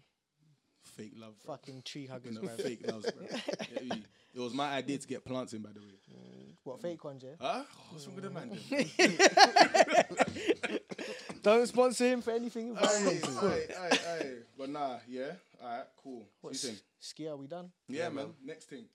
Fake 0.95 1.13
love. 1.17 1.33
Bro. 1.45 1.55
Fucking 1.55 1.81
tree 1.83 2.01
You 2.03 2.09
huggers, 2.09 2.35
know, 2.35 2.41
man. 2.41 2.57
fake 2.57 2.87
loves, 2.89 3.11
bro. 3.11 3.27
Get 3.73 3.85
me? 3.87 4.03
It 4.33 4.39
was 4.39 4.53
my 4.53 4.69
idea 4.73 4.97
to 4.97 5.07
get 5.07 5.23
plants 5.25 5.53
in, 5.53 5.61
by 5.61 5.69
the 5.73 5.79
way. 5.79 5.85
Mm, 6.11 6.53
what, 6.63 6.81
fake 6.81 7.03
ones, 7.03 7.23
yeah? 7.23 7.31
Huh? 7.39 7.63
What's 7.89 8.05
wrong 8.07 8.15
with 8.15 8.23
the 8.25 8.29
man? 8.29 8.49
Mm. 8.51 8.57
then? 10.67 10.79
Don't 11.41 11.67
sponsor 11.67 12.05
him 12.05 12.21
for 12.21 12.31
anything 12.31 12.75
Aye, 12.77 12.97
environmental. 12.97 13.37
aye, 13.39 13.63
aye, 13.79 13.99
aye. 14.19 14.33
But 14.57 14.69
nah, 14.69 14.97
yeah. 15.07 15.31
All 15.61 15.69
right, 15.69 15.85
cool. 16.03 16.19
What 16.19 16.27
What, 16.41 16.53
you 16.53 16.59
think? 16.59 16.79
ski, 16.99 17.27
are 17.27 17.35
we 17.35 17.47
done? 17.47 17.71
Yeah, 17.87 18.09
man. 18.09 18.27
Next 18.45 18.65
thing. 18.65 18.85